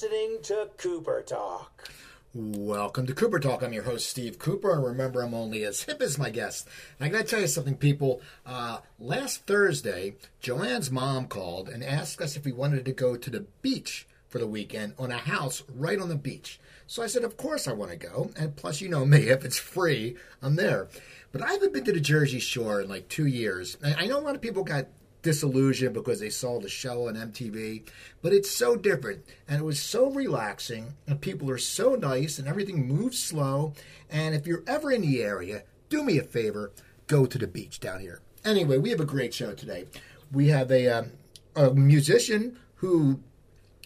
listening 0.00 0.38
to 0.40 0.70
Cooper 0.76 1.22
Talk. 1.22 1.90
Welcome 2.32 3.04
to 3.08 3.14
Cooper 3.14 3.40
Talk. 3.40 3.64
I'm 3.64 3.72
your 3.72 3.82
host, 3.82 4.08
Steve 4.08 4.38
Cooper, 4.38 4.72
and 4.72 4.84
remember, 4.84 5.22
I'm 5.22 5.34
only 5.34 5.64
as 5.64 5.82
hip 5.82 6.00
as 6.00 6.16
my 6.16 6.30
guest. 6.30 6.68
And 7.00 7.06
I 7.06 7.08
got 7.08 7.22
to 7.22 7.28
tell 7.28 7.40
you 7.40 7.48
something, 7.48 7.76
people. 7.76 8.20
Uh, 8.46 8.78
last 9.00 9.44
Thursday, 9.48 10.14
Joanne's 10.40 10.92
mom 10.92 11.26
called 11.26 11.68
and 11.68 11.82
asked 11.82 12.20
us 12.20 12.36
if 12.36 12.44
we 12.44 12.52
wanted 12.52 12.84
to 12.84 12.92
go 12.92 13.16
to 13.16 13.28
the 13.28 13.46
beach 13.60 14.06
for 14.28 14.38
the 14.38 14.46
weekend 14.46 14.94
on 15.00 15.10
a 15.10 15.18
house 15.18 15.64
right 15.74 15.98
on 15.98 16.08
the 16.08 16.14
beach. 16.14 16.60
So 16.86 17.02
I 17.02 17.08
said, 17.08 17.24
Of 17.24 17.36
course 17.36 17.66
I 17.66 17.72
want 17.72 17.90
to 17.90 17.96
go. 17.96 18.30
And 18.36 18.54
plus, 18.54 18.80
you 18.80 18.88
know 18.88 19.04
me, 19.04 19.18
if 19.30 19.44
it's 19.44 19.58
free, 19.58 20.16
I'm 20.40 20.54
there. 20.54 20.86
But 21.32 21.42
I 21.42 21.50
haven't 21.54 21.72
been 21.72 21.84
to 21.84 21.92
the 21.92 21.98
Jersey 21.98 22.38
Shore 22.38 22.82
in 22.82 22.88
like 22.88 23.08
two 23.08 23.26
years. 23.26 23.76
I 23.82 24.06
know 24.06 24.20
a 24.20 24.22
lot 24.22 24.36
of 24.36 24.42
people 24.42 24.62
got 24.62 24.86
disillusioned 25.28 25.92
because 25.92 26.20
they 26.20 26.30
saw 26.30 26.58
the 26.58 26.70
show 26.70 27.06
on 27.06 27.14
MTV, 27.14 27.86
but 28.22 28.32
it's 28.32 28.50
so 28.50 28.76
different 28.76 29.26
and 29.46 29.60
it 29.60 29.64
was 29.64 29.78
so 29.78 30.10
relaxing 30.10 30.94
and 31.06 31.20
people 31.20 31.50
are 31.50 31.58
so 31.58 31.94
nice 31.94 32.38
and 32.38 32.48
everything 32.48 32.88
moves 32.88 33.22
slow. 33.22 33.74
And 34.08 34.34
if 34.34 34.46
you're 34.46 34.64
ever 34.66 34.90
in 34.90 35.02
the 35.02 35.22
area, 35.22 35.64
do 35.90 36.02
me 36.02 36.16
a 36.16 36.22
favor, 36.22 36.72
go 37.08 37.26
to 37.26 37.36
the 37.36 37.46
beach 37.46 37.78
down 37.78 38.00
here. 38.00 38.22
Anyway, 38.42 38.78
we 38.78 38.88
have 38.88 39.00
a 39.00 39.04
great 39.04 39.34
show 39.34 39.52
today. 39.52 39.84
We 40.32 40.48
have 40.48 40.70
a, 40.70 40.88
um, 40.88 41.10
a 41.54 41.74
musician 41.74 42.58
who 42.76 43.20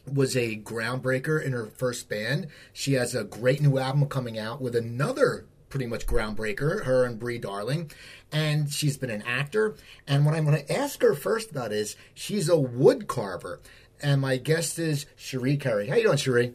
was 0.07 0.37
a 0.37 0.59
groundbreaker 0.59 1.45
in 1.45 1.51
her 1.51 1.67
first 1.67 2.09
band. 2.09 2.47
She 2.73 2.93
has 2.93 3.17
a 3.17 3.25
great 3.25 3.61
new 3.61 3.79
album 3.79 4.07
coming 4.07 4.39
out 4.39 4.61
with 4.61 4.77
another 4.77 5.47
pretty 5.73 5.87
much 5.87 6.07
groundbreaker, 6.07 6.85
her 6.85 7.05
and 7.07 7.19
Brie 7.19 7.39
Darling. 7.39 7.91
And 8.31 8.71
she's 8.71 8.99
been 8.99 9.09
an 9.09 9.23
actor. 9.23 9.75
And 10.07 10.27
what 10.27 10.35
I'm 10.35 10.45
going 10.45 10.63
to 10.63 10.73
ask 10.73 11.01
her 11.01 11.15
first 11.15 11.51
about 11.51 11.73
is 11.73 11.97
she's 12.13 12.51
a 12.51 12.59
wood 12.59 13.09
carver. 13.09 13.59
And 14.03 14.21
my 14.21 14.37
guest 14.37 14.79
is 14.79 15.07
Cherie 15.17 15.57
Currie. 15.57 15.89
How 15.89 15.97
you 15.97 16.05
doing, 16.05 16.19
Cherie? 16.19 16.53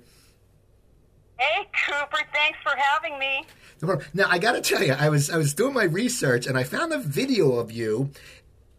Hey, 1.40 1.68
Cooper. 1.88 2.24
Thanks 2.32 2.60
for 2.62 2.74
having 2.78 3.18
me. 3.18 3.44
Now 4.14 4.28
I 4.30 4.38
got 4.38 4.52
to 4.52 4.62
tell 4.62 4.84
you, 4.84 4.94
I 4.94 5.10
was 5.10 5.30
I 5.30 5.38
was 5.38 5.54
doing 5.54 5.74
my 5.74 5.84
research 5.84 6.48
and 6.48 6.58
I 6.58 6.64
found 6.64 6.94
a 6.94 7.00
video 7.00 7.54
of 7.54 7.72
you 7.72 8.12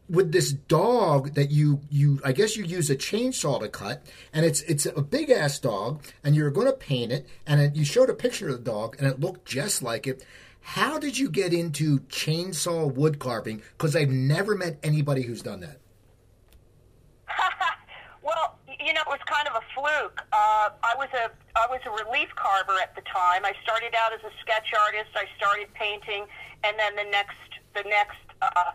with 0.09 0.33
this 0.33 0.53
dog 0.53 1.35
that 1.35 1.51
you 1.51 1.81
you 1.91 2.21
I 2.25 2.33
guess 2.33 2.57
you 2.57 2.65
use 2.65 2.91
a 2.91 2.97
chainsaw 2.97 3.61
to 3.61 3.69
cut, 3.69 4.03
and 4.33 4.45
it's 4.45 4.63
it's 4.63 4.87
a 4.87 5.03
big 5.03 5.31
ass 5.31 5.59
dog, 5.59 6.03
and 6.25 6.35
you're 6.35 6.51
going 6.51 6.67
to 6.67 6.73
paint 6.73 7.13
it, 7.13 7.27
and 7.47 7.61
it, 7.61 7.77
you 7.77 7.85
showed 7.85 8.11
a 8.11 8.15
picture 8.15 8.49
of 8.49 8.65
the 8.65 8.71
dog, 8.71 8.97
and 8.99 9.07
it 9.07 9.21
looked 9.21 9.45
just 9.45 9.83
like 9.83 10.07
it. 10.07 10.25
How 10.61 10.99
did 10.99 11.17
you 11.17 11.31
get 11.31 11.53
into 11.53 12.01
chainsaw 12.01 12.93
wood 12.93 13.19
carving? 13.19 13.63
Because 13.77 13.97
I've 13.97 14.11
never 14.11 14.55
met 14.55 14.79
anybody 14.83 15.23
who's 15.23 15.41
done 15.41 15.61
that. 15.61 15.79
well, 18.23 18.59
you 18.69 18.93
know, 18.93 19.01
it 19.01 19.09
was 19.09 19.21
kind 19.27 19.49
of 19.49 19.55
a 19.55 19.65
fluke. 19.75 20.21
Uh, 20.33 20.71
I 20.83 20.95
was 20.97 21.09
a 21.15 21.31
I 21.57 21.67
was 21.71 21.81
a 21.87 22.05
relief 22.05 22.29
carver 22.37 22.79
at 22.81 22.95
the 22.95 23.03
time. 23.03 23.45
I 23.45 23.53
started 23.63 23.95
out 23.95 24.13
as 24.13 24.21
a 24.21 24.33
sketch 24.41 24.69
artist. 24.87 25.11
I 25.15 25.25
started 25.37 25.73
painting, 25.75 26.27
and 26.65 26.79
then 26.79 26.97
the 26.97 27.11
next 27.11 27.37
the 27.75 27.83
next. 27.89 28.17
Uh, 28.41 28.73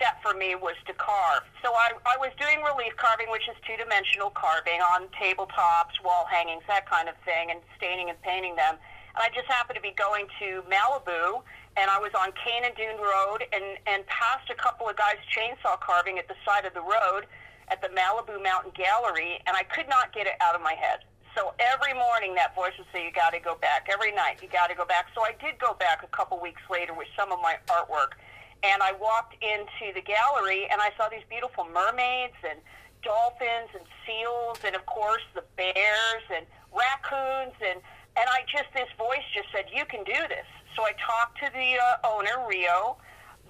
step 0.00 0.16
for 0.24 0.32
me 0.32 0.56
was 0.56 0.80
to 0.88 0.96
carve. 0.96 1.44
So 1.60 1.76
I, 1.76 1.92
I 2.08 2.16
was 2.16 2.32
doing 2.40 2.64
relief 2.64 2.96
carving, 2.96 3.28
which 3.28 3.44
is 3.44 3.56
two 3.68 3.76
dimensional 3.76 4.32
carving 4.32 4.80
on 4.80 5.12
tabletops, 5.12 6.00
wall 6.00 6.24
hangings, 6.24 6.64
that 6.72 6.88
kind 6.88 7.04
of 7.04 7.14
thing, 7.28 7.52
and 7.52 7.60
staining 7.76 8.08
and 8.08 8.16
painting 8.24 8.56
them. 8.56 8.80
And 9.12 9.20
I 9.20 9.28
just 9.28 9.44
happened 9.52 9.76
to 9.76 9.84
be 9.84 9.92
going 9.92 10.24
to 10.40 10.64
Malibu, 10.72 11.44
and 11.76 11.92
I 11.92 12.00
was 12.00 12.16
on 12.16 12.32
Kanan 12.32 12.72
Dume 12.72 12.96
Road, 12.96 13.44
and, 13.52 13.76
and 13.84 14.00
passed 14.08 14.48
a 14.48 14.56
couple 14.56 14.88
of 14.88 14.96
guys 14.96 15.20
chainsaw 15.28 15.76
carving 15.84 16.16
at 16.16 16.32
the 16.32 16.38
side 16.48 16.64
of 16.64 16.72
the 16.72 16.80
road 16.80 17.28
at 17.68 17.84
the 17.84 17.92
Malibu 17.92 18.40
Mountain 18.40 18.72
Gallery, 18.72 19.36
and 19.44 19.52
I 19.52 19.68
could 19.68 19.86
not 19.86 20.16
get 20.16 20.24
it 20.24 20.40
out 20.40 20.56
of 20.56 20.64
my 20.64 20.72
head. 20.80 21.04
So 21.36 21.52
every 21.60 21.92
morning 21.92 22.34
that 22.40 22.56
voice 22.56 22.72
would 22.80 22.88
say, 22.90 23.04
you 23.04 23.12
got 23.12 23.36
to 23.36 23.38
go 23.38 23.54
back. 23.60 23.86
Every 23.92 24.10
night, 24.10 24.40
you 24.42 24.48
got 24.48 24.66
to 24.66 24.74
go 24.74 24.84
back. 24.84 25.12
So 25.14 25.22
I 25.22 25.36
did 25.38 25.60
go 25.60 25.74
back 25.74 26.02
a 26.02 26.10
couple 26.10 26.40
weeks 26.40 26.62
later 26.72 26.94
with 26.94 27.06
some 27.14 27.30
of 27.30 27.38
my 27.38 27.54
artwork 27.68 28.18
and 28.62 28.82
I 28.82 28.92
walked 28.92 29.36
into 29.42 29.94
the 29.94 30.02
gallery 30.02 30.68
and 30.70 30.80
I 30.80 30.90
saw 30.96 31.08
these 31.08 31.24
beautiful 31.28 31.66
mermaids 31.72 32.36
and 32.44 32.60
dolphins 33.02 33.72
and 33.72 33.84
seals 34.04 34.58
and 34.64 34.76
of 34.76 34.84
course 34.86 35.24
the 35.34 35.44
bears 35.56 36.24
and 36.34 36.44
raccoons 36.72 37.56
and 37.64 37.80
and 38.16 38.26
I 38.28 38.42
just 38.50 38.68
this 38.74 38.90
voice 38.98 39.24
just 39.32 39.48
said 39.52 39.66
you 39.72 39.84
can 39.86 40.04
do 40.04 40.18
this. 40.28 40.46
So 40.76 40.82
I 40.82 40.92
talked 40.98 41.38
to 41.44 41.48
the 41.52 41.78
uh, 41.78 42.12
owner 42.16 42.46
Rio 42.48 42.96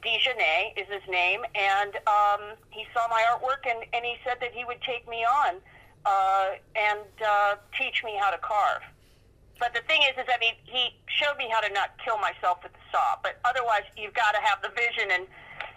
Dijonay 0.03 0.77
is 0.77 0.87
his 0.89 1.03
name 1.09 1.41
and 1.55 1.97
um, 2.07 2.57
he 2.71 2.87
saw 2.95 3.09
my 3.09 3.25
artwork 3.29 3.69
and, 3.69 3.85
and 3.93 4.05
he 4.05 4.17
said 4.25 4.37
that 4.41 4.53
he 4.53 4.65
would 4.65 4.81
take 4.83 5.09
me 5.09 5.25
on 5.25 5.57
uh, 6.05 6.51
and 6.77 7.09
uh, 7.27 7.57
teach 7.77 8.05
me 8.05 8.17
how 8.21 8.31
to 8.31 8.39
carve. 8.39 8.83
But 9.59 9.75
the 9.75 9.81
thing 9.87 10.01
is, 10.09 10.17
is 10.17 10.25
I 10.29 10.39
mean, 10.41 10.55
he 10.65 10.97
showed 11.21 11.37
me 11.37 11.53
how 11.53 11.61
to 11.61 11.69
not 11.73 11.93
kill 12.01 12.17
myself 12.19 12.65
with 12.65 12.73
the 12.73 12.85
saw. 12.91 13.21
But 13.23 13.37
otherwise, 13.45 13.85
you've 13.97 14.17
got 14.17 14.33
to 14.33 14.41
have 14.41 14.65
the 14.65 14.73
vision 14.73 15.13
and 15.13 15.27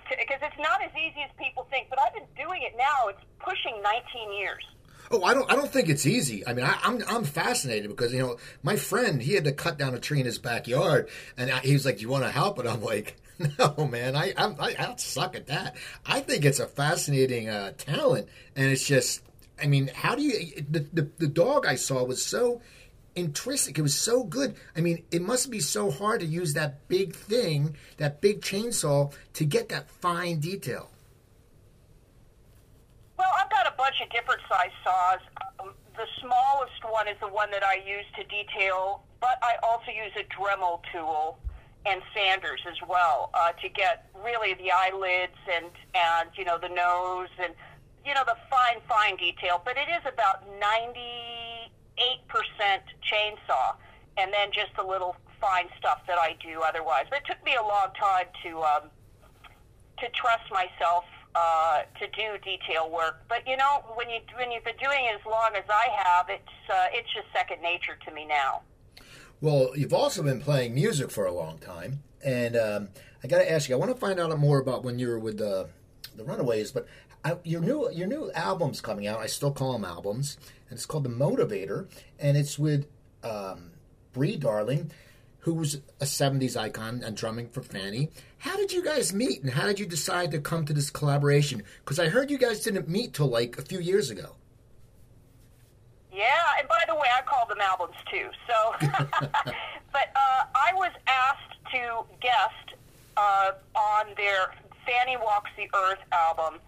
because 0.10 0.40
it's 0.42 0.60
not 0.60 0.82
as 0.82 0.92
easy 0.96 1.22
as 1.24 1.32
people 1.38 1.68
think. 1.70 1.88
But 1.90 2.00
I've 2.00 2.14
been 2.14 2.30
doing 2.36 2.62
it 2.64 2.74
now; 2.78 3.08
it's 3.10 3.24
pushing 3.40 3.82
19 3.82 4.34
years. 4.34 4.64
Oh, 5.12 5.24
I 5.24 5.34
don't. 5.34 5.52
I 5.52 5.56
don't 5.56 5.72
think 5.72 5.90
it's 5.90 6.06
easy. 6.06 6.46
I 6.48 6.54
mean, 6.54 6.66
I, 6.66 6.74
am 6.84 7.02
I'm, 7.02 7.04
I'm 7.08 7.24
fascinated 7.24 7.90
because 7.90 8.14
you 8.14 8.20
know 8.20 8.38
my 8.64 8.76
friend 8.76 9.22
he 9.22 9.34
had 9.34 9.44
to 9.46 9.52
cut 9.52 9.78
down 9.78 9.94
a 9.94 10.00
tree 10.00 10.20
in 10.20 10.26
his 10.26 10.40
backyard, 10.40 11.10
and 11.38 11.52
I, 11.52 11.60
he 11.60 11.74
was 11.74 11.86
like, 11.86 11.98
"Do 11.98 12.02
you 12.04 12.10
want 12.10 12.24
to 12.24 12.32
help?" 12.32 12.60
And 12.60 12.68
I'm 12.68 12.82
like, 12.82 13.18
"No, 13.60 13.88
man. 13.88 14.16
I 14.16 14.34
I'm, 14.38 14.56
I 14.60 14.76
I 14.78 14.94
suck 14.98 15.36
at 15.36 15.48
that. 15.48 15.76
I 16.06 16.22
think 16.22 16.46
it's 16.46 16.60
a 16.60 16.68
fascinating 16.68 17.50
uh, 17.50 17.74
talent, 17.78 18.28
and 18.56 18.72
it's 18.72 18.86
just. 18.86 19.22
I 19.62 19.68
mean, 19.68 19.92
how 19.94 20.16
do 20.16 20.24
you? 20.24 20.64
The, 20.70 20.80
the 20.92 21.10
the 21.20 21.28
dog 21.28 21.66
I 21.66 21.76
saw 21.76 22.04
was 22.04 22.26
so 22.26 22.62
intrinsic. 23.16 23.78
It 23.78 23.82
was 23.82 23.96
so 23.96 24.24
good. 24.24 24.56
I 24.76 24.82
mean, 24.82 25.04
it 25.12 25.22
must 25.22 25.52
be 25.52 25.60
so 25.60 25.92
hard 25.92 26.22
to 26.22 26.26
use 26.26 26.54
that 26.54 26.88
big 26.88 27.16
thing, 27.16 27.76
that 27.98 28.22
big 28.22 28.42
chainsaw, 28.42 29.14
to 29.34 29.46
get 29.46 29.70
that 29.70 29.90
fine 29.90 30.40
detail. 30.40 30.90
Well, 33.18 33.32
I've 33.40 33.50
got 33.50 33.68
a 33.68 33.76
bunch 33.78 33.96
of 34.04 34.10
different 34.10 34.42
size 34.50 34.72
saws. 34.84 35.20
Um, 35.60 35.74
the 35.96 36.06
smallest 36.20 36.84
one 36.90 37.08
is 37.08 37.16
the 37.22 37.28
one 37.28 37.52
that 37.52 37.64
I 37.64 37.76
use 37.76 38.06
to 38.18 38.24
detail, 38.24 39.04
but 39.22 39.38
I 39.42 39.56
also 39.64 39.92
use 39.92 40.12
a 40.18 40.24
Dremel 40.34 40.82
tool 40.92 41.38
and 41.86 42.02
sanders 42.16 42.62
as 42.70 42.78
well 42.88 43.30
uh, 43.34 43.52
to 43.62 43.70
get 43.70 44.10
really 44.24 44.54
the 44.56 44.72
eyelids 44.72 45.38
and 45.52 45.66
and 45.94 46.30
you 46.38 46.46
know 46.46 46.58
the 46.58 46.70
nose 46.70 47.30
and 47.40 47.54
you 48.06 48.14
know 48.14 48.24
the 48.26 48.38
fine 48.50 48.80
fine 48.88 49.18
detail. 49.18 49.62
But 49.64 49.78
it 49.78 49.90
is 49.90 50.02
about 50.12 50.48
ninety 50.60 51.43
8% 51.98 52.80
chainsaw 53.06 53.76
and 54.18 54.32
then 54.32 54.50
just 54.54 54.72
a 54.78 54.86
little 54.86 55.16
fine 55.42 55.68
stuff 55.78 56.02
that 56.08 56.18
I 56.18 56.36
do 56.42 56.62
otherwise. 56.62 57.06
But 57.10 57.20
it 57.20 57.26
took 57.26 57.44
me 57.44 57.56
a 57.56 57.64
long 57.64 57.90
time 58.00 58.28
to 58.44 58.62
um, 58.62 58.90
to 60.00 60.08
trust 60.10 60.52
myself 60.52 61.06
uh, 61.36 61.84
to 62.00 62.08
do 62.08 62.38
detail 62.44 62.90
work. 62.92 63.24
But 63.28 63.48
you 63.48 63.58
know, 63.58 63.84
when 63.96 64.10
you 64.10 64.20
when 64.38 64.52
you've 64.52 64.64
been 64.64 64.78
doing 64.82 65.06
it 65.06 65.16
as 65.20 65.26
long 65.26 65.52
as 65.56 65.66
I 65.70 65.88
have, 66.04 66.30
it's 66.30 66.70
uh, 66.70 66.88
it's 66.92 67.12
just 67.14 67.28
second 67.34 67.62
nature 67.62 67.98
to 68.08 68.14
me 68.14 68.26
now. 68.26 68.62
Well, 69.42 69.72
you've 69.76 69.94
also 69.94 70.24
been 70.24 70.40
playing 70.40 70.74
music 70.74 71.12
for 71.12 71.26
a 71.26 71.34
long 71.34 71.58
time, 71.58 72.04
and 72.24 72.56
um, 72.56 72.90
I 73.24 73.28
got 73.28 73.40
to 73.40 73.52
ask 73.52 73.68
you. 73.68 73.76
I 73.76 73.78
want 73.78 73.92
to 73.92 73.98
find 73.98 74.20
out 74.20 74.38
more 74.40 74.60
about 74.60 74.84
when 74.84 75.00
you 75.00 75.10
were 75.10 75.20
with 75.20 75.38
the 75.38 75.70
the 76.16 76.24
Runaways, 76.24 76.72
but 76.72 76.88
I, 77.26 77.38
your 77.44 77.62
new 77.62 77.90
your 77.92 78.08
new 78.08 78.32
album's 78.34 78.82
coming 78.82 79.08
out. 79.08 79.20
I 79.20 79.28
still 79.28 79.52
call 79.52 79.74
them 79.74 79.86
albums, 79.86 80.38
and 80.70 80.78
it's 80.78 80.86
called 80.86 81.06
The 81.06 81.10
Motivator, 81.10 81.88
and 82.20 82.36
it's 82.36 82.60
with 82.60 82.88
um, 83.24 83.72
Brie 84.12 84.36
Darling, 84.36 84.92
who's 85.40 85.76
a 86.02 86.06
'70s 86.06 86.58
icon 86.58 87.02
and 87.04 87.16
drumming 87.16 87.50
for 87.50 87.62
Fanny. 87.62 88.10
How 88.40 88.58
did 88.58 88.74
you 88.74 88.84
guys 88.84 89.14
meet, 89.14 89.42
and 89.42 89.52
how 89.52 89.66
did 89.66 89.80
you 89.80 89.86
decide 89.86 90.32
to 90.32 90.40
come 90.40 90.66
to 90.66 90.74
this 90.74 90.90
collaboration? 90.90 91.64
Because 91.80 92.00
I 92.00 92.10
heard 92.10 92.30
you 92.30 92.38
guys 92.38 92.60
didn't 92.60 92.90
meet 92.90 93.14
till 93.14 93.28
like 93.28 93.58
a 93.58 93.62
few 93.62 93.80
years 93.80 94.10
ago. 94.10 94.36
Yeah, 96.12 96.44
and 96.60 96.68
by 96.68 96.84
the 96.88 96.96
way, 96.96 97.08
I 97.18 97.22
call 97.22 97.48
them 97.48 97.60
albums 97.62 97.96
too. 98.12 98.30
So, 98.48 98.76
but 98.82 100.12
uh, 100.16 100.44
I 100.56 100.74
was 100.74 100.92
asked 101.08 101.58
to 101.72 102.04
guest 102.22 102.78
uh, 103.16 103.52
on 103.76 104.08
their 104.18 104.54
Fanny 104.86 105.18
Walks 105.18 105.50
the 105.56 105.70
Earth 105.74 106.00
album 106.12 106.60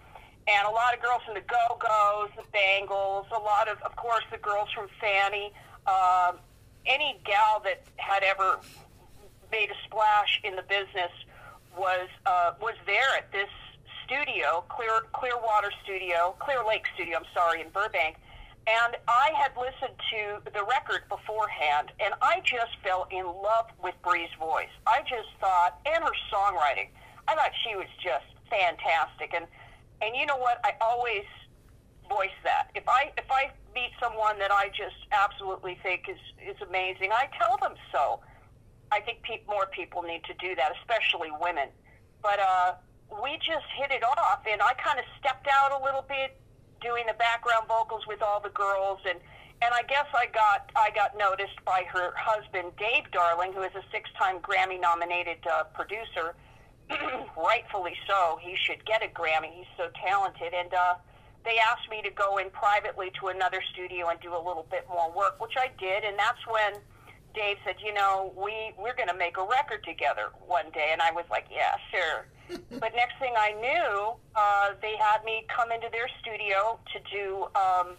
and 0.48 0.68
a 0.68 0.72
lot 0.72 0.94
of 0.94 1.02
girls 1.02 1.22
from 1.26 1.34
the 1.34 1.42
Go 1.42 1.78
Go's, 1.80 2.30
the 2.36 2.44
Bangles, 2.52 3.26
a 3.36 3.40
lot 3.40 3.68
of, 3.68 3.82
of 3.82 3.96
course, 3.96 4.24
the 4.32 4.38
girls 4.38 4.70
from 4.74 4.88
Fanny. 5.02 5.52
Um, 5.88 6.38
any 6.86 7.20
gal 7.26 7.62
that 7.64 7.82
had 7.98 8.24
ever 8.24 8.60
made 9.52 9.70
a 9.70 9.78
splash 9.86 10.42
in 10.44 10.56
the 10.56 10.64
business 10.64 11.12
was 11.78 12.08
uh, 12.26 12.54
was 12.62 12.76
there 12.86 13.18
at 13.18 13.32
this 13.32 13.50
studio, 14.06 14.64
Clear 14.70 15.02
Clearwater 15.14 15.72
Studio, 15.84 16.36
Clear 16.40 16.64
Lake 16.66 16.86
Studio. 16.94 17.18
I'm 17.18 17.30
sorry, 17.34 17.62
in 17.62 17.70
Burbank. 17.70 18.18
And 18.68 18.98
I 19.08 19.30
had 19.38 19.52
listened 19.58 19.94
to 20.10 20.42
the 20.52 20.64
record 20.66 21.06
beforehand, 21.08 21.92
and 22.00 22.16
I 22.22 22.42
just 22.44 22.74
fell 22.84 23.08
in 23.12 23.26
love 23.26 23.70
with 23.84 23.94
Brie's 24.02 24.34
voice. 24.40 24.74
I 24.88 25.02
just 25.02 25.30
thought, 25.40 25.78
and 25.86 26.04
her 26.04 26.16
songwriting, 26.34 26.90
I 27.28 27.36
thought 27.36 27.52
she 27.62 27.76
was 27.76 27.86
just 28.02 28.26
fantastic. 28.50 29.34
And 29.36 29.46
and 30.02 30.16
you 30.16 30.26
know 30.26 30.38
what? 30.38 30.60
I 30.64 30.74
always 30.82 31.24
voice 32.10 32.36
that. 32.44 32.70
If 32.76 32.88
I 32.88 33.12
if 33.18 33.30
I 33.30 33.52
meet 33.74 33.92
someone 34.00 34.40
that 34.40 34.52
I 34.52 34.70
just 34.70 34.96
absolutely 35.12 35.78
think 35.84 36.06
is 36.10 36.22
is 36.42 36.56
amazing, 36.62 37.12
I 37.12 37.30
tell 37.38 37.58
them 37.58 37.76
so. 37.92 38.20
I 38.92 39.00
think 39.02 39.24
pe- 39.24 39.42
more 39.48 39.66
people 39.66 40.04
need 40.04 40.24
to 40.26 40.34
do 40.36 40.56
that, 40.56 40.72
especially 40.80 41.30
women. 41.42 41.70
But 42.22 42.40
uh, 42.40 42.74
we 43.22 43.38
just 43.38 43.66
hit 43.78 43.92
it 43.92 44.04
off, 44.04 44.42
and 44.50 44.62
I 44.62 44.74
kind 44.74 45.00
of 45.00 45.06
stepped 45.20 45.48
out 45.52 45.80
a 45.80 45.84
little 45.84 46.06
bit, 46.08 46.38
doing 46.82 47.06
the 47.08 47.14
background 47.14 47.68
vocals 47.68 48.06
with 48.08 48.22
all 48.22 48.40
the 48.40 48.50
girls, 48.50 49.00
and 49.08 49.20
and 49.62 49.74
I 49.74 49.84
guess 49.84 50.06
I 50.14 50.28
got 50.28 50.72
I 50.76 50.92
got 50.94 51.18
noticed 51.18 51.64
by 51.66 51.84
her 51.92 52.14
husband 52.18 52.74
Dave 52.78 53.10
Darling, 53.12 53.54
who 53.54 53.64
is 53.64 53.74
a 53.76 53.84
six-time 53.92 54.40
Grammy-nominated 54.40 55.40
uh, 55.52 55.64
producer. 55.74 56.36
Rightfully 57.38 57.94
so. 58.08 58.40
He 58.42 58.56
should 58.56 58.86
get 58.86 59.04
a 59.04 59.08
Grammy. 59.08 59.52
He's 59.54 59.72
so 59.78 59.90
talented, 60.06 60.54
and 60.54 60.74
uh, 60.74 60.96
they 61.44 61.58
asked 61.58 61.90
me 61.90 62.02
to 62.02 62.12
go 62.12 62.38
in 62.38 62.50
privately 62.50 63.12
to 63.22 63.28
another 63.28 63.62
studio 63.74 64.10
and 64.10 64.20
do 64.20 64.34
a 64.36 64.42
little 64.42 64.66
bit 64.70 64.86
more 64.90 65.12
work, 65.12 65.42
which 65.42 65.54
I 65.58 65.70
did, 65.80 66.04
and 66.04 66.18
that's 66.18 66.42
when 66.48 66.82
Dave 67.34 67.58
said, 67.66 67.76
"You 67.84 67.94
know, 67.94 68.34
we 68.36 68.74
we're 68.78 68.96
going 68.96 69.10
to 69.10 69.18
make 69.18 69.38
a 69.38 69.44
record 69.44 69.84
together 69.84 70.30
one 70.48 70.72
day," 70.74 70.90
and 70.92 71.02
I 71.02 71.12
was 71.12 71.26
like, 71.30 71.46
"Yeah, 71.52 71.76
sure." 71.92 72.28
but 72.80 72.94
next 72.96 73.18
thing 73.20 73.34
I 73.38 73.54
knew, 73.54 74.14
uh, 74.36 74.74
they 74.82 74.96
had 74.98 75.24
me 75.24 75.46
come 75.56 75.72
into 75.72 75.88
their 75.92 76.08
studio 76.22 76.80
to 76.94 77.00
do 77.12 77.44
um, 77.56 77.98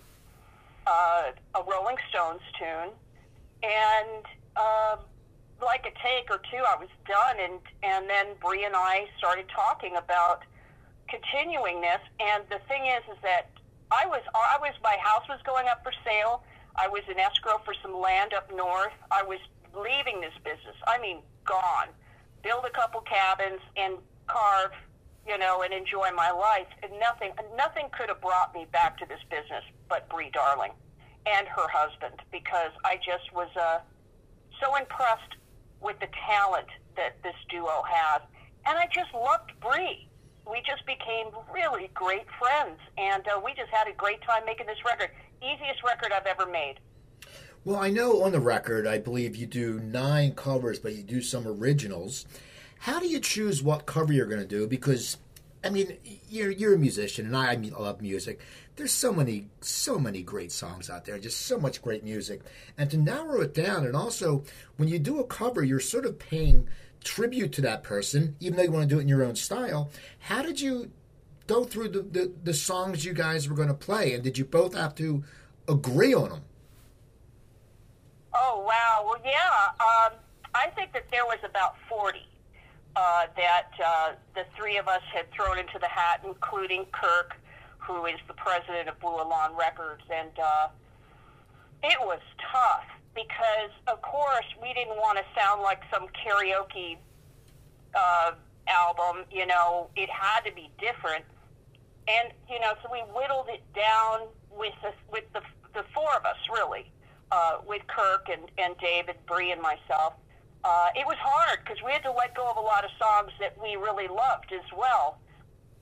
uh, 0.86 1.32
a 1.54 1.62
Rolling 1.62 1.96
Stones 2.10 2.40
tune, 2.58 2.90
and 3.62 4.24
uh, 4.56 4.96
like 5.62 5.86
a 5.86 5.94
take 6.02 6.30
or 6.30 6.38
two, 6.50 6.62
I 6.62 6.76
was 6.76 6.88
done, 7.06 7.36
and 7.40 7.58
and 7.82 8.08
then 8.08 8.34
Brie 8.40 8.64
and 8.64 8.76
I 8.76 9.06
started 9.18 9.46
talking 9.48 9.96
about 9.96 10.42
continuing 11.08 11.80
this. 11.80 12.00
And 12.20 12.44
the 12.50 12.58
thing 12.68 12.86
is, 12.86 13.02
is 13.10 13.18
that 13.22 13.50
I 13.90 14.06
was 14.06 14.22
I 14.34 14.58
was 14.60 14.74
my 14.82 14.96
house 15.00 15.24
was 15.28 15.40
going 15.44 15.68
up 15.68 15.82
for 15.82 15.92
sale. 16.04 16.42
I 16.76 16.88
was 16.88 17.02
in 17.10 17.18
escrow 17.18 17.60
for 17.64 17.74
some 17.82 17.98
land 17.98 18.34
up 18.34 18.50
north. 18.54 18.92
I 19.10 19.22
was 19.22 19.38
leaving 19.74 20.20
this 20.20 20.34
business. 20.44 20.76
I 20.86 20.98
mean, 21.00 21.20
gone. 21.44 21.88
Build 22.42 22.64
a 22.66 22.70
couple 22.70 23.00
cabins 23.00 23.60
and 23.76 23.96
carve, 24.26 24.72
you 25.26 25.38
know, 25.38 25.62
and 25.62 25.72
enjoy 25.72 26.10
my 26.14 26.30
life. 26.30 26.68
And 26.82 26.92
nothing, 27.00 27.32
nothing 27.56 27.86
could 27.96 28.08
have 28.08 28.20
brought 28.20 28.54
me 28.54 28.66
back 28.72 28.98
to 28.98 29.06
this 29.06 29.20
business 29.30 29.64
but 29.88 30.08
Brie 30.08 30.30
Darling 30.32 30.72
and 31.26 31.46
her 31.48 31.68
husband 31.68 32.20
because 32.30 32.70
I 32.84 32.96
just 32.96 33.32
was 33.34 33.48
uh, 33.56 33.78
so 34.60 34.76
impressed 34.76 35.36
with 35.80 35.98
the 36.00 36.08
talent 36.26 36.68
that 36.96 37.22
this 37.22 37.34
duo 37.48 37.82
has, 37.88 38.22
and 38.66 38.78
I 38.78 38.86
just 38.92 39.12
loved 39.14 39.52
Brie. 39.60 40.08
We 40.48 40.62
just 40.66 40.86
became 40.86 41.26
really 41.52 41.90
great 41.94 42.26
friends, 42.38 42.78
and 42.96 43.26
uh, 43.26 43.40
we 43.44 43.52
just 43.54 43.70
had 43.70 43.88
a 43.88 43.92
great 43.92 44.22
time 44.22 44.42
making 44.46 44.66
this 44.66 44.78
record. 44.84 45.10
Easiest 45.42 45.82
record 45.84 46.12
I've 46.12 46.26
ever 46.26 46.46
made. 46.46 46.76
Well, 47.64 47.80
I 47.80 47.90
know 47.90 48.22
on 48.22 48.30
the 48.30 48.38
record, 48.38 48.86
I 48.86 48.98
believe 48.98 49.34
you 49.34 49.46
do 49.46 49.80
nine 49.80 50.32
covers, 50.32 50.78
but 50.78 50.94
you 50.94 51.02
do 51.02 51.20
some 51.20 51.48
originals. 51.48 52.24
How 52.78 53.00
do 53.00 53.08
you 53.08 53.18
choose 53.18 53.60
what 53.60 53.86
cover 53.86 54.12
you're 54.12 54.26
going 54.26 54.40
to 54.40 54.46
do? 54.46 54.68
Because, 54.68 55.16
I 55.64 55.70
mean, 55.70 55.96
you're 56.30 56.50
you're 56.50 56.74
a 56.74 56.78
musician, 56.78 57.26
and 57.26 57.36
I, 57.36 57.52
I 57.52 57.54
love 57.54 58.00
music. 58.00 58.40
There's 58.76 58.92
so 58.92 59.12
many, 59.12 59.48
so 59.60 59.98
many 59.98 60.22
great 60.22 60.52
songs 60.52 60.90
out 60.90 61.04
there, 61.04 61.18
just 61.18 61.42
so 61.42 61.58
much 61.58 61.82
great 61.82 62.04
music, 62.04 62.42
and 62.76 62.90
to 62.90 62.96
narrow 62.96 63.40
it 63.40 63.54
down, 63.54 63.84
and 63.84 63.96
also 63.96 64.44
when 64.76 64.88
you 64.88 64.98
do 64.98 65.18
a 65.18 65.24
cover, 65.24 65.64
you're 65.64 65.80
sort 65.80 66.04
of 66.04 66.18
paying 66.18 66.68
tribute 67.02 67.52
to 67.52 67.62
that 67.62 67.82
person, 67.82 68.36
even 68.40 68.56
though 68.56 68.64
you 68.64 68.70
want 68.70 68.88
to 68.88 68.94
do 68.94 68.98
it 68.98 69.02
in 69.02 69.08
your 69.08 69.24
own 69.24 69.36
style. 69.36 69.90
How 70.18 70.42
did 70.42 70.60
you 70.60 70.90
go 71.46 71.64
through 71.64 71.88
the, 71.88 72.02
the, 72.02 72.32
the 72.44 72.54
songs 72.54 73.04
you 73.04 73.12
guys 73.12 73.48
were 73.48 73.56
going 73.56 73.68
to 73.68 73.74
play, 73.74 74.12
and 74.12 74.22
did 74.22 74.36
you 74.36 74.44
both 74.44 74.74
have 74.74 74.94
to 74.96 75.24
agree 75.68 76.14
on 76.14 76.30
them? 76.30 76.42
Oh 78.34 78.64
wow! 78.66 79.04
Well, 79.04 79.20
yeah. 79.24 79.68
Um, 79.80 80.18
I 80.54 80.68
think 80.70 80.92
that 80.92 81.10
there 81.10 81.24
was 81.24 81.38
about 81.44 81.76
forty 81.88 82.26
uh, 82.96 83.26
that 83.36 83.70
uh, 83.84 84.12
the 84.34 84.44
three 84.56 84.78
of 84.78 84.88
us 84.88 85.02
had 85.12 85.30
thrown 85.30 85.58
into 85.58 85.78
the 85.78 85.88
hat, 85.88 86.22
including 86.24 86.86
Kirk, 86.92 87.36
who 87.78 88.06
is 88.06 88.16
the 88.26 88.34
president 88.34 88.88
of 88.88 88.98
Blue 89.00 89.18
Elan 89.18 89.54
Records, 89.54 90.02
and 90.10 90.30
uh, 90.42 90.68
it 91.82 91.98
was 92.00 92.20
tough 92.52 92.84
because, 93.14 93.70
of 93.86 94.00
course, 94.02 94.46
we 94.60 94.72
didn't 94.72 94.96
want 94.96 95.18
to 95.18 95.24
sound 95.38 95.62
like 95.62 95.80
some 95.92 96.06
karaoke 96.08 96.96
uh, 97.94 98.32
album. 98.66 99.24
You 99.30 99.46
know, 99.46 99.88
it 99.94 100.08
had 100.10 100.40
to 100.48 100.54
be 100.54 100.70
different, 100.80 101.24
and 102.08 102.32
you 102.50 102.58
know, 102.60 102.72
so 102.82 102.88
we 102.90 103.00
whittled 103.14 103.48
it 103.48 103.62
down 103.74 104.28
with 104.50 104.74
the, 104.82 104.92
with 105.12 105.24
the 105.34 105.42
the 105.74 105.84
four 105.94 106.08
of 106.16 106.24
us 106.24 106.38
really, 106.50 106.90
uh, 107.30 107.58
with 107.66 107.82
Kirk 107.86 108.28
and 108.32 108.50
and 108.58 108.74
David, 108.78 109.16
Brie, 109.26 109.52
and 109.52 109.60
myself. 109.60 110.14
Uh, 110.66 110.88
it 110.96 111.06
was 111.06 111.14
hard 111.20 111.60
because 111.62 111.80
we 111.84 111.92
had 111.92 112.02
to 112.02 112.10
let 112.10 112.34
go 112.34 112.50
of 112.50 112.56
a 112.56 112.60
lot 112.60 112.84
of 112.84 112.90
songs 112.98 113.30
that 113.38 113.54
we 113.62 113.76
really 113.76 114.08
loved 114.08 114.50
as 114.50 114.66
well. 114.76 115.16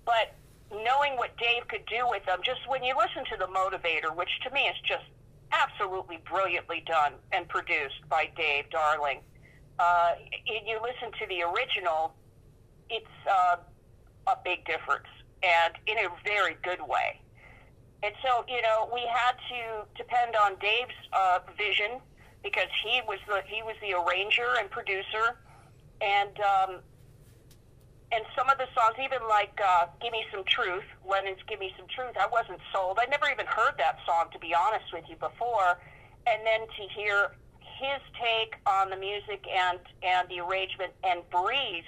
But 0.04 0.36
knowing 0.70 1.16
what 1.16 1.34
Dave 1.38 1.66
could 1.68 1.86
do 1.86 2.04
with 2.06 2.22
them, 2.26 2.40
just 2.44 2.60
when 2.68 2.84
you 2.84 2.94
listen 2.94 3.24
to 3.32 3.38
the 3.38 3.46
Motivator, 3.46 4.14
which 4.14 4.28
to 4.44 4.50
me 4.50 4.68
is 4.68 4.76
just 4.86 5.04
absolutely 5.52 6.18
brilliantly 6.28 6.82
done 6.86 7.14
and 7.32 7.48
produced 7.48 8.06
by 8.10 8.28
Dave 8.36 8.68
Darling. 8.68 9.20
Uh, 9.78 10.12
you 10.44 10.78
listen 10.82 11.10
to 11.18 11.26
the 11.28 11.42
original, 11.42 12.12
it's 12.90 13.06
uh, 13.24 13.56
a 14.26 14.36
big 14.44 14.66
difference, 14.66 15.08
and 15.42 15.72
in 15.86 15.96
a 15.96 16.08
very 16.24 16.58
good 16.62 16.80
way. 16.86 17.20
And 18.02 18.12
so, 18.22 18.44
you 18.48 18.60
know, 18.60 18.90
we 18.92 19.00
had 19.00 19.32
to 19.48 19.86
depend 19.96 20.36
on 20.36 20.56
Dave's 20.60 20.92
uh, 21.14 21.38
vision 21.56 22.00
because 22.44 22.68
he 22.84 23.00
was 23.08 23.18
the 23.26 23.42
he 23.48 23.64
was 23.64 23.74
the 23.80 23.96
arranger 23.96 24.54
and 24.60 24.70
producer, 24.70 25.40
and 26.00 26.38
um, 26.38 26.70
and 28.12 28.22
some 28.36 28.48
of 28.48 28.58
the 28.58 28.68
songs, 28.76 28.94
even 29.02 29.26
like 29.26 29.58
uh, 29.58 29.86
"Give 30.00 30.12
Me 30.12 30.22
Some 30.30 30.44
Truth," 30.44 30.84
Lennon's 31.08 31.40
"Give 31.48 31.58
Me 31.58 31.74
Some 31.76 31.88
Truth," 31.88 32.14
I 32.20 32.28
wasn't 32.28 32.60
sold. 32.72 33.00
I 33.00 33.06
never 33.06 33.26
even 33.32 33.46
heard 33.46 33.74
that 33.78 33.98
song, 34.06 34.28
to 34.32 34.38
be 34.38 34.54
honest 34.54 34.92
with 34.92 35.04
you, 35.08 35.16
before. 35.16 35.80
And 36.26 36.40
then 36.46 36.60
to 36.60 36.82
hear 36.94 37.32
his 37.58 38.00
take 38.20 38.54
on 38.66 38.90
the 38.90 38.96
music 38.96 39.44
and 39.50 39.80
and 40.02 40.28
the 40.28 40.40
arrangement 40.40 40.92
and 41.02 41.20
Brie's 41.30 41.84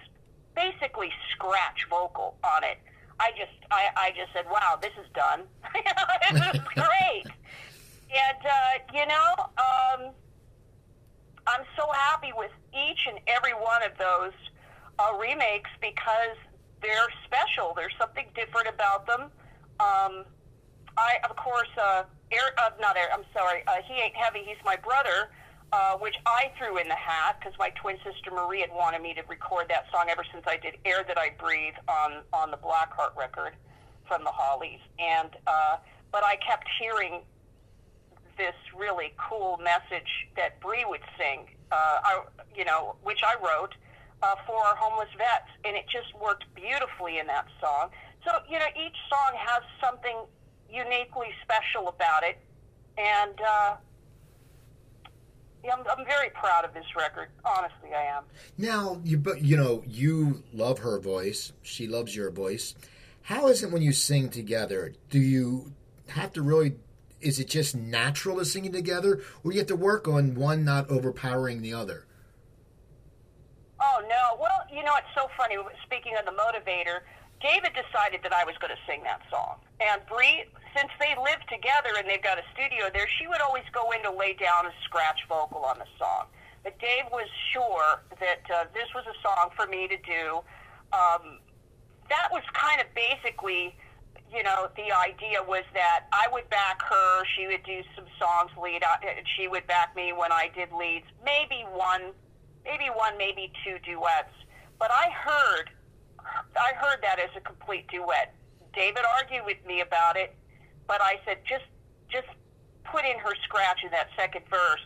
basically 0.56 1.12
scratch 1.30 1.86
vocal 1.88 2.34
on 2.42 2.64
it. 2.64 2.78
I 3.20 3.30
just 3.30 3.52
I, 3.70 3.88
I 3.96 4.10
just 4.10 4.32
said, 4.32 4.46
wow, 4.50 4.78
this 4.80 4.92
is 4.98 5.06
done. 5.14 5.44
this 6.32 6.54
is 6.54 6.60
great. 6.74 7.24
and 8.10 8.42
uh, 8.44 8.74
you 8.92 9.06
know, 9.06 9.34
um, 9.58 10.12
I'm 11.46 11.64
so 11.76 11.86
happy 11.92 12.32
with 12.36 12.50
each 12.74 13.06
and 13.08 13.18
every 13.26 13.52
one 13.52 13.82
of 13.82 13.96
those 13.98 14.34
uh, 14.98 15.16
remakes 15.18 15.70
because 15.80 16.36
they're 16.82 17.08
special. 17.24 17.72
There's 17.76 17.94
something 17.98 18.26
different 18.34 18.68
about 18.68 19.06
them. 19.06 19.30
Um, 19.78 20.24
I, 20.96 21.18
of 21.28 21.36
course, 21.36 21.68
uh, 21.80 22.04
Air, 22.32 22.50
uh, 22.58 22.70
not 22.80 22.96
Air, 22.96 23.08
I'm 23.12 23.24
sorry, 23.32 23.62
uh, 23.66 23.82
He 23.86 23.94
Ain't 23.94 24.16
Heavy, 24.16 24.40
He's 24.44 24.56
My 24.64 24.76
Brother, 24.76 25.30
uh, 25.72 25.96
which 25.98 26.16
I 26.26 26.50
threw 26.58 26.78
in 26.78 26.88
the 26.88 26.94
hat 26.96 27.36
because 27.38 27.54
my 27.58 27.70
twin 27.70 27.96
sister 28.02 28.30
Marie 28.32 28.60
had 28.60 28.70
wanted 28.72 29.02
me 29.02 29.14
to 29.14 29.22
record 29.28 29.66
that 29.68 29.86
song 29.92 30.06
ever 30.08 30.24
since 30.32 30.44
I 30.46 30.56
did 30.56 30.74
Air 30.84 31.04
That 31.06 31.18
I 31.18 31.30
Breathe 31.38 31.74
on, 31.88 32.22
on 32.32 32.50
the 32.50 32.56
Blackheart 32.56 33.16
record 33.16 33.54
from 34.08 34.24
the 34.24 34.30
Hollies. 34.32 34.80
And, 34.98 35.30
uh, 35.46 35.76
but 36.10 36.24
I 36.24 36.36
kept 36.36 36.66
hearing 36.80 37.22
this 38.36 38.54
really 38.76 39.12
cool 39.16 39.58
message 39.58 40.28
that 40.36 40.60
Brie 40.60 40.84
would 40.86 41.00
sing, 41.18 41.46
uh, 41.72 41.98
I, 42.04 42.22
you 42.54 42.64
know, 42.64 42.96
which 43.02 43.20
I 43.24 43.34
wrote 43.44 43.74
uh, 44.22 44.34
for 44.46 44.56
our 44.56 44.76
homeless 44.76 45.08
vets, 45.16 45.50
and 45.64 45.76
it 45.76 45.84
just 45.90 46.14
worked 46.20 46.44
beautifully 46.54 47.18
in 47.18 47.26
that 47.26 47.46
song. 47.60 47.90
So, 48.24 48.32
you 48.48 48.58
know, 48.58 48.66
each 48.76 48.96
song 49.08 49.32
has 49.36 49.62
something 49.80 50.16
uniquely 50.70 51.28
special 51.42 51.88
about 51.88 52.22
it, 52.24 52.38
and 52.98 53.40
uh, 53.40 53.76
yeah, 55.64 55.74
I'm, 55.74 55.84
I'm 55.98 56.04
very 56.06 56.30
proud 56.30 56.64
of 56.64 56.74
this 56.74 56.86
record. 56.96 57.28
Honestly, 57.44 57.90
I 57.94 58.04
am. 58.16 58.24
Now, 58.56 59.00
you 59.04 59.18
but 59.18 59.42
you 59.42 59.56
know, 59.56 59.82
you 59.86 60.42
love 60.52 60.78
her 60.80 60.98
voice. 60.98 61.52
She 61.62 61.86
loves 61.86 62.14
your 62.14 62.30
voice. 62.30 62.74
How 63.22 63.48
is 63.48 63.62
it 63.62 63.72
when 63.72 63.82
you 63.82 63.92
sing 63.92 64.28
together? 64.30 64.94
Do 65.10 65.18
you 65.18 65.72
have 66.08 66.32
to 66.34 66.42
really 66.42 66.76
is 67.20 67.38
it 67.38 67.48
just 67.48 67.74
natural 67.74 68.38
to 68.38 68.44
singing 68.44 68.72
together, 68.72 69.20
or 69.42 69.50
do 69.50 69.54
you 69.54 69.58
have 69.58 69.68
to 69.68 69.76
work 69.76 70.06
on 70.08 70.34
one 70.34 70.64
not 70.64 70.88
overpowering 70.90 71.62
the 71.62 71.72
other? 71.72 72.06
Oh 73.80 74.02
no! 74.08 74.40
Well, 74.40 74.64
you 74.72 74.82
know 74.82 74.92
it's 74.96 75.14
so 75.14 75.28
funny. 75.36 75.56
Speaking 75.84 76.14
of 76.18 76.24
the 76.24 76.32
motivator, 76.32 77.00
David 77.40 77.72
decided 77.72 78.20
that 78.22 78.32
I 78.32 78.44
was 78.44 78.56
going 78.58 78.72
to 78.72 78.80
sing 78.86 79.02
that 79.04 79.20
song, 79.30 79.56
and 79.80 80.00
Brie, 80.08 80.44
since 80.76 80.90
they 81.00 81.14
live 81.16 81.40
together 81.48 81.96
and 81.98 82.08
they've 82.08 82.22
got 82.22 82.38
a 82.38 82.44
studio 82.52 82.90
there, 82.92 83.08
she 83.18 83.26
would 83.26 83.40
always 83.40 83.64
go 83.72 83.90
in 83.92 84.02
to 84.02 84.10
lay 84.10 84.34
down 84.34 84.66
a 84.66 84.72
scratch 84.84 85.20
vocal 85.28 85.64
on 85.64 85.78
the 85.78 85.88
song. 85.98 86.26
But 86.64 86.78
Dave 86.80 87.04
was 87.12 87.28
sure 87.52 88.02
that 88.18 88.42
uh, 88.52 88.64
this 88.74 88.88
was 88.94 89.04
a 89.06 89.16
song 89.22 89.50
for 89.54 89.66
me 89.66 89.86
to 89.88 89.96
do. 89.98 90.42
Um, 90.92 91.38
that 92.08 92.28
was 92.32 92.42
kind 92.52 92.80
of 92.80 92.86
basically 92.94 93.76
you 94.32 94.42
know, 94.42 94.68
the 94.76 94.92
idea 94.92 95.42
was 95.42 95.64
that 95.74 96.06
I 96.12 96.26
would 96.32 96.48
back 96.50 96.82
her. 96.82 97.24
She 97.36 97.46
would 97.46 97.62
do 97.64 97.82
some 97.94 98.06
songs 98.18 98.50
lead. 98.60 98.82
uh, 98.82 98.96
She 99.36 99.48
would 99.48 99.66
back 99.66 99.94
me 99.96 100.12
when 100.12 100.32
I 100.32 100.50
did 100.54 100.72
leads. 100.72 101.06
Maybe 101.24 101.64
one, 101.72 102.12
maybe 102.64 102.86
one, 102.94 103.16
maybe 103.18 103.52
two 103.64 103.78
duets. 103.84 104.34
But 104.78 104.90
I 104.90 105.10
heard, 105.10 105.70
I 106.20 106.74
heard 106.74 106.98
that 107.02 107.18
as 107.18 107.30
a 107.36 107.40
complete 107.40 107.88
duet. 107.88 108.34
David 108.74 109.04
argued 109.18 109.44
with 109.46 109.58
me 109.66 109.80
about 109.80 110.16
it, 110.16 110.34
but 110.86 111.00
I 111.00 111.18
said 111.24 111.38
just, 111.48 111.64
just 112.10 112.28
put 112.84 113.04
in 113.04 113.18
her 113.18 113.32
scratch 113.44 113.80
in 113.84 113.90
that 113.92 114.08
second 114.16 114.44
verse, 114.50 114.80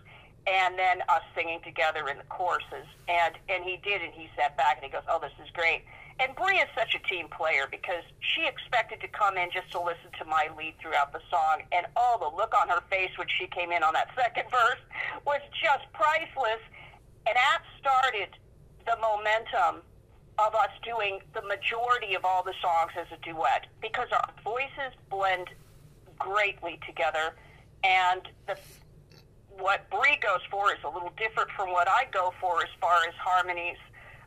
and 0.46 0.78
then 0.78 1.02
us 1.08 1.22
singing 1.34 1.60
together 1.64 2.08
in 2.08 2.18
the 2.18 2.24
choruses. 2.24 2.86
And 3.08 3.34
and 3.48 3.64
he 3.64 3.78
did, 3.82 4.00
and 4.02 4.12
he 4.12 4.28
sat 4.36 4.56
back 4.56 4.76
and 4.76 4.84
he 4.84 4.90
goes, 4.90 5.02
"Oh, 5.08 5.18
this 5.20 5.32
is 5.42 5.50
great." 5.52 5.84
And 6.20 6.36
Brie 6.36 6.58
is 6.58 6.68
such 6.76 6.94
a 6.94 6.98
team 7.08 7.28
player 7.28 7.66
because 7.70 8.04
she 8.20 8.46
expected 8.46 9.00
to 9.00 9.08
come 9.08 9.38
in 9.38 9.48
just 9.50 9.72
to 9.72 9.80
listen 9.80 10.12
to 10.18 10.26
my 10.26 10.50
lead 10.56 10.74
throughout 10.78 11.14
the 11.14 11.20
song, 11.30 11.62
and 11.72 11.86
oh, 11.96 12.18
the 12.20 12.36
look 12.36 12.52
on 12.54 12.68
her 12.68 12.82
face 12.90 13.10
when 13.16 13.26
she 13.26 13.46
came 13.46 13.72
in 13.72 13.82
on 13.82 13.94
that 13.94 14.08
second 14.16 14.44
verse 14.50 14.80
was 15.24 15.40
just 15.56 15.90
priceless. 15.94 16.60
And 17.26 17.34
that 17.36 17.62
started 17.80 18.36
the 18.84 18.96
momentum 19.00 19.80
of 20.38 20.54
us 20.54 20.70
doing 20.84 21.20
the 21.32 21.40
majority 21.42 22.14
of 22.14 22.26
all 22.26 22.42
the 22.42 22.54
songs 22.60 22.92
as 23.00 23.06
a 23.16 23.20
duet 23.24 23.66
because 23.80 24.08
our 24.12 24.28
voices 24.44 24.92
blend 25.08 25.48
greatly 26.18 26.78
together, 26.86 27.32
and 27.82 28.28
the 28.46 28.58
what 29.56 29.88
Brie 29.90 30.18
goes 30.22 30.40
for 30.50 30.72
is 30.72 30.78
a 30.84 30.88
little 30.88 31.12
different 31.16 31.50
from 31.56 31.70
what 31.72 31.88
I 31.88 32.06
go 32.12 32.32
for 32.40 32.62
as 32.62 32.68
far 32.80 32.96
as 33.08 33.14
harmonies, 33.16 33.76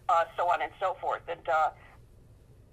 uh, 0.09 0.25
so 0.38 0.47
on 0.50 0.62
and 0.62 0.71
so 0.79 0.95
forth. 1.01 1.21
And 1.27 1.47
uh, 1.50 1.69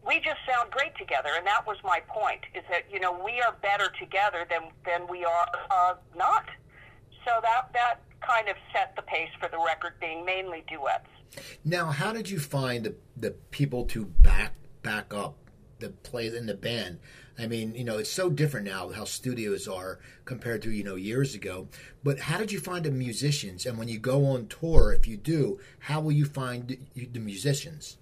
we 0.07 0.17
just 0.17 0.39
sound 0.49 0.71
great 0.71 0.97
together, 0.97 1.31
and 1.37 1.47
that 1.47 1.67
was 1.67 1.77
my 1.85 2.01
point: 2.09 2.41
is 2.55 2.65
that 2.71 2.85
you 2.93 3.01
know 3.01 3.13
we 3.13 3.41
are 3.41 3.55
better 3.63 3.91
together 3.99 4.47
than 4.49 4.71
than 4.85 5.07
we 5.09 5.25
are 5.25 5.47
uh, 5.71 5.95
not. 6.17 6.47
So 7.25 7.33
that 7.43 7.73
that 7.75 8.01
kind 8.27 8.49
of 8.49 8.57
set 8.73 8.95
the 8.97 9.03
pace 9.03 9.31
for 9.39 9.49
the 9.49 9.59
record 9.59 9.95
being 10.01 10.25
mainly 10.25 10.65
duets. 10.69 11.07
Now, 11.65 11.87
how 11.87 12.13
did 12.13 12.29
you 12.29 12.39
find 12.39 12.85
the, 12.85 12.95
the 13.17 13.31
people 13.51 13.85
to 13.87 14.05
back 14.05 14.55
back 14.83 15.15
up 15.15 15.37
the 15.79 15.91
play 15.91 16.27
in 16.27 16.47
the 16.47 16.55
band? 16.55 16.99
I 17.39 17.47
mean, 17.47 17.75
you 17.75 17.85
know, 17.85 17.99
it's 17.99 18.11
so 18.11 18.29
different 18.29 18.67
now 18.67 18.91
how 18.91 19.05
studios 19.05 19.67
are 19.67 19.99
compared 20.25 20.63
to 20.63 20.71
you 20.71 20.85
know 20.85 20.97
years 20.97 21.35
ago. 21.35 21.69
But 22.03 22.21
how 22.21 22.39
did 22.39 22.53
you 22.53 22.61
find 22.61 22.85
the 22.85 22.91
musicians? 22.91 23.67
And 23.67 23.79
when 23.79 23.89
you 23.89 23.99
go 23.99 24.27
on 24.27 24.49
tour, 24.49 24.93
if 24.93 25.07
you 25.07 25.17
do, 25.17 25.59
how 25.79 26.01
will 26.01 26.13
you 26.13 26.27
find 26.27 26.69
the, 26.69 27.07
the 27.07 27.21
musicians? 27.21 27.97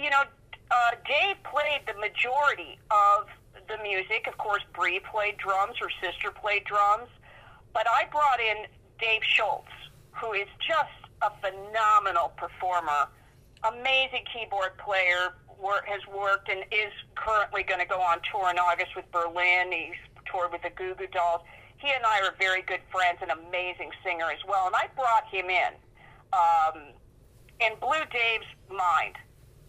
You 0.00 0.08
know, 0.08 0.22
uh, 0.70 0.90
Dave 1.06 1.36
played 1.44 1.82
the 1.86 1.92
majority 2.00 2.78
of 2.90 3.28
the 3.68 3.76
music. 3.82 4.26
Of 4.26 4.38
course, 4.38 4.62
Brie 4.72 5.00
played 5.00 5.36
drums. 5.36 5.76
Her 5.78 5.90
sister 6.00 6.30
played 6.30 6.64
drums. 6.64 7.08
But 7.74 7.86
I 7.86 8.08
brought 8.10 8.40
in 8.40 8.64
Dave 8.98 9.22
Schultz, 9.22 9.68
who 10.12 10.32
is 10.32 10.48
just 10.66 11.12
a 11.20 11.30
phenomenal 11.40 12.32
performer, 12.36 13.08
amazing 13.62 14.24
keyboard 14.32 14.78
player, 14.78 15.34
work, 15.60 15.84
has 15.86 16.00
worked 16.06 16.48
and 16.48 16.60
is 16.72 16.92
currently 17.14 17.62
going 17.62 17.80
to 17.80 17.86
go 17.86 18.00
on 18.00 18.20
tour 18.30 18.48
in 18.48 18.58
August 18.58 18.96
with 18.96 19.04
Berlin. 19.12 19.70
He's 19.70 20.00
toured 20.24 20.50
with 20.50 20.62
the 20.62 20.70
Goo 20.70 20.94
Goo 20.94 21.08
Dolls. 21.12 21.42
He 21.76 21.92
and 21.92 22.04
I 22.04 22.20
are 22.20 22.34
very 22.38 22.62
good 22.62 22.80
friends, 22.90 23.18
an 23.20 23.30
amazing 23.30 23.90
singer 24.02 24.30
as 24.30 24.40
well. 24.48 24.66
And 24.66 24.74
I 24.74 24.88
brought 24.96 25.26
him 25.28 25.50
in 25.50 25.72
um, 26.32 26.88
and 27.60 27.78
blew 27.80 28.00
Dave's 28.10 28.48
mind. 28.70 29.16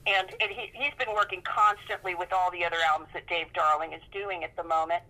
And, 0.07 0.29
and 0.41 0.51
he, 0.51 0.71
he's 0.73 0.93
been 0.97 1.13
working 1.13 1.41
constantly 1.43 2.15
with 2.15 2.33
all 2.33 2.51
the 2.51 2.65
other 2.65 2.77
albums 2.87 3.09
that 3.13 3.27
Dave 3.27 3.53
Darling 3.53 3.93
is 3.93 4.01
doing 4.11 4.43
at 4.43 4.55
the 4.55 4.63
moment. 4.63 5.03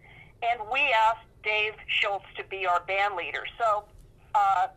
And 0.44 0.60
we 0.72 0.80
asked 1.10 1.26
Dave 1.44 1.74
Schultz 1.88 2.26
to 2.38 2.44
be 2.44 2.66
our 2.66 2.82
band 2.82 3.16
leader. 3.16 3.44
So 3.58 3.86
uh, 4.36 4.68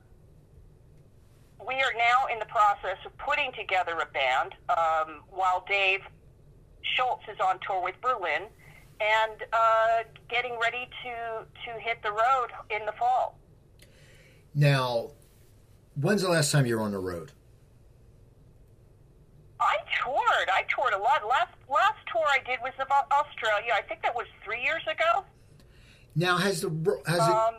we 1.66 1.74
are 1.74 1.92
now 1.96 2.26
in 2.32 2.38
the 2.38 2.46
process 2.46 2.98
of 3.04 3.16
putting 3.18 3.52
together 3.52 3.98
a 4.00 4.06
band 4.12 4.54
um, 4.68 5.22
while 5.30 5.64
Dave 5.68 6.00
Schultz 6.82 7.24
is 7.28 7.38
on 7.40 7.58
tour 7.66 7.82
with 7.82 8.00
Berlin 8.00 8.42
and 9.00 9.44
uh, 9.52 10.04
getting 10.28 10.56
ready 10.60 10.88
to, 11.02 11.44
to 11.66 11.80
hit 11.80 12.02
the 12.02 12.12
road 12.12 12.48
in 12.70 12.86
the 12.86 12.92
fall. 12.92 13.38
Now, 14.54 15.10
when's 16.00 16.22
the 16.22 16.28
last 16.28 16.52
time 16.52 16.66
you 16.66 16.76
were 16.76 16.82
on 16.82 16.92
the 16.92 16.98
road? 16.98 17.32
I 19.64 19.76
toured. 20.02 20.48
I 20.52 20.64
toured 20.68 20.94
a 20.94 20.98
lot. 20.98 21.26
Last 21.26 21.52
last 21.68 21.98
tour 22.12 22.24
I 22.28 22.38
did 22.46 22.60
was 22.60 22.72
of 22.78 22.88
Australia. 22.90 23.72
I 23.74 23.82
think 23.82 24.02
that 24.02 24.14
was 24.14 24.26
three 24.44 24.62
years 24.62 24.82
ago. 24.82 25.24
Now, 26.14 26.36
has 26.36 26.60
the 26.60 26.70
has 27.06 27.16
it? 27.16 27.34
Um, 27.34 27.54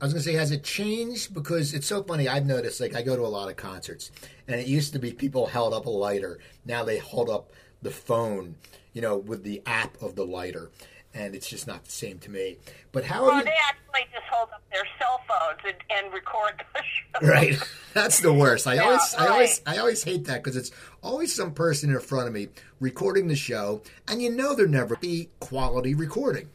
I 0.00 0.04
was 0.04 0.14
gonna 0.14 0.22
say, 0.22 0.32
has 0.34 0.50
it 0.50 0.64
changed? 0.64 1.34
Because 1.34 1.74
it's 1.74 1.86
so 1.86 2.02
funny. 2.02 2.28
I've 2.28 2.46
noticed, 2.46 2.80
like, 2.80 2.96
I 2.96 3.02
go 3.02 3.14
to 3.14 3.22
a 3.22 3.28
lot 3.28 3.48
of 3.48 3.56
concerts, 3.56 4.10
and 4.48 4.60
it 4.60 4.66
used 4.66 4.92
to 4.94 4.98
be 4.98 5.12
people 5.12 5.46
held 5.46 5.72
up 5.74 5.86
a 5.86 5.90
lighter. 5.90 6.38
Now 6.64 6.82
they 6.84 6.98
hold 6.98 7.30
up 7.30 7.52
the 7.82 7.90
phone, 7.90 8.56
you 8.92 9.02
know, 9.02 9.16
with 9.16 9.44
the 9.44 9.62
app 9.66 10.00
of 10.02 10.16
the 10.16 10.24
lighter, 10.24 10.70
and 11.14 11.34
it's 11.34 11.48
just 11.48 11.66
not 11.66 11.84
the 11.84 11.90
same 11.90 12.18
to 12.20 12.30
me. 12.30 12.58
But 12.92 13.04
how 13.04 13.22
well, 13.22 13.32
are 13.32 13.38
you? 13.38 13.44
they 13.44 13.56
actually 13.68 14.10
just 14.12 14.24
hold 14.30 14.48
up 14.54 14.62
their 14.72 14.86
cell 14.98 15.20
phones 15.28 15.60
and, 15.64 16.04
and 16.04 16.12
record 16.12 16.62
the 16.74 16.82
show. 17.20 17.26
Right, 17.26 17.58
that's 17.94 18.20
the 18.20 18.32
worst. 18.32 18.66
I 18.66 18.74
Yeah, 18.74 18.82
always, 18.84 19.14
I 19.14 19.26
always. 19.28 19.60
I 19.66 19.78
always 19.78 20.04
hate 20.04 20.24
that 20.26 20.42
because 20.42 20.56
it's 20.56 20.70
always 21.02 21.34
some 21.34 21.52
person 21.52 21.90
in 21.90 22.00
front 22.00 22.28
of 22.28 22.32
me 22.34 22.48
recording 22.80 23.28
the 23.28 23.36
show, 23.36 23.82
and 24.08 24.22
you 24.22 24.30
know 24.30 24.54
they're 24.54 24.66
never 24.66 24.96
be 24.96 25.28
quality 25.40 25.94
recording. 25.94 26.48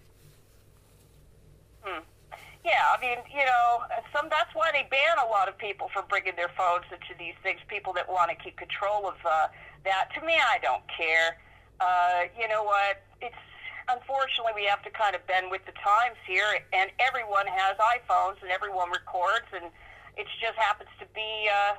Yeah, 2.67 2.83
I 2.91 2.99
mean, 2.99 3.15
you 3.31 3.45
know, 3.45 3.87
some 4.11 4.27
that's 4.29 4.53
why 4.53 4.71
they 4.73 4.85
ban 4.91 5.15
a 5.23 5.29
lot 5.31 5.47
of 5.47 5.57
people 5.57 5.87
from 5.93 6.03
bringing 6.09 6.35
their 6.35 6.51
phones 6.51 6.83
into 6.91 7.15
these 7.17 7.33
things. 7.41 7.61
People 7.69 7.93
that 7.93 8.11
want 8.11 8.29
to 8.29 8.35
keep 8.35 8.57
control 8.57 9.07
of 9.07 9.15
uh, 9.23 9.47
that. 9.85 10.09
To 10.19 10.21
me, 10.25 10.33
I 10.35 10.59
don't 10.59 10.83
care. 10.91 11.39
Uh, 11.79 12.27
you 12.37 12.45
know 12.49 12.63
what? 12.63 12.99
It's 13.21 13.39
unfortunately 13.89 14.53
we 14.55 14.65
have 14.65 14.83
to 14.83 14.91
kind 14.91 15.15
of 15.15 15.25
bend 15.27 15.51
with 15.51 15.65
the 15.65 15.75
times 15.79 16.19
here, 16.27 16.59
and 16.73 16.91
everyone 16.99 17.47
has 17.47 17.77
iPhones 17.77 18.41
and 18.41 18.51
everyone 18.51 18.91
records, 18.91 19.47
and 19.53 19.71
it 20.17 20.27
just 20.39 20.57
happens 20.57 20.89
to 20.99 21.05
be 21.13 21.47
uh, 21.47 21.75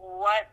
what 0.00 0.50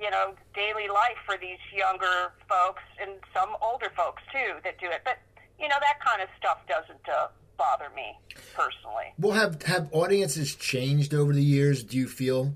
you 0.00 0.10
know 0.10 0.34
daily 0.54 0.88
life 0.88 1.18
for 1.26 1.36
these 1.36 1.60
younger 1.74 2.32
folks 2.48 2.82
and 3.00 3.12
some 3.34 3.50
older 3.60 3.92
folks 3.96 4.22
too 4.32 4.56
that 4.64 4.78
do 4.80 4.86
it. 4.86 5.02
But 5.04 5.18
you 5.58 5.68
know 5.68 5.76
that 5.80 6.00
kind 6.04 6.22
of 6.22 6.28
stuff 6.38 6.58
doesn't 6.68 7.06
uh, 7.08 7.28
bother 7.58 7.90
me 7.94 8.18
personally. 8.54 9.12
Well, 9.18 9.32
have 9.32 9.62
have 9.64 9.88
audiences 9.92 10.54
changed 10.54 11.14
over 11.14 11.32
the 11.32 11.44
years? 11.44 11.84
Do 11.84 11.96
you 11.96 12.08
feel? 12.08 12.54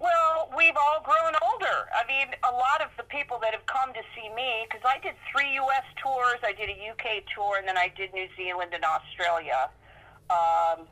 Well, 0.00 0.37
we've 0.56 0.76
all 0.76 1.00
grown 1.02 1.34
older. 1.44 1.88
I 1.92 2.06
mean, 2.06 2.32
a 2.48 2.52
lot 2.52 2.80
of 2.80 2.88
the 2.96 3.04
people 3.04 3.38
that 3.42 3.52
have 3.52 3.66
come 3.66 3.92
to 3.92 4.02
see 4.14 4.28
me, 4.34 4.66
because 4.68 4.84
I 4.84 4.98
did 5.00 5.14
three 5.30 5.52
U.S. 5.54 5.84
tours, 6.02 6.40
I 6.42 6.52
did 6.52 6.70
a 6.70 6.78
UK 6.92 7.24
tour, 7.34 7.58
and 7.58 7.66
then 7.66 7.76
I 7.76 7.92
did 7.94 8.12
New 8.14 8.28
Zealand 8.36 8.72
and 8.72 8.84
Australia. 8.84 9.68
Um, 10.30 10.88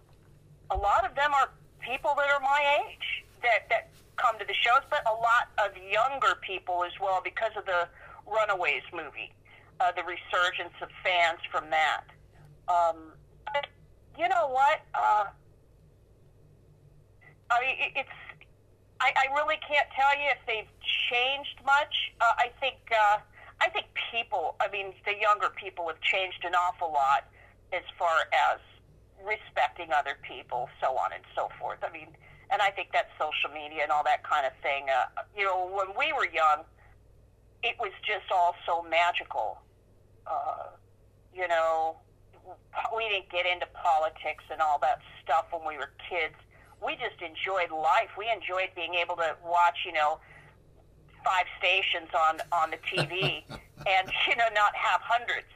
a 0.71 0.77
lot 0.77 1.09
of 1.09 1.15
them 1.15 1.33
are 1.33 1.51
people 1.81 2.15
that 2.17 2.29
are 2.29 2.41
my 2.41 2.85
age 2.85 3.25
that, 3.43 3.69
that 3.71 3.91
come 4.17 4.39
to 4.39 4.45
the 4.45 4.55
shows, 4.55 4.83
but 4.91 5.01
a 5.07 5.15
lot 5.15 5.53
of 5.59 5.77
younger 5.77 6.37
people 6.43 6.85
as 6.85 6.93
well 7.01 7.21
because 7.23 7.53
of 7.57 7.65
the 7.65 7.89
Runaways 8.27 8.83
movie, 8.93 9.33
uh, 9.81 9.93
the 9.93 10.03
resurgence 10.03 10.75
of 10.83 10.89
fans 11.05 11.41
from 11.51 11.71
that. 11.71 12.05
Um, 12.69 13.13
but 13.53 13.67
you 14.19 14.29
know 14.29 14.49
what? 14.49 14.81
Uh, 14.95 15.25
I 17.51 17.61
mean, 17.61 17.77
it, 17.79 17.93
it's. 17.97 18.19
I, 19.01 19.13
I 19.17 19.35
really 19.35 19.59
can't 19.67 19.89
tell 19.95 20.13
you 20.17 20.31
if 20.31 20.39
they've 20.47 20.73
changed 21.11 21.61
much. 21.65 22.13
Uh, 22.21 22.33
I 22.39 22.51
think. 22.61 22.77
Uh, 22.91 23.19
I 23.61 23.71
think 23.71 23.87
people. 24.13 24.55
I 24.61 24.69
mean, 24.69 24.93
the 25.05 25.15
younger 25.17 25.49
people 25.49 25.89
have 25.89 26.01
changed 26.01 26.45
an 26.45 26.55
awful 26.55 26.93
lot 26.93 27.25
as 27.73 27.83
far 27.99 28.29
as 28.33 28.61
respecting 29.25 29.93
other 29.93 30.17
people, 30.23 30.69
so 30.81 30.97
on 30.97 31.13
and 31.13 31.25
so 31.35 31.49
forth. 31.59 31.79
I 31.83 31.91
mean, 31.91 32.09
and 32.51 32.61
I 32.63 32.71
think 32.71 32.91
that's 32.93 33.11
social 33.19 33.51
media 33.51 33.83
and 33.83 33.91
all 33.91 34.05
that 34.05 34.23
kind 34.25 34.47
of 34.47 34.53
thing. 34.63 34.87
Uh, 34.89 35.23
you 35.37 35.45
know, 35.45 35.69
when 35.73 35.97
we 35.99 36.13
were 36.13 36.29
young, 36.29 36.65
it 37.63 37.77
was 37.81 37.93
just 38.05 38.31
all 38.31 38.55
so 38.67 38.83
magical. 38.83 39.59
Uh, 40.27 40.77
you 41.35 41.49
know, 41.49 41.97
we 42.95 43.09
didn't 43.09 43.31
get 43.31 43.47
into 43.47 43.67
politics 43.75 44.45
and 44.51 44.61
all 44.61 44.79
that 44.81 45.01
stuff 45.23 45.47
when 45.51 45.67
we 45.67 45.77
were 45.77 45.91
kids. 46.09 46.37
We 46.85 46.95
just 46.97 47.21
enjoyed 47.23 47.71
life. 47.71 48.11
We 48.19 48.31
enjoyed 48.31 48.71
being 48.77 48.95
able 48.95 49.17
to 49.17 49.37
watch, 49.45 49.79
you 49.85 49.93
know, 49.93 50.19
five 51.25 51.47
stations 51.59 52.09
on 52.15 52.41
on 52.53 52.71
the 52.71 52.79
TV, 52.79 53.43
and 53.51 54.05
you 54.29 54.37
know, 54.37 54.49
not 54.55 54.75
have 54.75 55.01
hundreds. 55.03 55.49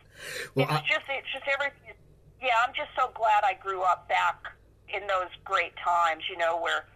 Well, 0.54 0.66
it's 0.66 0.74
I- 0.74 0.84
just 0.88 1.06
it's 1.08 1.28
just 1.32 1.44
everything. 1.52 1.94
Yeah, 2.42 2.56
I'm 2.66 2.72
just 2.74 2.88
so 2.96 3.10
glad 3.14 3.44
I 3.44 3.52
grew 3.54 3.82
up 3.82 4.08
back 4.08 4.46
in 4.88 5.06
those 5.06 5.28
great 5.44 5.76
times. 5.76 6.24
You 6.30 6.38
know, 6.38 6.58
where 6.60 6.86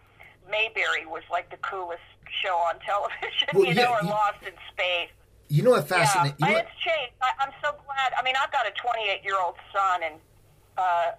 Mayberry 0.49 1.05
was 1.05 1.23
like 1.31 1.49
the 1.51 1.57
coolest 1.57 2.01
show 2.43 2.55
on 2.55 2.79
television, 2.79 3.49
Well, 3.53 3.65
you 3.65 3.73
yeah, 3.73 3.83
know, 3.83 3.93
or 3.93 3.99
you- 4.03 4.09
Lost 4.09 4.41
in 4.45 4.53
Space. 4.73 5.09
You 5.47 5.61
know 5.61 5.71
what 5.71 5.87
fascinates? 5.87 6.35
Yeah, 6.39 6.47
you 6.47 6.53
know 6.53 6.59
it's 6.59 6.75
changed. 6.81 7.13
I, 7.21 7.29
I'm 7.39 7.51
so 7.63 7.69
glad. 7.85 8.13
I 8.19 8.23
mean, 8.23 8.33
I've 8.41 8.51
got 8.51 8.65
a 8.67 8.71
28 8.71 9.23
year 9.23 9.37
old 9.39 9.53
son, 9.71 10.01
and 10.01 10.15
uh, 10.75 11.11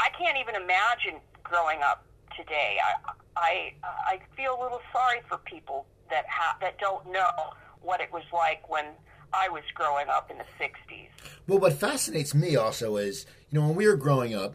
I 0.00 0.08
can't 0.18 0.36
even 0.36 0.56
imagine 0.56 1.20
growing 1.52 1.82
up 1.82 2.06
today. 2.36 2.78
I 2.82 3.12
I 3.36 3.72
I 4.06 4.20
feel 4.36 4.56
a 4.58 4.60
little 4.62 4.80
sorry 4.90 5.20
for 5.28 5.36
people 5.38 5.86
that 6.10 6.24
ha- 6.28 6.56
that 6.62 6.78
don't 6.78 7.12
know 7.12 7.52
what 7.82 8.00
it 8.00 8.10
was 8.10 8.24
like 8.32 8.68
when 8.70 8.86
I 9.34 9.48
was 9.48 9.62
growing 9.74 10.08
up 10.08 10.30
in 10.30 10.38
the 10.38 10.44
60s. 10.58 11.08
Well, 11.46 11.58
what 11.58 11.74
fascinates 11.74 12.34
me 12.34 12.56
also 12.56 12.96
is, 12.96 13.26
you 13.50 13.60
know, 13.60 13.66
when 13.66 13.76
we 13.76 13.86
were 13.86 13.96
growing 13.96 14.34
up, 14.34 14.54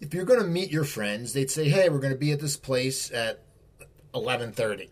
if 0.00 0.14
you're 0.14 0.24
going 0.24 0.40
to 0.40 0.46
meet 0.46 0.70
your 0.70 0.84
friends, 0.84 1.32
they'd 1.34 1.50
say, 1.50 1.68
"Hey, 1.68 1.90
we're 1.90 2.00
going 2.00 2.12
to 2.12 2.18
be 2.18 2.32
at 2.32 2.40
this 2.40 2.56
place 2.56 3.10
at 3.12 3.44
11:30," 4.14 4.88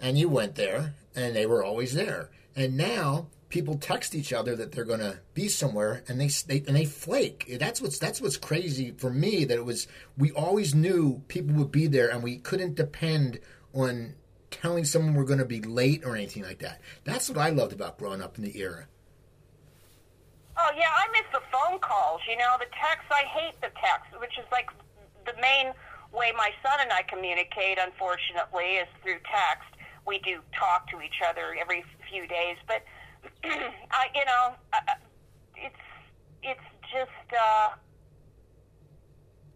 and 0.00 0.18
you 0.18 0.28
went 0.28 0.56
there, 0.56 0.94
and 1.14 1.36
they 1.36 1.46
were 1.46 1.62
always 1.62 1.94
there. 1.94 2.30
And 2.56 2.76
now 2.76 3.28
people 3.48 3.76
text 3.76 4.14
each 4.14 4.32
other 4.32 4.56
that 4.56 4.72
they're 4.72 4.84
going 4.84 5.00
to 5.00 5.20
be 5.34 5.48
somewhere, 5.48 6.02
and 6.08 6.20
they, 6.20 6.28
they 6.46 6.64
and 6.66 6.76
they 6.76 6.84
flake. 6.84 7.56
That's 7.58 7.80
what's 7.80 7.98
that's 7.98 8.20
what's 8.20 8.36
crazy 8.36 8.92
for 8.96 9.10
me. 9.10 9.44
That 9.44 9.56
it 9.56 9.64
was 9.64 9.86
we 10.16 10.32
always 10.32 10.74
knew 10.74 11.22
people 11.28 11.54
would 11.56 11.72
be 11.72 11.86
there, 11.86 12.10
and 12.10 12.22
we 12.22 12.38
couldn't 12.38 12.74
depend 12.74 13.40
on 13.72 14.14
telling 14.50 14.84
someone 14.84 15.14
we're 15.14 15.24
going 15.24 15.38
to 15.38 15.44
be 15.44 15.60
late 15.60 16.04
or 16.04 16.16
anything 16.16 16.42
like 16.42 16.60
that. 16.60 16.80
That's 17.04 17.28
what 17.28 17.38
I 17.38 17.50
loved 17.50 17.72
about 17.72 17.98
growing 17.98 18.22
up 18.22 18.38
in 18.38 18.44
the 18.44 18.58
era. 18.58 18.86
Oh 20.58 20.70
yeah, 20.76 20.90
I 20.96 21.06
miss 21.12 21.26
the 21.32 21.42
phone 21.52 21.78
calls. 21.78 22.20
You 22.28 22.36
know, 22.38 22.56
the 22.58 22.66
texts. 22.80 23.10
I 23.10 23.24
hate 23.24 23.60
the 23.60 23.70
texts, 23.80 24.14
which 24.18 24.38
is 24.38 24.46
like 24.50 24.70
the 25.26 25.34
main 25.40 25.72
way 26.12 26.32
my 26.36 26.50
son 26.62 26.78
and 26.80 26.92
I 26.92 27.02
communicate. 27.02 27.78
Unfortunately, 27.78 28.80
is 28.80 28.88
through 29.02 29.20
text. 29.30 29.68
We 30.06 30.18
do 30.20 30.40
talk 30.58 30.88
to 30.90 31.02
each 31.02 31.20
other 31.28 31.56
every 31.60 31.84
few 32.08 32.26
days, 32.26 32.56
but 32.66 32.82
I, 33.44 34.06
you 34.14 34.24
know, 34.24 34.54
uh, 34.72 34.78
it's 35.56 35.84
it's 36.42 36.68
just. 36.92 37.32
Uh, 37.32 37.70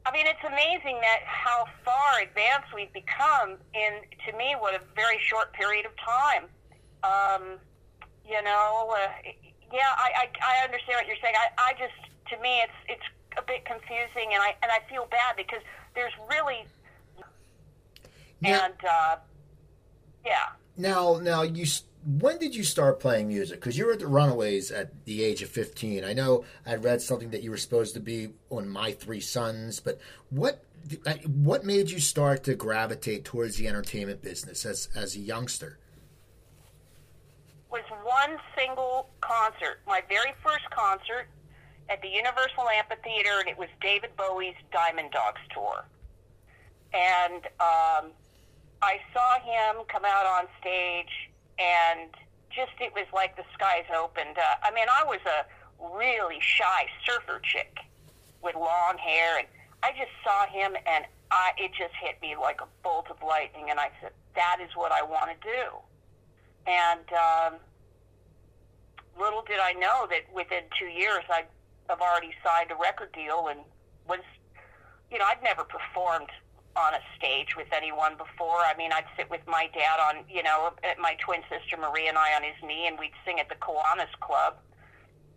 I 0.07 0.13
mean, 0.13 0.27
it's 0.27 0.43
amazing 0.47 0.99
that 1.03 1.21
how 1.25 1.67
far 1.85 2.21
advanced 2.23 2.69
we've 2.75 2.93
become 2.93 3.59
in, 3.75 3.93
to 4.27 4.37
me, 4.37 4.57
what 4.59 4.75
a 4.75 4.81
very 4.97 5.19
short 5.21 5.53
period 5.53 5.85
of 5.85 5.93
time. 6.01 6.45
Um, 7.05 7.59
you 8.27 8.41
know, 8.43 8.95
uh, 8.97 9.09
yeah, 9.71 9.93
I, 9.99 10.25
I, 10.25 10.61
I 10.63 10.65
understand 10.65 10.97
what 10.97 11.07
you're 11.07 11.21
saying. 11.23 11.35
I, 11.37 11.71
I 11.71 11.73
just, 11.75 11.95
to 12.33 12.41
me, 12.43 12.63
it's 12.63 12.73
it's 12.89 13.03
a 13.39 13.43
bit 13.43 13.65
confusing, 13.67 14.33
and 14.33 14.43
I 14.43 14.57
and 14.63 14.73
I 14.73 14.81
feel 14.91 15.07
bad 15.11 15.37
because 15.37 15.61
there's 15.95 16.13
really, 16.31 16.65
Now- 18.41 18.65
and 18.65 18.75
uh, 18.89 19.17
yeah. 20.25 20.49
Now, 20.77 21.19
now 21.23 21.43
you. 21.43 21.67
When 22.05 22.39
did 22.39 22.55
you 22.55 22.65
start 22.65 22.99
playing 22.99 23.29
music? 23.29 23.61
Because 23.61 23.77
you 23.77 23.87
were 23.87 23.93
at 23.93 23.99
the 23.99 24.07
Runaways 24.07 24.71
at 24.71 25.05
the 25.05 25.23
age 25.23 25.43
of 25.43 25.51
fifteen. 25.51 26.05
I 26.05 26.13
know 26.13 26.45
I 26.67 26.77
read 26.77 27.03
something 27.03 27.31
that 27.31 27.43
you 27.43 27.51
were 27.51 27.59
supposed 27.59 27.95
to 27.95 28.01
be 28.01 28.31
on 28.49 28.69
My 28.69 28.93
Three 28.93 29.21
Sons, 29.21 29.81
but 29.81 30.01
what 30.31 30.65
uh, 31.07 31.15
what 31.27 31.65
made 31.65 31.91
you 31.91 32.01
start 32.01 32.43
to 32.45 32.55
gravitate 32.55 33.25
towards 33.25 33.57
the 33.57 33.69
entertainment 33.69 34.23
business 34.23 34.65
as 34.65 34.89
as 34.95 35.15
a 35.15 35.21
youngster? 35.21 35.79
was 37.71 37.83
one 38.03 38.39
single 38.57 39.09
concert, 39.21 39.81
my 39.87 40.03
very 40.09 40.33
first 40.43 40.69
concert 40.71 41.29
at 41.89 42.03
the 42.03 42.09
Universal 42.09 42.69
Amphitheater, 42.69 43.39
and 43.41 43.49
it 43.49 43.59
was 43.59 43.69
David 43.81 44.11
Bowie's 44.17 44.55
Diamond 44.73 45.11
Dogs 45.13 45.41
tour. 45.55 45.85
And 46.93 47.45
um, 47.61 48.11
I 48.83 48.99
saw 49.13 49.39
him 49.41 49.85
come 49.89 50.05
out 50.05 50.27
on 50.27 50.47
stage, 50.61 51.30
and 51.61 52.11
just 52.51 52.73
it 52.81 52.93
was 52.95 53.07
like 53.13 53.37
the 53.37 53.45
skies 53.55 53.85
opened. 53.97 54.39
Uh, 54.39 54.57
I 54.65 54.73
mean, 54.73 54.87
I 54.91 55.05
was 55.05 55.21
a 55.27 55.47
really 55.95 56.39
shy 56.41 56.87
surfer 57.07 57.41
chick 57.43 57.79
with 58.43 58.55
long 58.55 58.99
hair, 58.99 59.39
and 59.39 59.47
I 59.83 59.93
just 59.93 60.11
saw 60.25 60.47
him, 60.47 60.75
and 60.87 61.05
I, 61.31 61.53
it 61.59 61.73
just 61.77 61.95
hit 62.01 62.21
me 62.23 62.35
like 62.41 62.61
a 62.61 62.67
bolt 62.83 63.07
of 63.11 63.23
lightning, 63.23 63.71
and 63.71 63.79
I 63.79 63.91
said, 64.01 64.13
"That 64.35 64.59
is 64.63 64.71
what 64.75 64.93
I 64.93 65.03
want 65.03 65.31
to 65.31 65.37
do." 65.47 65.67
And 66.67 67.07
um, 67.13 67.61
little 69.19 69.43
did 69.43 69.61
I 69.61 69.73
know 69.73 70.07
that 70.11 70.33
within 70.35 70.65
two 70.79 70.87
years 70.87 71.25
I'd 71.31 71.47
have 71.89 72.01
already 72.01 72.33
signed 72.45 72.71
a 72.71 72.77
record 72.77 73.13
deal 73.13 73.49
and 73.49 73.61
was, 74.09 74.21
you 75.11 75.19
know, 75.19 75.25
I'd 75.25 75.43
never 75.43 75.65
performed 75.65 76.31
on 76.77 76.95
a 76.95 77.03
stage 77.19 77.57
with 77.57 77.67
anyone 77.73 78.17
before. 78.17 78.63
I 78.63 78.75
mean, 78.79 78.93
I'd 78.93 79.09
sit 79.17 79.29
with 79.31 79.43
my 79.47 79.69
dad 79.75 79.99
on, 79.99 80.25
you 80.31 80.43
know, 80.43 80.71
my 81.01 81.17
twin 81.19 81.43
sister 81.51 81.77
Marie 81.77 82.07
and 82.09 82.17
I 82.17 82.35
on 82.35 82.43
his 82.43 82.57
knee, 82.63 82.87
and 82.87 82.99
we'd 82.99 83.15
sing 83.25 83.41
at 83.41 83.49
the 83.49 83.57
Kiwanis 83.57 84.13
Club 84.21 84.55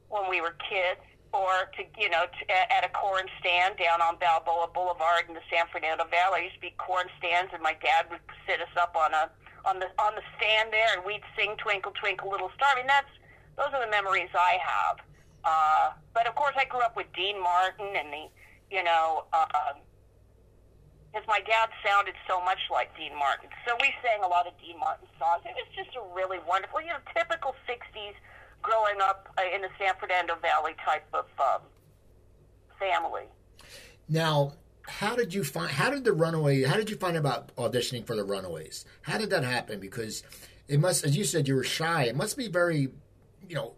when 0.09 0.29
we 0.29 0.41
were 0.41 0.55
kids, 0.69 1.01
or 1.33 1.73
to, 1.73 1.81
you 1.97 2.09
know, 2.09 2.25
to, 2.29 2.41
at 2.51 2.85
a 2.85 2.89
corn 2.89 3.25
stand 3.39 3.77
down 3.77 4.01
on 4.01 4.17
Balboa 4.21 4.69
Boulevard 4.73 5.25
in 5.27 5.33
the 5.33 5.41
San 5.49 5.65
Fernando 5.73 6.05
Valley. 6.05 6.37
There 6.37 6.43
used 6.43 6.55
to 6.55 6.61
be 6.61 6.75
corn 6.77 7.09
stands, 7.17 7.49
and 7.53 7.63
my 7.63 7.73
dad 7.81 8.05
would 8.11 8.21
sit 8.45 8.61
us 8.61 8.69
up 8.77 8.95
on 8.95 9.13
a 9.13 9.29
on 9.65 9.79
the 9.79 9.89
on 9.97 10.13
the 10.13 10.21
stand 10.37 10.71
there, 10.71 10.93
and 10.93 11.03
we'd 11.03 11.25
sing 11.35 11.55
"Twinkle 11.57 11.93
Twinkle 11.97 12.29
Little 12.29 12.51
Star." 12.55 12.69
I 12.73 12.75
mean, 12.77 12.87
that's 12.87 13.09
those 13.57 13.73
are 13.73 13.83
the 13.83 13.89
memories 13.89 14.29
I 14.35 14.57
have. 14.61 14.97
Uh, 15.43 15.91
but 16.13 16.27
of 16.27 16.35
course, 16.35 16.53
I 16.57 16.65
grew 16.65 16.81
up 16.81 16.95
with 16.95 17.07
Dean 17.13 17.41
Martin 17.41 17.95
and 17.95 18.13
the, 18.13 18.29
you 18.71 18.83
know, 18.83 19.25
because 21.13 21.28
my 21.28 21.39
dad 21.45 21.69
sounded 21.86 22.15
so 22.28 22.41
much 22.41 22.58
like 22.71 22.89
Dean 22.97 23.13
Martin. 23.17 23.49
So 23.67 23.78
we 23.80 23.93
sang 24.02 24.23
a 24.23 24.28
lot 24.28 24.47
of 24.47 24.54
Dean 24.60 24.80
Martin 24.80 25.08
songs. 25.19 25.43
It 25.45 25.54
was 25.54 25.69
just 25.76 25.95
a 25.95 26.02
really 26.15 26.39
wonderful, 26.47 26.82
you 26.82 26.88
know, 26.88 26.97
typical 27.15 27.54
'60s 27.69 28.17
growing 28.63 28.99
up 28.99 29.30
uh, 29.38 29.43
in 29.54 29.62
the 29.62 29.69
San 29.78 29.93
Fernando 29.99 30.36
Valley 30.41 30.73
type 30.84 31.06
of 31.13 31.26
um, 31.39 31.62
family. 32.80 33.26
Now, 34.10 34.54
how 34.88 35.15
did 35.15 35.34
you 35.34 35.43
find? 35.43 35.69
How 35.69 35.91
did 35.91 36.04
the 36.04 36.13
Runaway? 36.13 36.63
How 36.63 36.78
did 36.78 36.89
you 36.89 36.97
find 36.97 37.15
about 37.15 37.56
auditioning 37.58 38.08
for 38.08 38.15
the 38.15 38.23
Runaways? 38.23 38.86
How 39.04 39.19
did 39.19 39.30
that 39.30 39.43
happen? 39.43 39.80
Because 39.80 40.23
it 40.67 40.80
must, 40.80 41.06
as 41.06 41.15
you 41.15 41.23
said, 41.23 41.47
you 41.47 41.56
were 41.56 41.63
shy. 41.63 42.06
It 42.06 42.15
must 42.15 42.38
be 42.38 42.47
very, 42.47 42.89
you 43.47 43.56
know, 43.56 43.76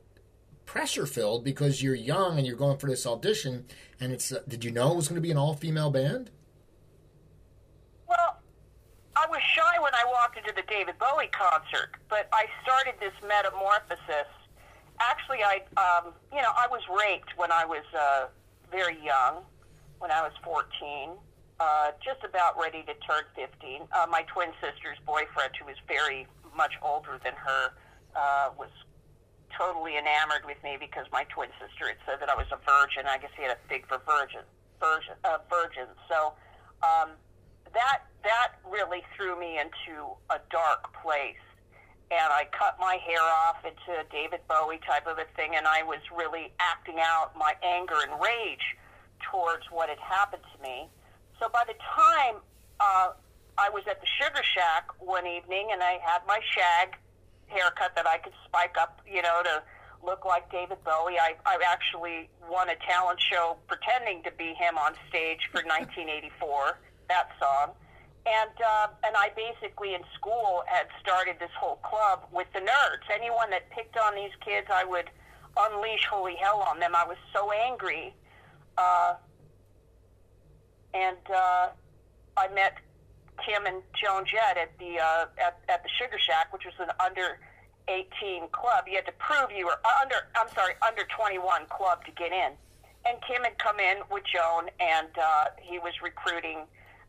pressure 0.66 1.06
filled 1.06 1.44
because 1.44 1.84
you're 1.84 1.96
young 1.96 2.38
and 2.38 2.48
you're 2.48 2.56
going 2.56 2.78
for 2.78 2.88
this 2.88 3.06
audition. 3.06 3.66
And 4.00 4.14
it's. 4.14 4.32
Uh, 4.32 4.40
did 4.48 4.64
you 4.64 4.72
know 4.72 4.94
it 4.94 4.96
was 4.96 5.10
going 5.10 5.16
to 5.16 5.22
be 5.22 5.32
an 5.32 5.38
all 5.38 5.54
female 5.54 5.92
band? 5.92 6.32
I 9.26 9.28
was 9.28 9.42
shy 9.42 9.82
when 9.82 9.94
I 9.96 10.06
walked 10.06 10.38
into 10.38 10.54
the 10.54 10.62
David 10.70 11.02
Bowie 11.02 11.34
concert, 11.34 11.98
but 12.14 12.30
I 12.32 12.46
started 12.62 12.94
this 13.02 13.14
metamorphosis. 13.26 14.30
Actually, 15.02 15.42
I, 15.42 15.66
um, 15.82 16.14
you 16.30 16.46
know, 16.46 16.54
I 16.54 16.70
was 16.70 16.86
raped 16.94 17.34
when 17.36 17.52
I 17.52 17.66
was 17.66 17.82
uh, 17.98 18.30
very 18.70 19.02
young, 19.02 19.42
when 19.98 20.12
I 20.12 20.22
was 20.22 20.32
14, 20.46 21.18
uh, 21.58 21.98
just 22.06 22.22
about 22.22 22.54
ready 22.54 22.86
to 22.86 22.94
turn 23.02 23.26
15. 23.34 23.90
Uh, 23.90 24.06
my 24.14 24.22
twin 24.30 24.54
sister's 24.62 25.02
boyfriend, 25.10 25.58
who 25.58 25.66
was 25.66 25.82
very 25.90 26.28
much 26.54 26.78
older 26.86 27.18
than 27.26 27.34
her, 27.34 27.74
uh, 28.14 28.54
was 28.54 28.70
totally 29.58 29.98
enamored 29.98 30.46
with 30.46 30.62
me 30.62 30.78
because 30.80 31.10
my 31.10 31.26
twin 31.34 31.50
sister 31.58 31.90
had 31.90 31.98
said 32.06 32.22
that 32.22 32.30
I 32.30 32.38
was 32.38 32.46
a 32.54 32.62
virgin. 32.62 33.10
I 33.10 33.18
guess 33.18 33.34
he 33.34 33.42
had 33.42 33.58
a 33.58 33.62
thing 33.74 33.90
for 33.90 33.98
virgin, 34.06 34.46
virgin, 34.78 35.18
uh, 35.26 35.42
virgins. 35.50 35.98
So 36.06 36.38
um, 36.86 37.18
that 37.76 38.02
that 38.24 38.58
really 38.66 39.04
threw 39.16 39.40
me 39.40 39.60
into 39.60 40.10
a 40.32 40.40
dark 40.50 40.90
place. 41.04 41.38
And 42.10 42.30
I 42.34 42.46
cut 42.52 42.78
my 42.80 42.98
hair 43.06 43.22
off 43.22 43.66
into 43.66 44.00
a 44.00 44.04
David 44.12 44.42
Bowie 44.48 44.80
type 44.86 45.08
of 45.08 45.18
a 45.18 45.26
thing, 45.36 45.56
and 45.56 45.68
I 45.68 45.84
was 45.84 46.00
really 46.16 46.54
acting 46.60 46.98
out 47.00 47.36
my 47.38 47.54
anger 47.64 47.96
and 48.02 48.22
rage 48.22 48.78
towards 49.32 49.66
what 49.72 49.90
had 49.90 50.00
happened 50.00 50.44
to 50.56 50.62
me. 50.62 50.88
So 51.40 51.50
by 51.50 51.64
the 51.66 51.74
time 51.74 52.42
uh, 52.80 53.10
I 53.58 53.70
was 53.70 53.84
at 53.90 54.02
the 54.02 54.08
Sugar 54.22 54.44
Shack 54.44 54.90
one 55.00 55.26
evening, 55.26 55.70
and 55.72 55.82
I 55.82 55.98
had 56.04 56.22
my 56.28 56.40
shag 56.54 56.96
haircut 57.48 57.96
that 57.96 58.08
I 58.08 58.18
could 58.18 58.34
spike 58.46 58.76
up, 58.80 59.02
you 59.08 59.22
know, 59.22 59.42
to 59.44 59.64
look 60.04 60.26
like 60.26 60.52
David 60.52 60.84
Bowie. 60.84 61.18
I, 61.20 61.36
I 61.46 61.58
actually 61.66 62.30
won 62.50 62.70
a 62.70 62.76
talent 62.88 63.20
show 63.22 63.58
pretending 63.68 64.24
to 64.24 64.32
be 64.32 64.54
him 64.54 64.78
on 64.78 64.94
stage 65.10 65.50
for 65.52 65.62
1984, 65.66 66.78
that 67.08 67.30
song. 67.40 67.74
And 68.26 68.50
uh, 68.58 68.88
and 69.06 69.16
I 69.16 69.30
basically 69.36 69.94
in 69.94 70.02
school 70.16 70.64
had 70.66 70.88
started 71.00 71.38
this 71.40 71.52
whole 71.60 71.78
club 71.84 72.26
with 72.32 72.48
the 72.54 72.60
nerds. 72.60 73.06
Anyone 73.14 73.52
that 73.52 73.70
picked 73.70 73.98
on 73.98 74.16
these 74.16 74.34
kids, 74.44 74.68
I 74.74 74.84
would 74.84 75.10
unleash 75.58 76.06
holy 76.10 76.36
hell 76.36 76.66
on 76.68 76.80
them. 76.80 76.96
I 76.96 77.06
was 77.06 77.18
so 77.34 77.52
angry. 77.52 78.14
Uh, 78.78 79.14
and 80.94 81.18
uh, 81.34 81.70
I 82.38 82.48
met 82.54 82.78
Kim 83.46 83.66
and 83.66 83.82
Joan 83.94 84.26
Jett 84.26 84.58
at 84.58 84.78
the 84.80 85.00
uh, 85.00 85.26
at, 85.38 85.60
at 85.70 85.84
the 85.84 85.90
Sugar 86.00 86.18
Shack, 86.18 86.52
which 86.54 86.64
was 86.66 86.74
an 86.80 86.94
under 87.04 87.40
18 87.88 88.50
club. 88.52 88.86
You 88.88 88.96
had 88.96 89.06
to 89.06 89.14
prove 89.20 89.52
you 89.56 89.66
were 89.66 89.80
uh, 89.84 90.02
under 90.02 90.16
I'm 90.36 90.50
sorry 90.56 90.74
under 90.86 91.04
21 91.16 91.68
club 91.70 92.04
to 92.06 92.12
get 92.12 92.32
in. 92.32 92.54
And 93.06 93.22
Kim 93.22 93.44
had 93.44 93.60
come 93.60 93.80
in 93.80 94.02
with 94.10 94.24
Joan, 94.26 94.70
and 94.80 95.10
uh, 95.22 95.46
he 95.62 95.78
was 95.78 95.94
recruiting 96.02 96.66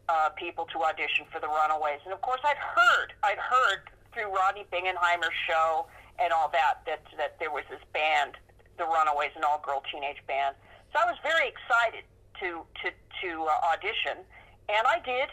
uh, 0.08 0.30
people 0.30 0.66
to 0.72 0.82
audition 0.82 1.26
for 1.32 1.40
the 1.40 1.48
Runaways, 1.48 2.00
and 2.04 2.12
of 2.12 2.20
course 2.20 2.40
I'd 2.44 2.58
heard 2.58 3.12
I'd 3.22 3.38
heard 3.38 3.90
through 4.12 4.34
Rodney 4.34 4.66
Bingenheimer's 4.72 5.36
show 5.46 5.86
and 6.18 6.32
all 6.32 6.48
that 6.50 6.80
that 6.86 7.02
that 7.18 7.38
there 7.38 7.50
was 7.50 7.64
this 7.70 7.82
band, 7.92 8.34
the 8.78 8.84
Runaways, 8.84 9.32
an 9.36 9.44
all-girl 9.44 9.82
teenage 9.90 10.22
band. 10.26 10.54
So 10.92 11.00
I 11.02 11.06
was 11.06 11.18
very 11.22 11.48
excited 11.48 12.04
to 12.40 12.62
to 12.82 12.88
to 13.22 13.30
uh, 13.44 13.72
audition, 13.72 14.24
and 14.68 14.86
I 14.86 15.00
did. 15.04 15.28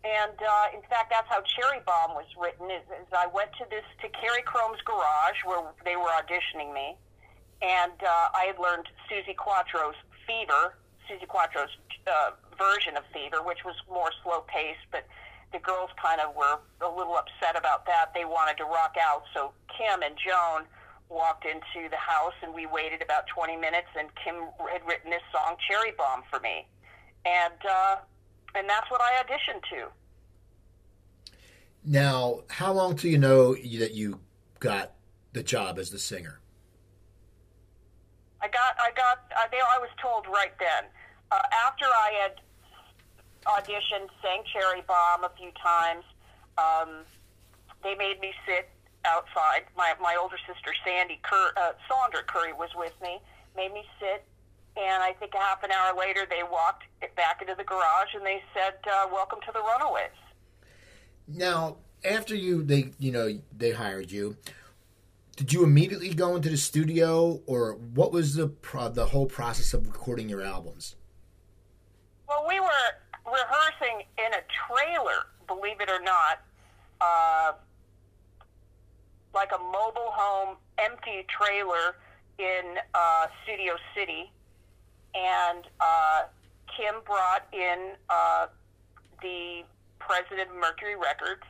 And 0.00 0.32
uh, 0.32 0.72
in 0.72 0.80
fact, 0.88 1.12
that's 1.12 1.28
how 1.28 1.44
Cherry 1.44 1.84
Bomb 1.84 2.16
was 2.16 2.24
written. 2.40 2.70
Is, 2.70 2.80
is 2.88 3.12
I 3.12 3.26
went 3.26 3.52
to 3.60 3.68
this 3.68 3.84
to 4.00 4.08
Kari 4.08 4.40
Krome's 4.40 4.80
garage 4.80 5.44
where 5.44 5.60
they 5.84 5.96
were 5.96 6.08
auditioning 6.16 6.72
me, 6.72 6.96
and 7.60 7.92
uh, 8.00 8.32
I 8.32 8.48
had 8.48 8.58
learned 8.58 8.88
Suzi 9.04 9.36
Quatro's 9.36 10.00
Fever, 10.24 10.72
Suzi 11.04 11.28
Quatro's 11.28 11.76
uh, 12.10 12.30
version 12.58 12.96
of 12.96 13.04
Fever, 13.12 13.42
which 13.42 13.64
was 13.64 13.74
more 13.88 14.10
slow 14.22 14.44
paced, 14.48 14.84
but 14.90 15.06
the 15.52 15.58
girls 15.58 15.90
kind 16.00 16.20
of 16.20 16.34
were 16.34 16.58
a 16.80 16.90
little 16.90 17.16
upset 17.16 17.56
about 17.56 17.86
that. 17.86 18.12
They 18.14 18.24
wanted 18.24 18.56
to 18.58 18.64
rock 18.64 18.96
out, 19.00 19.22
so 19.34 19.52
Kim 19.76 20.02
and 20.02 20.14
Joan 20.18 20.66
walked 21.08 21.44
into 21.44 21.88
the 21.88 21.96
house, 21.96 22.34
and 22.42 22.54
we 22.54 22.66
waited 22.66 23.02
about 23.02 23.26
20 23.26 23.56
minutes, 23.56 23.88
and 23.98 24.08
Kim 24.22 24.34
had 24.70 24.86
written 24.86 25.10
this 25.10 25.22
song, 25.32 25.56
Cherry 25.68 25.92
Bomb, 25.96 26.22
for 26.30 26.38
me, 26.40 26.66
and 27.24 27.58
uh, 27.68 27.96
and 28.54 28.68
that's 28.68 28.90
what 28.90 29.00
I 29.00 29.22
auditioned 29.22 29.62
to. 29.70 29.88
Now, 31.84 32.42
how 32.48 32.72
long 32.72 32.96
till 32.96 33.10
you 33.10 33.18
know 33.18 33.54
that 33.54 33.94
you 33.94 34.20
got 34.58 34.92
the 35.32 35.42
job 35.42 35.78
as 35.78 35.90
the 35.90 35.98
singer? 35.98 36.40
I 38.42 38.48
got, 38.48 38.76
I 38.80 38.90
got, 38.96 39.20
I, 39.36 39.48
they, 39.50 39.58
I 39.58 39.78
was 39.78 39.90
told 40.00 40.26
right 40.26 40.52
then. 40.58 40.84
Uh, 41.32 41.38
after 41.66 41.84
I 41.84 42.10
had 42.22 42.40
auditioned, 43.46 44.08
sang 44.22 44.42
Cherry 44.52 44.82
Bomb 44.86 45.24
a 45.24 45.30
few 45.38 45.50
times, 45.62 46.04
um, 46.58 47.04
they 47.82 47.94
made 47.94 48.20
me 48.20 48.32
sit 48.46 48.68
outside. 49.04 49.64
My 49.76 49.94
my 50.00 50.16
older 50.20 50.36
sister 50.46 50.72
Sandy 50.84 51.20
Cur- 51.22 51.52
uh, 51.56 51.72
Sandra 51.88 52.22
Currie 52.24 52.52
was 52.52 52.70
with 52.74 52.92
me, 53.00 53.18
made 53.56 53.72
me 53.72 53.84
sit, 53.98 54.24
and 54.76 55.02
I 55.02 55.12
think 55.12 55.34
a 55.34 55.38
half 55.38 55.62
an 55.62 55.70
hour 55.70 55.96
later 55.96 56.26
they 56.28 56.42
walked 56.42 56.84
back 57.16 57.40
into 57.40 57.54
the 57.54 57.64
garage 57.64 58.14
and 58.14 58.26
they 58.26 58.42
said, 58.52 58.74
uh, 58.90 59.06
"Welcome 59.10 59.38
to 59.46 59.52
the 59.52 59.60
Runaways." 59.60 60.10
Now, 61.28 61.76
after 62.04 62.34
you 62.34 62.62
they 62.62 62.90
you 62.98 63.12
know 63.12 63.40
they 63.56 63.70
hired 63.70 64.10
you, 64.10 64.36
did 65.36 65.52
you 65.52 65.64
immediately 65.64 66.12
go 66.12 66.36
into 66.36 66.50
the 66.50 66.58
studio, 66.58 67.40
or 67.46 67.74
what 67.74 68.12
was 68.12 68.34
the 68.34 68.48
pro- 68.48 68.88
the 68.88 69.06
whole 69.06 69.26
process 69.26 69.72
of 69.72 69.86
recording 69.86 70.28
your 70.28 70.42
albums? 70.42 70.96
Well, 72.30 72.46
we 72.46 72.60
were 72.60 72.90
rehearsing 73.26 74.06
in 74.16 74.32
a 74.32 74.42
trailer, 74.54 75.26
believe 75.48 75.80
it 75.80 75.90
or 75.90 75.98
not, 75.98 76.38
uh, 77.00 77.52
like 79.34 79.50
a 79.50 79.58
mobile 79.58 80.14
home, 80.14 80.56
empty 80.78 81.26
trailer 81.26 81.96
in 82.38 82.78
uh, 82.94 83.26
Studio 83.42 83.74
City, 83.96 84.30
and 85.12 85.66
uh, 85.80 86.22
Kim 86.76 87.02
brought 87.04 87.48
in 87.52 87.94
uh, 88.08 88.46
the 89.22 89.64
president 89.98 90.50
of 90.50 90.54
Mercury 90.54 90.94
Records, 90.94 91.42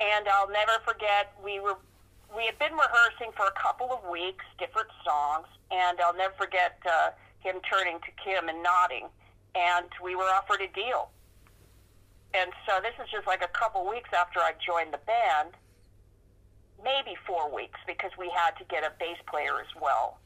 and 0.00 0.26
I'll 0.26 0.50
never 0.50 0.82
forget 0.84 1.32
we 1.44 1.60
were 1.60 1.76
we 2.36 2.44
had 2.44 2.58
been 2.58 2.72
rehearsing 2.72 3.30
for 3.36 3.46
a 3.46 3.54
couple 3.54 3.92
of 3.92 4.02
weeks, 4.10 4.44
different 4.58 4.88
songs, 5.06 5.46
and 5.70 6.00
I'll 6.00 6.16
never 6.16 6.34
forget 6.34 6.76
uh, 6.84 7.10
him 7.46 7.62
turning 7.62 8.02
to 8.02 8.10
Kim 8.18 8.48
and 8.48 8.62
nodding, 8.62 9.06
and 9.54 9.86
we 10.02 10.18
were 10.18 10.26
offered 10.34 10.60
a 10.60 10.68
deal. 10.74 11.10
And 12.34 12.50
so 12.66 12.82
this 12.82 12.92
is 12.98 13.08
just 13.10 13.26
like 13.26 13.42
a 13.42 13.52
couple 13.54 13.86
weeks 13.88 14.10
after 14.10 14.40
I 14.40 14.52
joined 14.58 14.92
the 14.92 15.00
band, 15.06 15.54
maybe 16.82 17.14
four 17.24 17.54
weeks, 17.54 17.78
because 17.86 18.10
we 18.18 18.28
had 18.34 18.58
to 18.58 18.64
get 18.66 18.82
a 18.82 18.90
bass 18.98 19.16
player 19.30 19.62
as 19.62 19.70
well. 19.80 20.18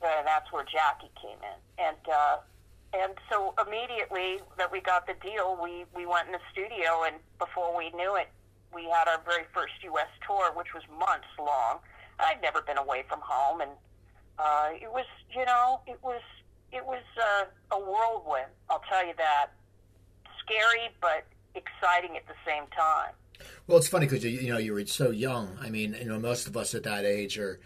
And 0.00 0.26
that's 0.26 0.50
where 0.52 0.64
Jackie 0.64 1.12
came 1.20 1.36
in, 1.44 1.58
and 1.76 2.02
uh, 2.08 2.38
and 2.94 3.12
so 3.28 3.52
immediately 3.60 4.40
that 4.56 4.72
we 4.72 4.80
got 4.80 5.06
the 5.06 5.12
deal, 5.20 5.58
we 5.60 5.84
we 5.94 6.06
went 6.06 6.26
in 6.28 6.32
the 6.32 6.44
studio, 6.50 7.04
and 7.04 7.16
before 7.38 7.76
we 7.76 7.90
knew 7.90 8.16
it, 8.16 8.30
we 8.72 8.84
had 8.84 9.08
our 9.08 9.20
very 9.26 9.44
first 9.52 9.74
U.S. 9.82 10.08
tour, 10.26 10.52
which 10.56 10.72
was 10.72 10.82
months 10.98 11.28
long. 11.38 11.80
I'd 12.18 12.40
never 12.40 12.62
been 12.62 12.78
away 12.78 13.04
from 13.08 13.20
home, 13.22 13.60
and 13.60 13.70
uh, 14.38 14.70
it 14.72 14.90
was, 14.90 15.04
you 15.36 15.44
know, 15.44 15.80
it 15.86 15.98
was 16.02 16.22
it 16.72 16.84
was 16.84 17.02
uh, 17.18 17.76
a 17.76 17.78
whirlwind. 17.78 18.50
I'll 18.68 18.82
tell 18.88 19.06
you 19.06 19.14
that. 19.16 19.48
Scary, 20.44 20.88
but 21.00 21.24
exciting 21.54 22.16
at 22.16 22.26
the 22.26 22.34
same 22.46 22.64
time. 22.76 23.12
Well, 23.66 23.78
it's 23.78 23.88
funny 23.88 24.06
because 24.06 24.24
you, 24.24 24.30
you 24.30 24.52
know 24.52 24.58
you 24.58 24.72
were 24.72 24.86
so 24.86 25.10
young. 25.10 25.56
I 25.60 25.70
mean, 25.70 25.96
you 25.98 26.06
know, 26.06 26.18
most 26.18 26.46
of 26.46 26.56
us 26.56 26.74
at 26.74 26.84
that 26.84 27.04
age 27.04 27.38
are 27.38 27.60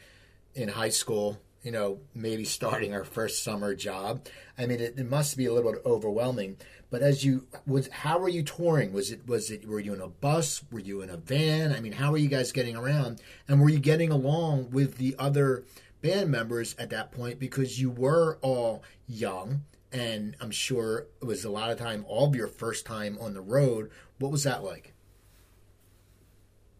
in 0.54 0.68
high 0.68 0.90
school. 0.90 1.40
You 1.62 1.70
know, 1.70 2.00
maybe 2.14 2.44
starting 2.44 2.92
our 2.92 3.04
first 3.04 3.42
summer 3.42 3.74
job. 3.74 4.26
I 4.58 4.66
mean, 4.66 4.80
it, 4.80 4.98
it 4.98 5.08
must 5.08 5.36
be 5.36 5.46
a 5.46 5.52
little 5.52 5.72
bit 5.72 5.80
overwhelming. 5.86 6.58
But 6.90 7.00
as 7.00 7.24
you 7.24 7.46
was, 7.66 7.88
how 7.88 8.18
were 8.18 8.28
you 8.28 8.42
touring? 8.42 8.92
Was 8.92 9.10
it 9.10 9.26
was 9.26 9.50
it 9.50 9.66
were 9.66 9.80
you 9.80 9.94
in 9.94 10.00
a 10.00 10.08
bus? 10.08 10.62
Were 10.70 10.78
you 10.78 11.00
in 11.00 11.10
a 11.10 11.16
van? 11.16 11.72
I 11.72 11.80
mean, 11.80 11.92
how 11.92 12.12
were 12.12 12.18
you 12.18 12.28
guys 12.28 12.52
getting 12.52 12.76
around? 12.76 13.20
And 13.48 13.60
were 13.60 13.70
you 13.70 13.78
getting 13.78 14.10
along 14.12 14.70
with 14.70 14.98
the 14.98 15.16
other 15.18 15.64
band 16.04 16.30
members 16.30 16.76
at 16.78 16.90
that 16.90 17.10
point 17.10 17.40
because 17.40 17.80
you 17.80 17.90
were 17.90 18.38
all 18.42 18.82
young? 19.08 19.64
And 19.90 20.36
I'm 20.38 20.50
sure 20.50 21.06
it 21.22 21.24
was 21.24 21.44
a 21.44 21.50
lot 21.50 21.70
of 21.70 21.78
time, 21.78 22.04
all 22.06 22.28
of 22.28 22.36
your 22.36 22.46
first 22.46 22.84
time 22.84 23.16
on 23.20 23.32
the 23.32 23.40
road. 23.40 23.90
What 24.18 24.30
was 24.30 24.42
that 24.42 24.62
like? 24.62 24.92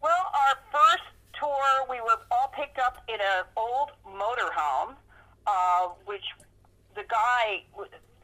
Well, 0.01 0.11
our 0.13 0.55
first 0.71 1.03
tour, 1.39 1.87
we 1.89 1.99
were 2.01 2.19
all 2.29 2.51
picked 2.55 2.77
up 2.77 3.03
in 3.07 3.15
an 3.15 3.45
old 3.57 3.91
motorhome, 4.05 4.95
uh, 5.47 5.87
which 6.05 6.23
the 6.93 7.03
guy, 7.09 7.63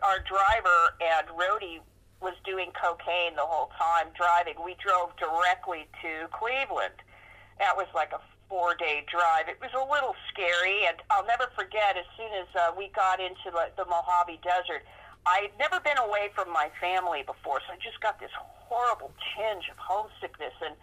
our 0.04 0.20
driver 0.20 0.96
and 1.02 1.28
roadie, 1.30 1.80
was 2.22 2.36
doing 2.46 2.72
cocaine 2.80 3.36
the 3.36 3.42
whole 3.42 3.72
time 3.80 4.08
driving. 4.16 4.54
We 4.64 4.76
drove 4.78 5.18
directly 5.18 5.88
to 6.04 6.28
Cleveland. 6.30 6.94
That 7.58 7.76
was 7.76 7.88
like 7.96 8.12
a 8.12 8.22
four 8.52 8.76
day 8.76 9.08
drive. 9.08 9.48
It 9.48 9.56
was 9.64 9.72
a 9.72 9.80
little 9.88 10.12
scary, 10.28 10.84
and 10.84 11.00
I'll 11.08 11.26
never 11.26 11.48
forget 11.56 11.96
as 11.96 12.04
soon 12.20 12.36
as 12.36 12.52
uh, 12.52 12.76
we 12.76 12.92
got 12.92 13.24
into 13.24 13.48
the, 13.48 13.72
the 13.80 13.88
Mojave 13.88 14.44
Desert. 14.44 14.84
I'd 15.24 15.56
never 15.56 15.80
been 15.80 15.98
away 15.98 16.36
from 16.36 16.52
my 16.52 16.68
family 16.84 17.24
before, 17.24 17.64
so 17.64 17.72
I 17.72 17.80
just 17.80 18.04
got 18.04 18.20
this 18.20 18.36
horrible 18.36 19.16
tinge 19.32 19.72
of 19.72 19.80
homesickness 19.80 20.54
and 20.60 20.76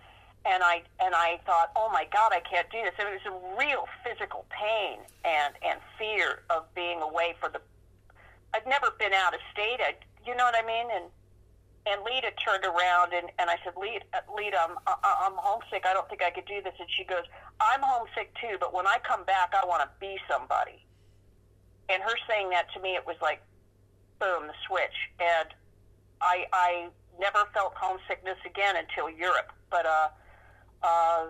and 0.47 0.63
I 0.63 0.81
and 1.03 1.13
I 1.15 1.41
thought, 1.45 1.77
oh 1.77 1.91
my 1.93 2.07
God, 2.09 2.33
I 2.33 2.41
can't 2.41 2.71
do 2.71 2.81
this. 2.81 2.95
And 2.97 3.09
it 3.13 3.21
was 3.21 3.29
a 3.29 3.37
real 3.59 3.85
physical 4.01 4.47
pain 4.49 5.05
and 5.29 5.53
and 5.61 5.77
fear 5.99 6.41
of 6.49 6.65
being 6.75 7.03
away 7.03 7.37
for 7.39 7.51
the. 7.51 7.61
I'd 8.55 8.65
never 8.67 8.97
been 8.99 9.13
out 9.13 9.35
of 9.35 9.41
state. 9.53 9.85
I, 9.85 9.93
you 10.25 10.35
know 10.37 10.45
what 10.45 10.57
I 10.57 10.65
mean? 10.65 10.89
And 10.95 11.05
and 11.89 12.03
Lita 12.05 12.31
turned 12.37 12.65
around 12.65 13.13
and 13.13 13.31
and 13.39 13.51
I 13.51 13.57
said, 13.65 13.75
Lita, 13.77 14.05
Lita, 14.35 14.59
I'm 14.61 14.77
I'm 14.87 15.37
homesick. 15.37 15.85
I 15.87 15.95
don't 15.95 16.09
think 16.09 16.23
I 16.23 16.31
could 16.31 16.47
do 16.47 16.63
this. 16.63 16.75
And 16.79 16.89
she 16.97 17.05
goes, 17.05 17.25
I'm 17.61 17.81
homesick 17.83 18.35
too, 18.41 18.57
but 18.61 18.75
when 18.75 18.87
I 18.87 18.99
come 19.03 19.25
back, 19.25 19.55
I 19.57 19.67
want 19.67 19.83
to 19.83 19.89
be 20.01 20.19
somebody. 20.31 20.85
And 21.89 22.03
her 22.03 22.15
saying 22.29 22.51
that 22.51 22.71
to 22.75 22.81
me, 22.81 22.95
it 22.95 23.07
was 23.07 23.17
like, 23.23 23.41
boom, 24.21 24.47
the 24.47 24.55
switch. 24.67 24.97
And 25.21 25.49
I 26.21 26.47
I 26.53 26.89
never 27.19 27.49
felt 27.55 27.73
homesickness 27.75 28.39
again 28.45 28.77
until 28.77 29.09
Europe. 29.09 29.53
But 29.71 29.87
uh 29.87 30.09
uh, 30.83 31.27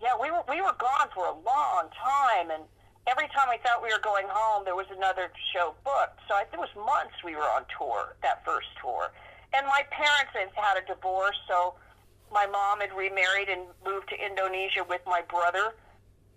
yeah, 0.00 0.14
we 0.20 0.30
were 0.30 0.42
we 0.48 0.60
were 0.60 0.74
gone 0.78 1.08
for 1.14 1.26
a 1.26 1.32
long 1.32 1.88
time, 1.92 2.50
and 2.50 2.64
every 3.06 3.28
time 3.28 3.48
we 3.48 3.58
thought 3.62 3.82
we 3.82 3.92
were 3.92 4.02
going 4.02 4.26
home, 4.28 4.64
there 4.64 4.76
was 4.76 4.86
another 4.90 5.30
show 5.54 5.74
booked. 5.84 6.20
So 6.28 6.34
I, 6.34 6.44
it 6.52 6.58
was 6.58 6.70
months 6.76 7.16
we 7.24 7.36
were 7.36 7.48
on 7.48 7.64
tour 7.76 8.16
that 8.22 8.44
first 8.44 8.68
tour, 8.80 9.12
and 9.54 9.66
my 9.66 9.82
parents 9.90 10.32
had 10.34 10.50
had 10.54 10.76
a 10.78 10.84
divorce, 10.86 11.36
so 11.48 11.74
my 12.32 12.46
mom 12.46 12.80
had 12.80 12.92
remarried 12.92 13.48
and 13.48 13.62
moved 13.84 14.08
to 14.10 14.16
Indonesia 14.16 14.84
with 14.88 15.00
my 15.06 15.22
brother. 15.22 15.74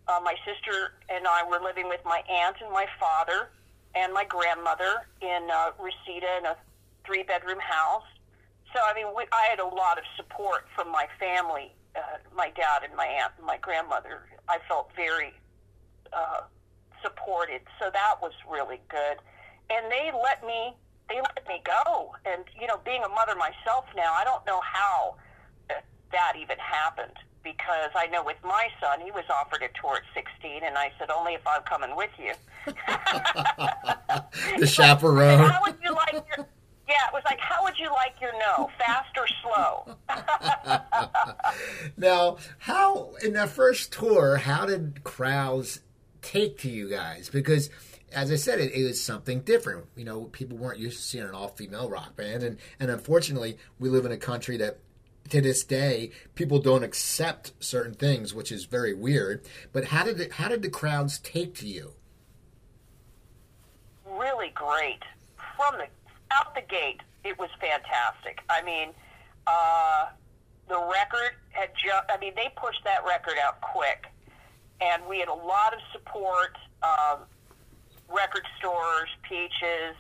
Uh, 0.08 0.20
my 0.24 0.36
sister 0.44 0.98
and 1.10 1.28
I 1.28 1.48
were 1.48 1.62
living 1.64 1.88
with 1.88 2.02
my 2.04 2.22
aunt 2.30 2.58
and 2.62 2.72
my 2.74 2.88
father 3.00 3.50
and 3.96 4.12
my 4.12 4.26
grandmother 4.26 5.08
in 5.22 5.48
uh, 5.54 5.72
Reseda 5.80 6.38
in 6.40 6.46
a 6.46 6.58
three 7.06 7.24
bedroom 7.24 7.60
house. 7.60 8.04
So 8.74 8.82
I 8.84 8.94
mean, 8.96 9.08
we, 9.16 9.24
I 9.32 9.48
had 9.50 9.60
a 9.60 9.68
lot 9.68 9.98
of 9.98 10.04
support 10.18 10.66
from 10.76 10.92
my 10.92 11.06
family, 11.20 11.72
uh, 11.96 12.18
my 12.36 12.50
dad 12.50 12.84
and 12.84 12.96
my 12.96 13.06
aunt 13.06 13.34
and 13.38 13.46
my 13.46 13.58
grandmother. 13.58 14.26
I 14.50 14.58
felt 14.68 14.90
very 14.96 15.34
uh, 16.16 16.42
supported. 17.02 17.62
So 17.80 17.90
that 17.92 18.16
was 18.22 18.34
really 18.50 18.80
good. 18.90 19.18
And 19.70 19.92
they 19.92 20.12
let 20.14 20.46
me 20.46 20.74
they 21.10 21.16
let 21.16 21.48
me 21.48 21.62
go. 21.66 22.16
And 22.26 22.44
you 22.60 22.68
know, 22.68 22.80
being 22.86 23.04
a 23.04 23.10
mother 23.10 23.36
myself 23.36 23.86
now, 23.96 24.14
I 24.14 24.24
don't 24.24 24.46
know 24.46 24.62
how 24.62 25.16
that 26.14 26.34
even 26.40 26.58
happened 26.60 27.18
because 27.44 27.92
I 27.96 28.08
know 28.08 28.24
with 28.24 28.38
my 28.44 28.70
son, 28.80 29.02
he 29.02 29.12
was 29.12 29.26
offered 29.30 29.62
a 29.64 29.70
tour 29.80 29.98
at 29.98 30.04
16, 30.14 30.64
and 30.64 30.78
I 30.78 30.92
said 30.98 31.10
only 31.10 31.34
if 31.34 31.46
I'm 31.46 31.62
coming 31.64 31.94
with 31.96 32.12
you. 32.18 32.34
the 34.60 34.66
chaperone. 34.66 35.50
How 35.50 35.60
would 35.66 35.76
you 35.84 35.92
like 35.94 36.14
your? 36.14 36.48
Yeah, 36.88 37.08
it 37.08 37.14
was 37.14 37.24
like, 37.26 37.40
how 37.40 37.64
would 37.64 37.78
you 37.80 37.90
like 37.92 38.16
your 38.22 38.34
no, 38.34 38.70
fast 38.78 39.18
or 39.18 39.26
slow? 39.42 39.98
now, 41.98 42.38
how 42.60 43.14
in 43.24 43.34
that 43.34 43.50
first 43.50 43.92
tour, 43.94 44.38
how 44.38 44.66
did 44.66 45.04
crowds 45.04 45.80
take 46.24 46.58
to 46.60 46.70
you 46.70 46.90
guys? 46.90 47.30
Because 47.30 47.70
as 48.12 48.32
I 48.32 48.36
said, 48.36 48.60
it, 48.60 48.74
it 48.74 48.84
was 48.84 49.02
something 49.02 49.42
different. 49.42 49.86
You 49.96 50.06
know, 50.06 50.26
people 50.26 50.58
weren't 50.58 50.80
used 50.80 50.98
to 50.98 51.04
seeing 51.04 51.24
an 51.24 51.32
all-female 51.32 51.90
rock 51.90 52.16
band, 52.16 52.44
and 52.44 52.58
and 52.80 52.90
unfortunately, 52.90 53.58
we 53.80 53.90
live 53.90 54.06
in 54.06 54.12
a 54.12 54.18
country 54.18 54.58
that 54.58 54.80
to 55.30 55.42
this 55.42 55.64
day 55.64 56.12
people 56.36 56.60
don't 56.60 56.84
accept 56.84 57.54
certain 57.60 57.94
things, 57.94 58.34
which 58.34 58.52
is 58.52 58.66
very 58.66 58.94
weird. 58.94 59.46
But 59.72 59.86
how 59.86 60.04
did 60.04 60.20
it, 60.20 60.34
how 60.34 60.50
did 60.50 60.62
the 60.62 60.70
crowds 60.70 61.20
take 61.20 61.56
to 61.56 61.68
you? 61.68 61.94
Really 64.06 64.52
great 64.54 65.04
from 65.58 65.78
the 65.78 65.88
out 66.32 66.54
the 66.56 66.62
gate. 66.62 67.02
It 67.24 67.38
was 67.40 67.50
fantastic. 67.60 68.42
I 68.50 68.62
mean, 68.64 68.90
uh, 69.48 70.08
the 70.68 70.78
record 70.78 71.36
had 71.52 71.70
just. 71.74 72.04
I 72.10 72.18
mean, 72.18 72.34
they 72.36 72.52
pushed 72.56 72.84
that 72.84 73.04
record 73.06 73.36
out 73.44 73.62
quick, 73.62 74.06
and 74.84 75.04
we 75.08 75.20
had 75.20 75.30
a 75.30 75.34
lot 75.34 75.74
of 75.74 75.80
support. 75.92 76.58
Um, 76.84 77.20
record 78.10 78.46
stores, 78.60 79.10
Peaches, 79.24 79.96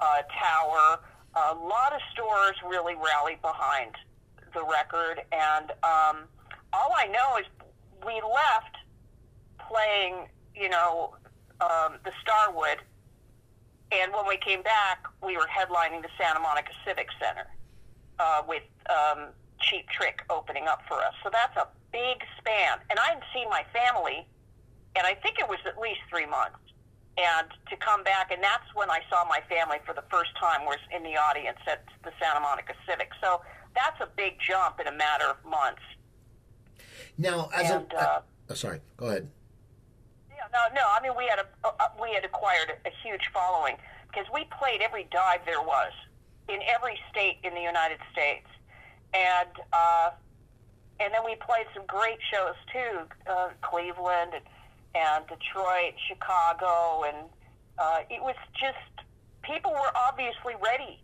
uh, 0.00 0.22
Tower, 0.38 1.00
a 1.34 1.54
lot 1.54 1.92
of 1.92 2.00
stores 2.12 2.54
really 2.66 2.94
rallied 2.94 3.42
behind 3.42 3.94
the 4.54 4.64
record, 4.64 5.20
and 5.32 5.70
um, 5.82 6.24
all 6.72 6.92
I 6.96 7.06
know 7.08 7.38
is 7.38 7.46
we 8.06 8.14
left 8.14 8.76
playing, 9.68 10.28
you 10.54 10.68
know, 10.68 11.14
um, 11.60 11.94
the 12.04 12.12
Starwood, 12.22 12.78
and 13.92 14.12
when 14.12 14.26
we 14.26 14.36
came 14.38 14.62
back, 14.62 15.04
we 15.22 15.36
were 15.36 15.46
headlining 15.46 16.02
the 16.02 16.08
Santa 16.18 16.40
Monica 16.40 16.72
Civic 16.86 17.08
Center 17.20 17.46
uh, 18.18 18.42
with 18.48 18.62
um, 18.88 19.28
Cheap 19.60 19.88
Trick 19.88 20.22
opening 20.30 20.66
up 20.68 20.82
for 20.88 20.98
us. 20.98 21.14
So 21.22 21.30
that's 21.32 21.56
a 21.56 21.68
big 21.92 22.22
span, 22.38 22.78
and 22.90 22.98
I 22.98 23.08
hadn't 23.08 23.24
seen 23.34 23.48
my 23.48 23.64
family, 23.72 24.26
and 24.96 25.06
I 25.06 25.14
think 25.14 25.38
it 25.38 25.48
was 25.48 25.58
at 25.66 25.78
least 25.78 26.00
three 26.10 26.26
months 26.26 26.58
and 27.16 27.48
to 27.70 27.76
come 27.76 28.04
back, 28.04 28.30
and 28.30 28.42
that's 28.42 28.68
when 28.74 28.90
I 28.90 29.00
saw 29.08 29.24
my 29.24 29.40
family 29.48 29.78
for 29.86 29.94
the 29.94 30.04
first 30.10 30.36
time 30.38 30.64
was 30.64 30.78
in 30.94 31.02
the 31.02 31.16
audience 31.16 31.58
at 31.66 31.84
the 32.04 32.12
Santa 32.20 32.40
Monica 32.40 32.74
Civic. 32.86 33.10
So 33.22 33.40
that's 33.74 34.00
a 34.00 34.08
big 34.16 34.38
jump 34.38 34.80
in 34.80 34.86
a 34.86 34.92
matter 34.92 35.24
of 35.24 35.36
months. 35.48 35.82
Now, 37.16 37.48
as 37.54 37.70
and, 37.70 37.92
a, 37.92 37.96
uh, 37.96 38.20
oh, 38.50 38.54
sorry, 38.54 38.80
go 38.96 39.06
ahead. 39.06 39.28
Yeah, 40.28 40.44
no, 40.52 40.74
no. 40.74 40.82
I 40.84 41.00
mean, 41.02 41.16
we 41.16 41.26
had 41.26 41.40
a 41.40 41.46
uh, 41.66 41.88
we 42.00 42.12
had 42.12 42.24
acquired 42.24 42.68
a, 42.68 42.88
a 42.88 42.92
huge 43.02 43.30
following 43.32 43.76
because 44.08 44.26
we 44.32 44.44
played 44.60 44.82
every 44.82 45.08
dive 45.10 45.40
there 45.46 45.62
was 45.62 45.92
in 46.48 46.60
every 46.68 46.98
state 47.10 47.38
in 47.42 47.54
the 47.54 47.62
United 47.62 47.98
States, 48.12 48.46
and 49.14 49.48
uh, 49.72 50.10
and 50.98 51.12
then 51.12 51.20
we 51.24 51.36
played 51.36 51.66
some 51.74 51.84
great 51.86 52.18
shows 52.32 52.56
too, 52.72 53.06
uh, 53.30 53.48
Cleveland 53.62 54.32
and 54.34 54.44
and 54.96 55.26
Detroit, 55.26 55.92
Chicago, 56.08 57.04
and 57.04 57.28
uh, 57.78 58.00
it 58.08 58.22
was 58.22 58.36
just 58.58 59.06
people 59.42 59.72
were 59.72 59.92
obviously 60.08 60.54
ready. 60.62 61.02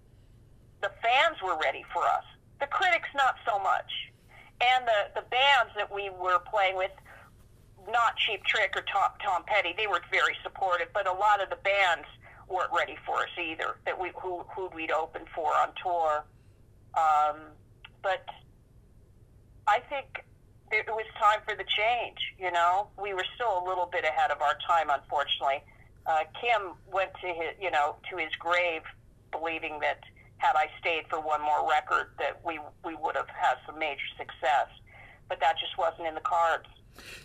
The 0.80 0.90
fans 1.02 1.36
were 1.44 1.58
ready 1.60 1.84
for 1.92 2.02
us. 2.02 2.24
The 2.60 2.66
critics 2.66 3.08
not 3.14 3.36
so 3.46 3.58
much, 3.58 3.90
and 4.60 4.86
the 4.86 5.20
the 5.20 5.26
bands 5.28 5.72
that 5.76 5.92
we 5.92 6.10
were 6.10 6.38
playing 6.38 6.76
with, 6.76 6.92
not 7.90 8.16
Cheap 8.16 8.44
Trick 8.44 8.72
or 8.76 8.82
Tom 8.82 9.10
Tom 9.22 9.44
Petty, 9.46 9.74
they 9.76 9.86
were 9.86 10.00
very 10.10 10.36
supportive. 10.42 10.88
But 10.94 11.06
a 11.06 11.12
lot 11.12 11.42
of 11.42 11.50
the 11.50 11.60
bands 11.62 12.06
weren't 12.48 12.72
ready 12.72 12.96
for 13.04 13.18
us 13.22 13.34
either. 13.38 13.76
That 13.84 14.00
we 14.00 14.10
who 14.16 14.44
who 14.56 14.70
we'd 14.74 14.90
open 14.90 15.22
for 15.34 15.52
on 15.54 15.68
tour. 15.82 16.24
Um, 16.94 17.36
but 18.02 18.24
I 19.66 19.80
think 19.88 20.24
it 20.70 20.86
was 20.88 21.06
time 21.18 21.40
for 21.46 21.54
the 21.54 21.64
change. 21.64 22.18
You 22.38 22.50
know, 22.50 22.88
we 23.00 23.14
were 23.14 23.24
still 23.34 23.62
a 23.62 23.64
little 23.68 23.86
bit 23.86 24.04
ahead 24.04 24.30
of 24.30 24.40
our 24.40 24.56
time, 24.66 24.88
unfortunately. 24.90 25.62
Uh, 26.06 26.20
Kim 26.40 26.72
went 26.90 27.10
to 27.20 27.28
his, 27.28 27.54
you 27.60 27.70
know, 27.70 27.96
to 28.10 28.16
his 28.16 28.34
grave, 28.38 28.82
believing 29.30 29.78
that 29.80 30.00
had 30.38 30.56
I 30.56 30.66
stayed 30.80 31.04
for 31.08 31.20
one 31.20 31.40
more 31.40 31.68
record, 31.70 32.08
that 32.18 32.44
we 32.44 32.58
we 32.84 32.94
would 32.96 33.16
have 33.16 33.28
had 33.28 33.56
some 33.66 33.78
major 33.78 34.08
success. 34.18 34.68
But 35.28 35.38
that 35.40 35.54
just 35.60 35.78
wasn't 35.78 36.08
in 36.08 36.14
the 36.14 36.20
cards. 36.20 36.66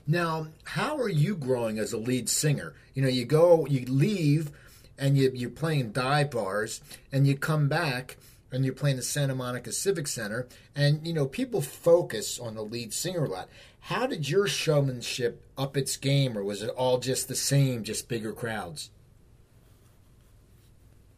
Now, 0.05 0.47
how 0.63 0.97
are 0.97 1.09
you 1.09 1.35
growing 1.35 1.79
as 1.79 1.91
a 1.93 1.97
lead 1.97 2.29
singer? 2.29 2.73
You 2.93 3.01
know, 3.01 3.09
you 3.09 3.25
go, 3.25 3.65
you 3.65 3.85
leave, 3.85 4.51
and 4.97 5.17
you, 5.17 5.31
you're 5.33 5.49
playing 5.49 5.91
dive 5.91 6.31
bars, 6.31 6.81
and 7.11 7.27
you 7.27 7.37
come 7.37 7.67
back, 7.67 8.17
and 8.51 8.63
you're 8.63 8.73
playing 8.73 8.95
the 8.95 9.01
Santa 9.01 9.35
Monica 9.35 9.71
Civic 9.71 10.07
Center, 10.07 10.47
and 10.75 11.05
you 11.05 11.13
know 11.13 11.25
people 11.25 11.61
focus 11.61 12.39
on 12.39 12.55
the 12.55 12.61
lead 12.61 12.93
singer 12.93 13.25
a 13.25 13.29
lot. 13.29 13.49
How 13.81 14.07
did 14.07 14.29
your 14.29 14.47
showmanship 14.47 15.43
up 15.57 15.77
its 15.77 15.97
game, 15.97 16.37
or 16.37 16.43
was 16.43 16.61
it 16.61 16.69
all 16.69 16.97
just 16.97 17.27
the 17.27 17.35
same, 17.35 17.83
just 17.83 18.09
bigger 18.09 18.33
crowds? 18.33 18.89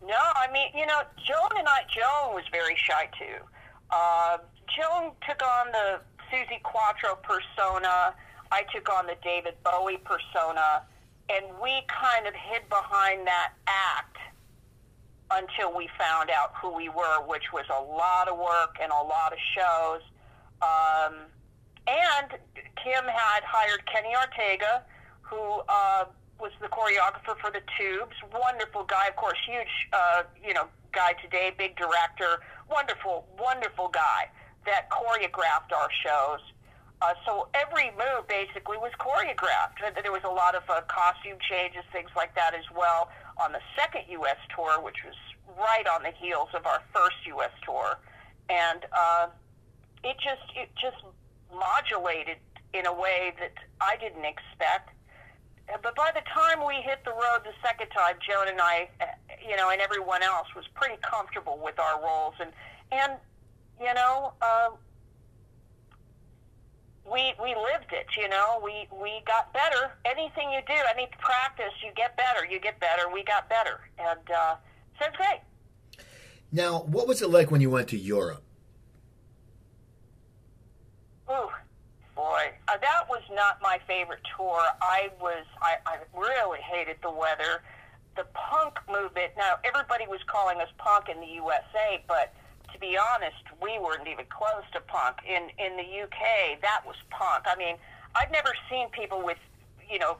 No, 0.02 0.16
I 0.16 0.52
mean, 0.52 0.70
you 0.76 0.86
know, 0.86 1.02
Joan 1.28 1.50
and 1.58 1.68
I, 1.68 1.82
Joan 1.94 2.34
was 2.34 2.44
very 2.52 2.76
shy 2.76 3.10
too. 3.18 3.44
Uh, 3.92 4.38
Joan 4.76 5.12
took 5.28 5.42
on 5.44 5.68
the 5.72 6.00
Suzi 6.32 6.62
Quatro 6.64 7.16
persona. 7.22 8.14
I 8.52 8.64
took 8.74 8.90
on 8.90 9.06
the 9.06 9.16
David 9.24 9.54
Bowie 9.64 9.98
persona, 9.98 10.82
and 11.30 11.46
we 11.62 11.72
kind 11.88 12.28
of 12.28 12.34
hid 12.34 12.68
behind 12.70 13.28
that 13.28 13.54
act 13.68 14.18
until 15.32 15.76
we 15.76 15.90
found 15.98 16.30
out 16.30 16.54
who 16.62 16.74
we 16.76 16.90
were, 16.90 17.22
which 17.28 17.54
was 17.54 17.66
a 17.70 17.82
lot 17.82 18.28
of 18.28 18.38
work 18.38 18.78
and 18.82 18.92
a 18.92 19.04
lot 19.04 19.32
of 19.32 19.40
shows. 19.56 20.02
Um, 20.62 21.30
and 21.88 22.40
Kim 22.84 23.06
had 23.06 23.44
hired 23.44 23.86
Kenny 23.86 24.16
Ortega, 24.16 24.84
who 25.22 25.62
uh, 25.70 26.06
was 26.40 26.52
the 26.62 26.68
choreographer 26.68 27.38
for 27.40 27.52
the 27.52 27.62
Tubes. 27.78 28.16
Wonderful 28.34 28.84
guy, 28.84 29.08
of 29.08 29.16
course, 29.16 29.38
huge, 29.46 29.70
uh, 29.94 30.24
you 30.46 30.54
know, 30.54 30.66
guy 30.94 31.14
today, 31.22 31.54
big 31.56 31.78
director, 31.78 32.42
wonderful, 32.70 33.28
wonderful 33.40 33.90
guy 33.90 34.30
that 34.66 34.90
choreographed 34.90 35.72
our 35.76 35.90
shows. 36.04 36.42
Uh, 37.02 37.14
so 37.26 37.48
every 37.54 37.92
move 37.92 38.28
basically 38.28 38.78
was 38.78 38.92
choreographed. 39.00 39.80
There 40.04 40.12
was 40.12 40.24
a 40.26 40.34
lot 40.34 40.54
of 40.54 40.64
uh, 40.68 40.82
costume 40.90 41.38
changes, 41.50 41.84
things 41.94 42.10
like 42.16 42.36
that 42.36 42.54
as 42.54 42.66
well 42.76 43.10
on 43.40 43.52
the 43.52 43.62
second 43.76 44.04
U.S. 44.10 44.38
tour, 44.56 44.82
which 44.82 44.98
was 45.06 45.16
right 45.58 45.88
on 45.88 46.04
the 46.04 46.12
heels 46.12 46.50
of 46.54 46.66
our 46.66 46.82
first 46.94 47.18
U.S. 47.28 47.52
tour, 47.66 47.98
and 48.50 48.86
uh, 48.94 49.28
it 50.04 50.18
just 50.24 50.46
it 50.56 50.70
just 50.80 50.98
modulated 51.54 52.38
in 52.74 52.86
a 52.86 52.94
way 52.94 53.34
that 53.40 53.54
I 53.82 53.98
didn't 53.98 54.26
expect. 54.26 54.92
But 55.84 55.96
by 55.96 56.12
the 56.14 56.22
time 56.34 56.66
we 56.66 56.82
hit 56.82 57.04
the 57.06 57.12
road 57.12 57.46
the 57.46 57.54
second 57.64 57.90
time, 57.90 58.16
Joan 58.26 58.48
and 58.48 58.60
I, 58.60 58.90
you 59.48 59.56
know, 59.56 59.70
and 59.70 59.80
everyone 59.82 60.24
else 60.24 60.48
was 60.56 60.66
pretty 60.74 60.98
comfortable 61.02 61.60
with 61.64 61.80
our 61.80 62.02
roles, 62.02 62.34
and 62.40 62.52
and 62.92 63.14
you 63.80 63.94
know, 63.94 64.34
uh, 64.42 64.70
we 67.12 67.34
we 67.42 67.56
lived 67.56 67.92
it. 67.92 68.08
You 68.18 68.30
know, 68.30 68.62
we 68.64 68.88
we 68.92 69.22
got 69.26 69.54
better. 69.54 69.92
Anything 70.06 70.52
you 70.52 70.62
do, 70.68 70.80
any 70.94 71.08
practice, 71.20 71.74
you 71.84 71.92
get 71.96 72.16
better. 72.18 72.46
You 72.46 72.60
get 72.60 72.80
better. 72.80 73.04
We 73.12 73.24
got 73.24 73.50
better, 73.50 73.80
and 73.98 74.20
uh, 74.30 74.56
so 75.00 75.06
it's 75.08 75.18
great. 75.18 75.42
Now, 76.52 76.82
what 76.82 77.08
was 77.08 77.22
it 77.22 77.30
like 77.30 77.52
when 77.52 77.62
you 77.62 77.70
went 77.70 77.88
to 77.90 77.98
Europe? 77.98 78.44
Ooh, 81.30 81.50
boy, 82.16 82.50
uh, 82.68 82.78
that 82.82 83.08
was 83.08 83.22
not 83.32 83.60
my 83.62 83.80
favorite 83.88 84.22
tour. 84.36 84.60
I 84.82 85.10
was, 85.22 85.46
I, 85.62 85.76
I 85.86 85.98
really 86.18 86.60
hated 86.60 86.98
the 87.04 87.12
weather. 87.12 87.62
The 88.16 88.26
punk 88.34 88.80
movement. 88.90 89.34
Now, 89.38 89.58
everybody 89.64 90.06
was 90.08 90.20
calling 90.26 90.60
us 90.60 90.68
punk 90.80 91.10
in 91.10 91.22
the 91.22 91.28
USA, 91.28 92.04
but 92.08 92.34
to 92.74 92.80
be 92.80 92.98
honest, 92.98 93.44
we 93.62 93.80
weren't 93.80 94.08
even 94.08 94.26
close 94.30 94.64
to 94.74 94.82
punk. 94.82 95.18
In 95.26 95.50
in 95.58 95.78
the 95.78 95.88
UK, 96.04 96.62
that 96.62 96.82
was 96.86 96.96
punk. 97.10 97.46
I 97.48 97.56
mean, 97.56 97.76
I've 98.16 98.32
never 98.32 98.54
seen 98.70 98.90
people 98.90 99.24
with, 99.24 99.38
you 99.90 100.00
know, 100.00 100.18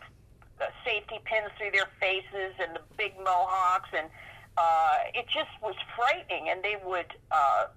safety 0.84 1.20
pins 1.26 1.52
through 1.58 1.72
their 1.72 1.90
faces 2.00 2.54
and 2.60 2.76
the 2.76 2.82
big 2.98 3.18
mohawks, 3.18 3.90
and 3.94 4.08
uh, 4.58 4.98
it 5.14 5.26
just 5.28 5.52
was 5.62 5.76
frightening. 5.96 6.50
And 6.50 6.64
they 6.64 6.78
would 6.84 7.14
uh, 7.32 7.68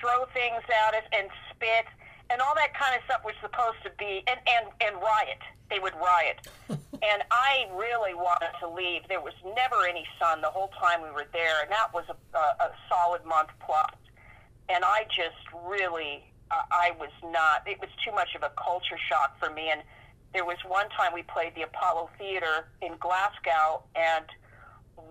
throw 0.00 0.26
things 0.32 0.62
at 0.66 0.94
us 0.94 1.04
and 1.12 1.28
spit, 1.50 1.86
and 2.30 2.40
all 2.40 2.54
that 2.54 2.74
kind 2.74 2.94
of 2.96 3.02
stuff 3.04 3.24
was 3.24 3.34
supposed 3.40 3.82
to 3.84 3.90
be, 3.98 4.22
and 4.26 4.38
and 4.46 4.66
and 4.80 4.96
riot. 4.96 5.42
They 5.70 5.78
would 5.78 5.94
riot. 5.96 6.48
and 6.68 7.22
I 7.30 7.68
really 7.76 8.14
wanted 8.14 8.52
to 8.60 8.68
leave. 8.68 9.02
There 9.08 9.20
was 9.20 9.34
never 9.44 9.86
any 9.86 10.06
sun 10.18 10.40
the 10.40 10.48
whole 10.48 10.70
time 10.80 11.02
we 11.02 11.10
were 11.10 11.26
there, 11.32 11.62
and 11.62 11.70
that 11.70 11.92
was 11.92 12.04
a, 12.08 12.16
a, 12.36 12.68
a 12.68 12.70
solid 12.88 13.24
month 13.24 13.50
plus. 13.60 13.92
And 14.68 14.84
I 14.84 15.04
just 15.14 15.36
really, 15.66 16.24
uh, 16.50 16.62
I 16.70 16.92
was 16.98 17.12
not. 17.22 17.66
It 17.66 17.78
was 17.80 17.90
too 18.04 18.12
much 18.12 18.34
of 18.34 18.42
a 18.42 18.52
culture 18.56 18.98
shock 19.08 19.38
for 19.38 19.50
me. 19.50 19.70
And 19.70 19.82
there 20.32 20.44
was 20.44 20.58
one 20.66 20.88
time 20.90 21.12
we 21.14 21.22
played 21.22 21.54
the 21.54 21.62
Apollo 21.62 22.10
Theater 22.18 22.68
in 22.82 22.92
Glasgow, 23.00 23.82
and 23.94 24.24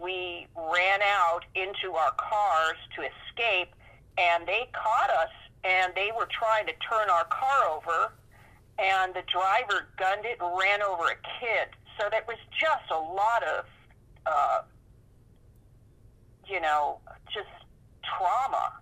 we 0.02 0.48
ran 0.56 1.00
out 1.02 1.46
into 1.56 1.96
our 1.96 2.12
cars 2.18 2.78
to 2.96 3.02
escape, 3.02 3.74
and 4.18 4.48
they 4.48 4.70
caught 4.74 5.10
us, 5.10 5.32
and 5.68 5.94
they 5.96 6.12
were 6.18 6.28
trying 6.32 6.66
to 6.66 6.74
turn 6.74 7.10
our 7.10 7.26
car 7.26 7.68
over 7.76 8.14
and 8.80 9.14
the 9.14 9.24
driver 9.32 9.88
gunned 9.98 10.26
it 10.26 10.38
and 10.40 10.58
ran 10.58 10.82
over 10.82 11.04
a 11.06 11.18
kid. 11.40 11.70
So 12.00 12.08
that 12.12 12.28
was 12.28 12.38
just 12.60 12.92
a 12.92 12.98
lot 12.98 13.44
of, 13.44 13.66
uh, 14.26 14.62
you 16.48 16.62
know, 16.62 17.00
just 17.34 17.50
trauma 18.04 18.74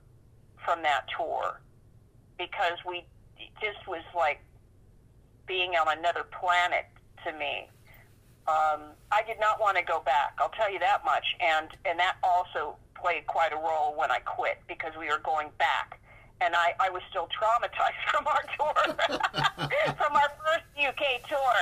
from 0.64 0.82
that 0.84 1.06
tour 1.18 1.62
because 2.38 2.78
we 2.88 3.06
just 3.62 3.88
was 3.88 4.04
like 4.16 4.42
being 5.48 5.72
on 5.72 5.98
another 5.98 6.24
planet 6.24 6.86
to 7.26 7.32
me. 7.34 7.70
Um, 8.48 8.94
I 9.12 9.24
did 9.26 9.40
not 9.40 9.60
want 9.60 9.78
to 9.78 9.84
go 9.84 10.02
back. 10.02 10.36
I'll 10.40 10.50
tell 10.50 10.72
you 10.72 10.78
that 10.80 11.04
much, 11.04 11.26
and 11.40 11.68
and 11.86 11.98
that 11.98 12.18
also 12.22 12.76
played 12.94 13.26
quite 13.26 13.54
a 13.54 13.56
role 13.56 13.96
when 13.98 14.12
I 14.12 14.20
quit 14.20 14.60
because 14.68 14.94
we 15.00 15.08
were 15.08 15.22
going 15.24 15.50
back, 15.58 16.00
and 16.42 16.56
I 16.56 16.74
I 16.80 16.90
was 16.90 17.02
still 17.10 17.28
traumatized 17.28 18.02
from 18.12 18.28
our 18.28 18.44
tour, 18.58 19.94
from 19.98 20.16
our 20.16 20.32
first 20.46 20.66
UK 20.78 21.28
tour. 21.28 21.54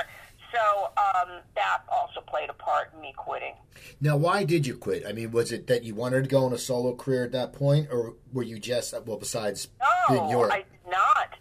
So 0.52 0.90
um, 0.96 1.40
that 1.56 1.82
also 1.90 2.20
played 2.20 2.48
a 2.48 2.52
part 2.52 2.92
in 2.94 3.00
me 3.00 3.12
quitting. 3.16 3.54
Now, 4.00 4.16
why 4.16 4.44
did 4.44 4.66
you 4.68 4.76
quit? 4.76 5.04
I 5.04 5.12
mean, 5.12 5.32
was 5.32 5.50
it 5.50 5.66
that 5.66 5.82
you 5.82 5.96
wanted 5.96 6.24
to 6.24 6.30
go 6.30 6.44
on 6.44 6.52
a 6.52 6.58
solo 6.58 6.94
career 6.94 7.24
at 7.24 7.32
that 7.32 7.52
point, 7.52 7.88
or 7.90 8.14
were 8.32 8.44
you 8.44 8.60
just 8.60 8.94
well? 9.04 9.16
Besides 9.16 9.68
being 10.08 10.22
No, 10.22 10.30
Europe, 10.30 10.52
I 10.52 10.58
did 10.58 10.90
not. 10.90 11.34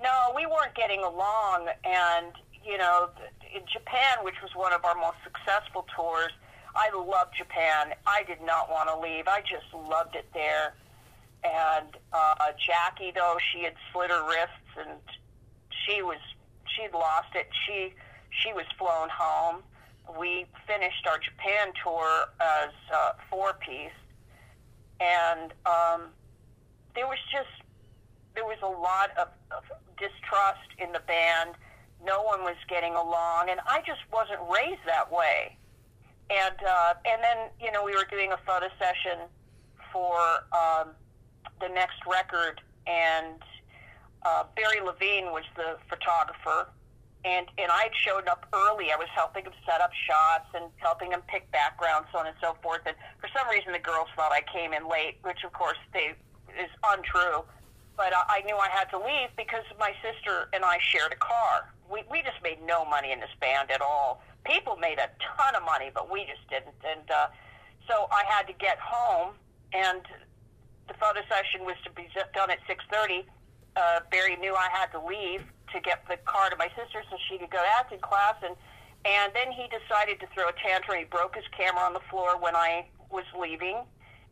No, 0.00 0.32
we 0.36 0.46
weren't 0.46 0.74
getting 0.76 1.00
along, 1.00 1.68
and 1.84 2.32
you 2.64 2.78
know, 2.78 3.10
in 3.54 3.62
Japan, 3.72 4.18
which 4.22 4.36
was 4.42 4.50
one 4.54 4.72
of 4.72 4.84
our 4.84 4.94
most 4.94 5.16
successful 5.24 5.86
tours, 5.96 6.30
I 6.74 6.90
loved 6.94 7.34
Japan. 7.36 7.94
I 8.06 8.22
did 8.24 8.42
not 8.42 8.70
want 8.70 8.88
to 8.90 8.98
leave. 8.98 9.26
I 9.26 9.40
just 9.40 9.72
loved 9.72 10.14
it 10.14 10.26
there. 10.34 10.74
And 11.44 11.96
uh, 12.12 12.52
Jackie, 12.58 13.12
though, 13.14 13.36
she 13.52 13.62
had 13.62 13.74
slit 13.92 14.10
her 14.10 14.28
wrists, 14.28 14.72
and 14.78 14.98
she 15.86 16.02
was 16.02 16.18
she'd 16.76 16.92
lost 16.92 17.34
it. 17.34 17.48
She 17.66 17.94
she 18.30 18.52
was 18.52 18.64
flown 18.78 19.08
home. 19.10 19.62
We 20.18 20.46
finished 20.66 21.06
our 21.08 21.18
Japan 21.18 21.72
tour 21.82 22.26
as 22.40 22.70
uh, 22.94 23.12
four 23.30 23.54
piece, 23.54 23.98
and 25.00 25.52
um, 25.66 26.10
there 26.94 27.06
was 27.06 27.18
just 27.30 27.48
there 28.34 28.44
was 28.44 28.58
a 28.62 28.66
lot 28.66 29.10
of, 29.18 29.28
of 29.50 29.64
distrust 29.96 30.68
in 30.78 30.92
the 30.92 31.00
band. 31.00 31.54
No 32.04 32.22
one 32.22 32.42
was 32.42 32.56
getting 32.68 32.94
along, 32.94 33.48
and 33.50 33.60
I 33.66 33.80
just 33.86 34.00
wasn't 34.12 34.40
raised 34.52 34.84
that 34.86 35.10
way. 35.10 35.56
And 36.30 36.56
uh, 36.66 36.94
and 37.04 37.22
then 37.22 37.36
you 37.60 37.72
know 37.72 37.84
we 37.84 37.92
were 37.92 38.06
doing 38.10 38.32
a 38.32 38.38
photo 38.46 38.68
session 38.78 39.26
for 39.92 40.18
um, 40.52 40.90
the 41.60 41.68
next 41.68 41.98
record, 42.06 42.60
and 42.86 43.42
uh, 44.24 44.44
Barry 44.54 44.80
Levine 44.84 45.26
was 45.26 45.44
the 45.56 45.78
photographer, 45.88 46.68
and 47.24 47.46
and 47.58 47.70
I 47.70 47.84
had 47.84 47.94
showed 47.94 48.28
up 48.28 48.46
early. 48.52 48.92
I 48.92 48.96
was 48.96 49.08
helping 49.14 49.44
him 49.44 49.52
set 49.64 49.80
up 49.80 49.90
shots 49.92 50.48
and 50.54 50.66
helping 50.76 51.12
him 51.12 51.22
pick 51.28 51.50
backgrounds, 51.52 52.08
so 52.12 52.18
on 52.18 52.26
and 52.26 52.36
so 52.40 52.56
forth. 52.62 52.82
And 52.86 52.96
for 53.20 53.28
some 53.36 53.48
reason, 53.48 53.72
the 53.72 53.78
girls 53.78 54.08
thought 54.16 54.32
I 54.32 54.42
came 54.52 54.72
in 54.72 54.88
late, 54.88 55.18
which 55.22 55.44
of 55.44 55.52
course 55.52 55.78
they 55.92 56.14
is 56.58 56.70
untrue. 56.90 57.44
But 57.96 58.14
I 58.14 58.40
I 58.40 58.40
knew 58.46 58.56
I 58.56 58.68
had 58.68 58.90
to 58.90 58.98
leave 58.98 59.30
because 59.36 59.64
my 59.78 59.92
sister 60.02 60.48
and 60.52 60.64
I 60.64 60.78
shared 60.80 61.12
a 61.12 61.20
car. 61.22 61.72
We 61.90 62.02
we 62.10 62.22
just 62.22 62.42
made 62.42 62.58
no 62.66 62.84
money 62.84 63.12
in 63.12 63.20
this 63.20 63.34
band 63.40 63.70
at 63.70 63.80
all. 63.80 64.22
People 64.44 64.76
made 64.76 64.98
a 64.98 65.10
ton 65.18 65.54
of 65.54 65.64
money, 65.64 65.90
but 65.92 66.10
we 66.10 66.24
just 66.26 66.46
didn't. 66.48 66.78
And 66.86 67.10
uh, 67.10 67.26
so 67.88 68.06
I 68.10 68.22
had 68.28 68.46
to 68.46 68.52
get 68.54 68.78
home, 68.78 69.34
and 69.72 70.02
the 70.88 70.94
photo 70.94 71.20
session 71.28 71.64
was 71.64 71.76
to 71.84 71.90
be 71.92 72.08
done 72.34 72.50
at 72.50 72.58
six 72.66 72.84
thirty. 72.92 73.24
Uh, 73.76 74.00
Barry 74.10 74.36
knew 74.36 74.54
I 74.54 74.68
had 74.72 74.90
to 74.92 75.00
leave 75.00 75.42
to 75.72 75.80
get 75.80 76.06
the 76.08 76.16
car 76.24 76.48
to 76.50 76.56
my 76.56 76.68
sister 76.78 77.02
so 77.10 77.16
she 77.28 77.38
could 77.38 77.50
go 77.50 77.58
to 77.58 77.72
acting 77.78 78.00
class, 78.00 78.36
and 78.42 78.56
and 79.04 79.32
then 79.34 79.52
he 79.52 79.68
decided 79.68 80.18
to 80.20 80.26
throw 80.34 80.48
a 80.48 80.56
tantrum. 80.62 80.98
He 80.98 81.04
broke 81.04 81.34
his 81.36 81.44
camera 81.56 81.82
on 81.82 81.92
the 81.92 82.04
floor 82.10 82.38
when 82.40 82.56
I 82.56 82.86
was 83.10 83.24
leaving, 83.38 83.78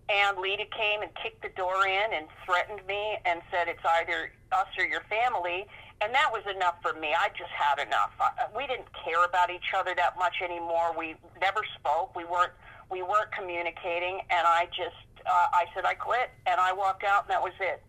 and 0.09 0.39
Lita 0.39 0.65
came 0.77 1.03
and 1.03 1.11
kicked 1.23 1.43
the 1.43 1.53
door 1.57 1.87
in 1.87 2.13
and 2.13 2.27
threatened 2.45 2.87
me 2.87 3.19
and 3.25 3.41
said 3.51 3.69
it's 3.69 3.85
either 4.01 4.33
us 4.53 4.67
or 4.79 4.85
your 4.85 5.03
family. 5.09 5.67
And 6.01 6.13
that 6.13 6.29
was 6.33 6.43
enough 6.51 6.75
for 6.83 6.93
me. 6.99 7.15
I 7.15 7.29
just 7.39 7.55
had 7.55 7.79
enough. 7.79 8.11
We 8.55 8.67
didn't 8.67 8.91
care 9.05 9.25
about 9.25 9.49
each 9.49 9.73
other 9.77 9.95
that 9.97 10.19
much 10.19 10.43
anymore. 10.43 10.93
We 10.99 11.15
never 11.41 11.63
spoke. 11.79 12.15
We 12.17 12.25
weren't 12.25 12.53
we 12.91 13.01
weren't 13.01 13.31
communicating. 13.33 14.21
And 14.29 14.45
I 14.45 14.67
just 14.75 14.99
uh, 15.27 15.47
I 15.53 15.65
said 15.75 15.85
I 15.85 15.95
quit 15.95 16.31
and 16.47 16.61
I 16.61 16.73
walked 16.73 17.05
out 17.05 17.25
and 17.25 17.31
that 17.31 17.43
was 17.43 17.53
it. 17.61 17.83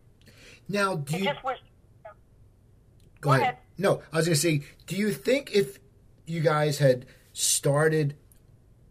now 0.69 0.95
do 0.95 1.15
It 1.15 1.19
you 1.19 1.25
just 1.25 1.43
was. 1.43 1.57
go 2.03 2.11
go 3.21 3.31
ahead? 3.31 3.41
ahead. 3.41 3.57
No, 3.77 4.01
I 4.13 4.17
was 4.17 4.25
going 4.27 4.35
to 4.35 4.39
say, 4.41 4.61
do 4.87 4.95
you 4.95 5.11
think 5.11 5.51
if 5.53 5.79
you 6.25 6.41
guys 6.41 6.77
had 6.79 7.05
started 7.33 8.15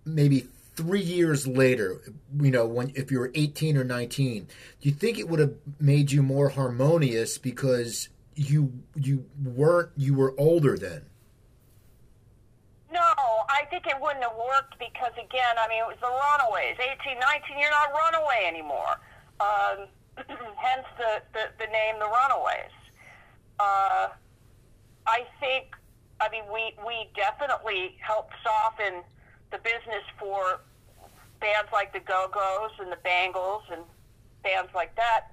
maybe 0.05 0.47
three 0.77 1.01
years 1.01 1.47
later, 1.47 2.01
you 2.41 2.51
know, 2.51 2.67
when 2.67 2.93
if 2.95 3.11
you 3.11 3.19
were 3.19 3.31
eighteen 3.35 3.77
or 3.79 3.85
nineteen, 3.85 4.45
do 4.81 4.89
you 4.89 4.95
think 4.95 5.19
it 5.19 5.29
would 5.29 5.41
have 5.41 5.55
made 5.81 6.13
you 6.13 6.23
more 6.23 6.51
harmonious 6.51 7.39
because 7.39 8.09
you 8.35 8.73
you 8.95 9.25
weren't 9.43 9.91
you 9.97 10.15
were 10.15 10.35
older 10.39 10.77
then? 10.77 11.07
I 13.55 13.65
think 13.71 13.87
it 13.87 13.95
wouldn't 14.03 14.27
have 14.27 14.35
worked 14.35 14.75
because, 14.83 15.15
again, 15.15 15.55
I 15.63 15.71
mean, 15.71 15.79
it 15.79 15.87
was 15.87 16.03
the 16.03 16.11
Runaways. 16.11 16.75
18, 16.75 17.23
19, 17.23 17.55
you're 17.55 17.71
not 17.71 17.95
Runaway 17.95 18.51
anymore. 18.51 18.99
Um, 19.39 19.87
hence 20.59 20.87
the, 20.99 21.23
the, 21.31 21.45
the 21.63 21.71
name 21.71 22.03
The 22.03 22.11
Runaways. 22.11 22.75
Uh, 23.63 24.11
I 25.07 25.23
think, 25.39 25.71
I 26.19 26.27
mean, 26.35 26.43
we, 26.51 26.75
we 26.83 27.07
definitely 27.15 27.95
helped 28.03 28.35
soften 28.43 29.07
the 29.55 29.63
business 29.63 30.03
for 30.19 30.59
bands 31.39 31.71
like 31.71 31.95
the 31.95 32.03
Go-Go's 32.03 32.75
and 32.83 32.91
the 32.91 32.99
Bangles 33.07 33.63
and 33.71 33.87
bands 34.43 34.75
like 34.75 34.97
that. 34.97 35.31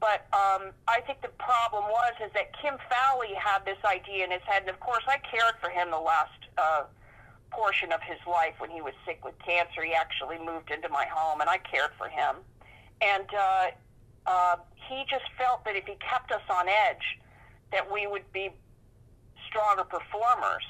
But 0.00 0.28
um, 0.36 0.76
I 0.86 1.00
think 1.06 1.22
the 1.22 1.32
problem 1.40 1.84
was 1.88 2.12
is 2.20 2.30
that 2.34 2.52
Kim 2.60 2.76
Fowley 2.92 3.32
had 3.34 3.64
this 3.64 3.78
idea 3.88 4.24
in 4.24 4.30
his 4.30 4.42
head, 4.44 4.62
and 4.62 4.70
of 4.70 4.78
course 4.80 5.02
I 5.08 5.16
cared 5.18 5.56
for 5.60 5.70
him 5.70 5.90
the 5.90 5.98
last 5.98 6.38
uh, 6.56 6.84
portion 7.50 7.92
of 7.92 8.00
his 8.02 8.18
life 8.26 8.54
when 8.58 8.70
he 8.70 8.80
was 8.80 8.94
sick 9.06 9.24
with 9.24 9.34
cancer. 9.44 9.82
He 9.82 9.94
actually 9.94 10.38
moved 10.38 10.70
into 10.70 10.88
my 10.88 11.06
home, 11.10 11.40
and 11.40 11.48
I 11.48 11.58
cared 11.58 11.90
for 11.96 12.08
him. 12.08 12.36
And 13.00 13.28
uh, 13.34 13.66
uh, 14.26 14.56
he 14.88 15.04
just 15.08 15.24
felt 15.36 15.64
that 15.64 15.76
if 15.76 15.84
he 15.86 15.96
kept 15.96 16.32
us 16.32 16.42
on 16.50 16.68
edge, 16.68 17.18
that 17.72 17.90
we 17.90 18.06
would 18.06 18.30
be 18.32 18.50
stronger 19.46 19.84
performers. 19.84 20.64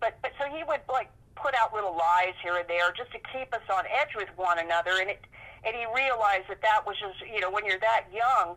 But 0.00 0.18
but 0.22 0.32
so 0.38 0.44
he 0.54 0.62
would 0.64 0.80
like 0.90 1.10
put 1.34 1.54
out 1.54 1.74
little 1.74 1.96
lies 1.96 2.34
here 2.42 2.56
and 2.56 2.68
there 2.68 2.92
just 2.96 3.12
to 3.12 3.18
keep 3.32 3.52
us 3.54 3.64
on 3.72 3.84
edge 3.86 4.14
with 4.14 4.28
one 4.36 4.58
another, 4.58 4.98
and 5.00 5.10
it 5.10 5.20
and 5.64 5.74
he 5.74 5.84
realized 5.94 6.48
that 6.48 6.62
that 6.62 6.86
was 6.86 6.96
just 6.98 7.20
you 7.32 7.40
know 7.40 7.50
when 7.50 7.64
you're 7.64 7.80
that 7.80 8.06
young, 8.12 8.56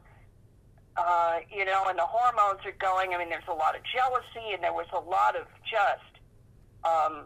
uh, 0.97 1.39
you 1.51 1.65
know, 1.65 1.86
and 1.88 1.97
the 1.97 2.08
hormones 2.08 2.60
are 2.65 2.75
going. 2.79 3.13
I 3.13 3.17
mean, 3.17 3.29
there's 3.29 3.47
a 3.47 3.53
lot 3.53 3.75
of 3.75 3.82
jealousy, 3.84 4.53
and 4.53 4.63
there 4.63 4.73
was 4.73 4.88
a 4.93 4.99
lot 4.99 5.36
of 5.36 5.45
just. 5.63 6.03
Um, 6.84 7.25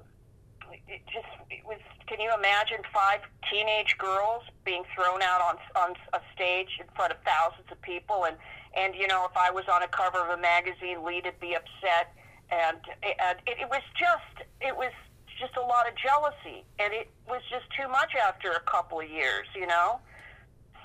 it 0.88 1.02
just 1.12 1.28
it 1.50 1.66
was. 1.66 1.80
Can 2.08 2.20
you 2.20 2.34
imagine 2.34 2.80
five 2.94 3.22
teenage 3.50 3.98
girls 3.98 4.44
being 4.66 4.84
thrown 4.96 5.22
out 5.22 5.42
on 5.42 5.56
on 5.76 5.96
a 6.14 6.22
stage 6.34 6.70
in 6.80 6.86
front 6.96 7.12
of 7.12 7.18
thousands 7.26 7.68
of 7.72 7.82
people, 7.82 8.26
and 8.26 8.38
and 8.76 8.96
you 8.96 9.08
know 9.08 9.26
if 9.26 9.36
I 9.38 9.52
was 9.52 9.66
on 9.72 9.84
a 9.84 9.88
cover 9.88 10.20
of 10.20 10.30
a 10.38 10.42
magazine, 10.42 11.04
Lita'd 11.04 11.40
be 11.40 11.56
upset, 11.56 12.14
and 12.52 12.78
and 13.02 13.40
it, 13.48 13.58
it 13.62 13.70
was 13.70 13.84
just 13.98 14.48
it 14.62 14.76
was 14.76 14.92
just 15.40 15.58
a 15.58 15.66
lot 15.66 15.88
of 15.88 15.94
jealousy, 15.98 16.64
and 16.80 16.94
it 16.94 17.10
was 17.28 17.42
just 17.50 17.66
too 17.76 17.88
much 17.90 18.14
after 18.16 18.52
a 18.52 18.62
couple 18.62 19.00
of 19.00 19.10
years, 19.10 19.48
you 19.56 19.68
know. 19.68 20.00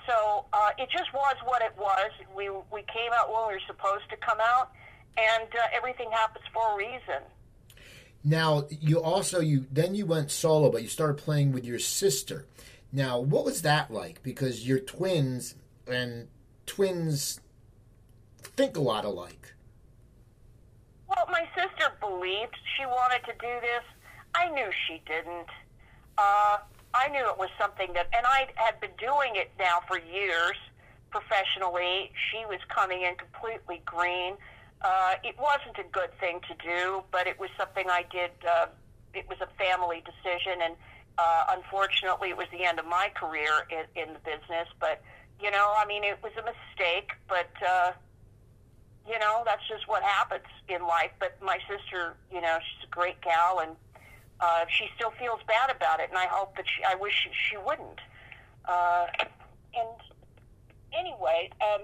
So 0.07 0.45
uh, 0.53 0.71
it 0.77 0.89
just 0.89 1.13
was 1.13 1.35
what 1.45 1.61
it 1.61 1.73
was. 1.77 2.11
We 2.35 2.49
we 2.71 2.81
came 2.89 3.13
out 3.13 3.29
when 3.29 3.47
we 3.47 3.53
were 3.55 3.67
supposed 3.67 4.09
to 4.09 4.17
come 4.17 4.39
out, 4.41 4.71
and 5.17 5.49
uh, 5.53 5.75
everything 5.75 6.09
happens 6.11 6.45
for 6.53 6.73
a 6.73 6.75
reason. 6.77 7.21
Now 8.23 8.65
you 8.69 9.01
also 9.01 9.39
you 9.39 9.65
then 9.71 9.95
you 9.95 10.05
went 10.05 10.31
solo, 10.31 10.69
but 10.69 10.81
you 10.81 10.87
started 10.87 11.17
playing 11.17 11.51
with 11.51 11.65
your 11.65 11.79
sister. 11.79 12.45
Now, 12.91 13.19
what 13.19 13.45
was 13.45 13.61
that 13.61 13.91
like? 13.91 14.23
Because 14.23 14.67
you're 14.67 14.79
twins, 14.79 15.55
and 15.87 16.27
twins 16.65 17.39
think 18.41 18.75
a 18.75 18.81
lot 18.81 19.05
alike. 19.05 19.53
Well, 21.07 21.27
my 21.29 21.47
sister 21.55 21.91
believed 21.99 22.55
she 22.77 22.85
wanted 22.85 23.23
to 23.25 23.33
do 23.33 23.53
this. 23.61 23.83
I 24.35 24.49
knew 24.49 24.69
she 24.87 25.01
didn't. 25.05 25.49
Uh, 26.17 26.57
I 26.93 27.07
knew 27.09 27.27
it 27.29 27.37
was 27.37 27.49
something 27.59 27.93
that, 27.93 28.07
and 28.15 28.25
I 28.25 28.47
had 28.55 28.79
been 28.79 28.91
doing 28.97 29.35
it 29.35 29.51
now 29.59 29.79
for 29.87 29.99
years 29.99 30.57
professionally. 31.11 32.11
She 32.31 32.45
was 32.45 32.59
coming 32.69 33.03
in 33.03 33.15
completely 33.15 33.81
green. 33.85 34.35
Uh, 34.81 35.15
it 35.23 35.35
wasn't 35.37 35.77
a 35.77 35.89
good 35.91 36.09
thing 36.19 36.39
to 36.47 36.55
do, 36.65 37.03
but 37.11 37.27
it 37.27 37.39
was 37.39 37.49
something 37.57 37.85
I 37.89 38.05
did. 38.11 38.31
Uh, 38.47 38.67
it 39.13 39.27
was 39.27 39.37
a 39.41 39.47
family 39.57 40.01
decision, 40.05 40.61
and 40.63 40.75
uh, 41.17 41.45
unfortunately, 41.49 42.29
it 42.29 42.37
was 42.37 42.47
the 42.51 42.63
end 42.63 42.79
of 42.79 42.85
my 42.85 43.11
career 43.13 43.67
in, 43.69 43.83
in 44.01 44.13
the 44.13 44.19
business. 44.19 44.67
But 44.79 45.01
you 45.41 45.51
know, 45.51 45.73
I 45.75 45.85
mean, 45.85 46.03
it 46.03 46.19
was 46.23 46.31
a 46.39 46.43
mistake. 46.43 47.11
But 47.27 47.51
uh, 47.67 47.91
you 49.07 49.19
know, 49.19 49.43
that's 49.45 49.67
just 49.67 49.87
what 49.87 50.03
happens 50.03 50.45
in 50.69 50.81
life. 50.87 51.11
But 51.19 51.37
my 51.41 51.57
sister, 51.67 52.15
you 52.31 52.39
know, 52.39 52.57
she's 52.59 52.87
a 52.87 52.91
great 52.91 53.19
gal, 53.21 53.59
and 53.59 53.75
uh, 54.39 54.65
she 54.69 54.87
still 54.95 55.11
feels 55.19 55.39
bad 55.47 55.75
about 55.75 55.99
it. 55.99 56.09
And 56.09 56.17
I 56.17 56.27
hope 56.27 56.55
that 56.55 56.65
she, 56.67 56.83
I 56.83 56.95
wish 56.95 57.13
she, 57.23 57.29
she 57.33 57.57
wouldn't. 57.57 57.99
Uh, 58.65 59.07
and 59.75 59.99
anyway, 60.97 61.49
um, 61.61 61.81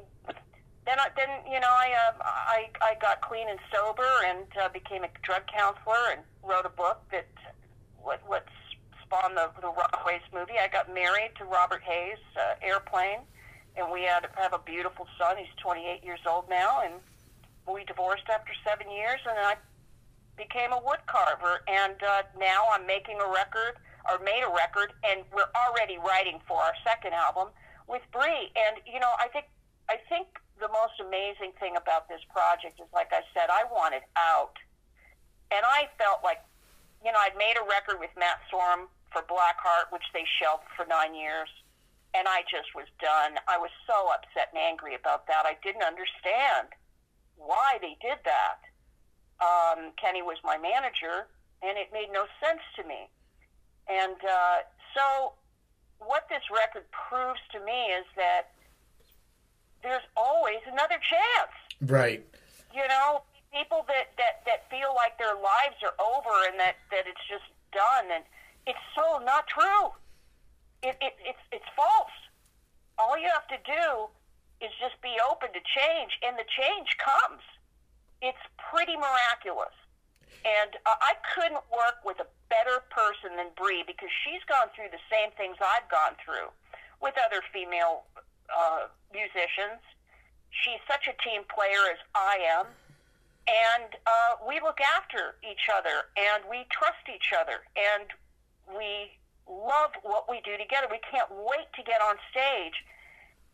then 0.85 0.99
I, 0.99 1.09
then 1.15 1.29
you 1.51 1.59
know 1.59 1.69
I 1.69 1.93
uh, 1.93 2.13
I 2.23 2.69
I 2.81 2.95
got 3.01 3.21
clean 3.21 3.49
and 3.49 3.59
sober 3.73 4.07
and 4.27 4.45
uh, 4.61 4.69
became 4.69 5.03
a 5.03 5.09
drug 5.23 5.43
counselor 5.47 6.13
and 6.13 6.21
wrote 6.43 6.65
a 6.65 6.69
book 6.69 7.01
that 7.11 7.27
what 8.01 8.21
what 8.25 8.45
spawned 9.01 9.35
the 9.35 9.49
the 9.61 9.69
Runaways 9.69 10.25
movie. 10.33 10.57
I 10.61 10.67
got 10.67 10.93
married 10.93 11.31
to 11.37 11.45
Robert 11.45 11.81
Hays, 11.83 12.21
uh, 12.37 12.55
Airplane, 12.61 13.25
and 13.75 13.91
we 13.91 14.03
had 14.03 14.27
have 14.35 14.53
a 14.53 14.59
beautiful 14.59 15.07
son. 15.17 15.37
He's 15.37 15.53
28 15.61 16.03
years 16.03 16.21
old 16.27 16.49
now, 16.49 16.81
and 16.85 16.93
we 17.67 17.83
divorced 17.85 18.29
after 18.29 18.53
seven 18.63 18.91
years, 18.91 19.19
and 19.27 19.37
I 19.39 19.55
became 20.37 20.71
a 20.71 20.79
wood 20.85 21.01
carver. 21.07 21.61
And 21.67 21.95
uh, 22.03 22.23
now 22.39 22.69
I'm 22.71 22.85
making 22.85 23.17
a 23.19 23.29
record 23.29 23.81
or 24.05 24.19
made 24.23 24.43
a 24.45 24.53
record, 24.53 24.93
and 25.03 25.25
we're 25.33 25.49
already 25.57 25.97
writing 25.97 26.39
for 26.47 26.57
our 26.61 26.73
second 26.85 27.13
album 27.13 27.49
with 27.87 28.01
Brie. 28.11 28.53
And 28.53 28.77
you 28.85 28.99
know, 28.99 29.13
I 29.17 29.27
think 29.29 29.45
I 29.89 29.97
think 30.09 30.27
the 30.59 30.71
most 30.71 30.99
amazing 31.03 31.51
thing 31.59 31.75
about 31.75 32.07
this 32.07 32.23
project 32.31 32.79
is, 32.79 32.87
like 32.93 33.11
I 33.11 33.21
said, 33.35 33.51
I 33.51 33.67
wanted 33.67 34.03
out, 34.15 34.55
and 35.51 35.61
I 35.61 35.91
felt 35.99 36.23
like, 36.23 36.39
you 37.03 37.11
know, 37.11 37.19
I'd 37.19 37.37
made 37.37 37.59
a 37.59 37.65
record 37.67 37.99
with 37.99 38.11
Matt 38.15 38.39
Sorum 38.47 38.87
for 39.11 39.21
Blackheart, 39.27 39.91
which 39.91 40.07
they 40.15 40.23
shelved 40.39 40.67
for 40.75 40.87
nine 40.87 41.13
years, 41.13 41.51
and 42.15 42.27
I 42.27 42.47
just 42.47 42.71
was 42.71 42.87
done. 43.03 43.35
I 43.47 43.59
was 43.59 43.71
so 43.83 44.07
upset 44.15 44.55
and 44.55 44.59
angry 44.59 44.95
about 44.95 45.27
that. 45.27 45.43
I 45.43 45.59
didn't 45.59 45.83
understand 45.83 46.71
why 47.35 47.77
they 47.83 47.99
did 47.99 48.23
that. 48.23 48.63
Um, 49.43 49.91
Kenny 49.99 50.23
was 50.23 50.39
my 50.43 50.55
manager, 50.55 51.27
and 51.59 51.75
it 51.77 51.91
made 51.91 52.07
no 52.15 52.23
sense 52.39 52.63
to 52.79 52.87
me. 52.87 53.11
And 53.91 54.15
uh, 54.23 54.63
so, 54.95 55.35
what 55.99 56.27
this 56.31 56.43
record 56.47 56.87
proves 56.91 57.43
to 57.51 57.59
me 57.59 57.91
is 57.91 58.07
that 58.15 58.54
there's 59.85 60.07
always 60.17 60.59
another 60.65 60.97
chance. 60.97 61.53
Right. 61.85 62.25
You 62.73 62.85
know, 62.89 63.21
people 63.53 63.85
that, 63.87 64.17
that, 64.17 64.41
that 64.49 64.65
feel 64.73 64.97
like 64.97 65.15
their 65.21 65.37
lives 65.37 65.77
are 65.85 65.95
over 66.01 66.33
and 66.49 66.59
that, 66.59 66.81
that 66.89 67.05
it's 67.05 67.21
just 67.29 67.45
done, 67.71 68.09
and 68.09 68.25
it's 68.65 68.81
so 68.97 69.21
not 69.21 69.45
true. 69.47 69.93
It, 70.81 70.97
it, 70.99 71.13
it's, 71.21 71.43
it's 71.53 71.69
false. 71.77 72.17
All 72.97 73.15
you 73.15 73.29
have 73.29 73.47
to 73.53 73.59
do 73.63 74.09
is 74.63 74.71
just 74.81 74.97
be 75.05 75.15
open 75.21 75.53
to 75.53 75.61
change, 75.61 76.17
and 76.25 76.35
the 76.35 76.47
change 76.47 76.97
comes. 76.97 77.43
It's 78.21 78.41
pretty 78.57 78.95
miraculous. 78.95 79.75
And 80.45 80.77
uh, 80.85 80.97
I 81.01 81.17
couldn't 81.33 81.63
work 81.69 82.01
with 82.05 82.19
a 82.21 82.27
better 82.49 82.83
person 82.89 83.35
than 83.37 83.53
Brie 83.57 83.83
because 83.85 84.09
she's 84.23 84.43
gone 84.45 84.69
through 84.75 84.93
the 84.93 85.01
same 85.09 85.33
things 85.35 85.57
I've 85.59 85.89
gone 85.89 86.15
through 86.21 86.49
with 87.01 87.15
other 87.17 87.41
female 87.51 88.07
uh, 88.49 88.87
musicians. 89.13 89.81
She's 90.51 90.79
such 90.87 91.07
a 91.07 91.15
team 91.21 91.43
player 91.51 91.91
as 91.91 91.99
I 92.15 92.39
am. 92.59 92.67
And 93.45 93.93
uh, 94.09 94.41
we 94.47 94.57
look 94.57 94.81
after 94.81 95.37
each 95.45 95.69
other 95.69 96.09
and 96.17 96.41
we 96.49 96.65
trust 96.73 97.05
each 97.05 97.29
other 97.29 97.61
and 97.77 98.09
we 98.73 99.13
love 99.45 99.93
what 100.01 100.25
we 100.25 100.41
do 100.41 100.57
together. 100.57 100.89
We 100.89 101.01
can't 101.05 101.29
wait 101.29 101.69
to 101.77 101.85
get 101.85 102.01
on 102.01 102.17
stage 102.33 102.81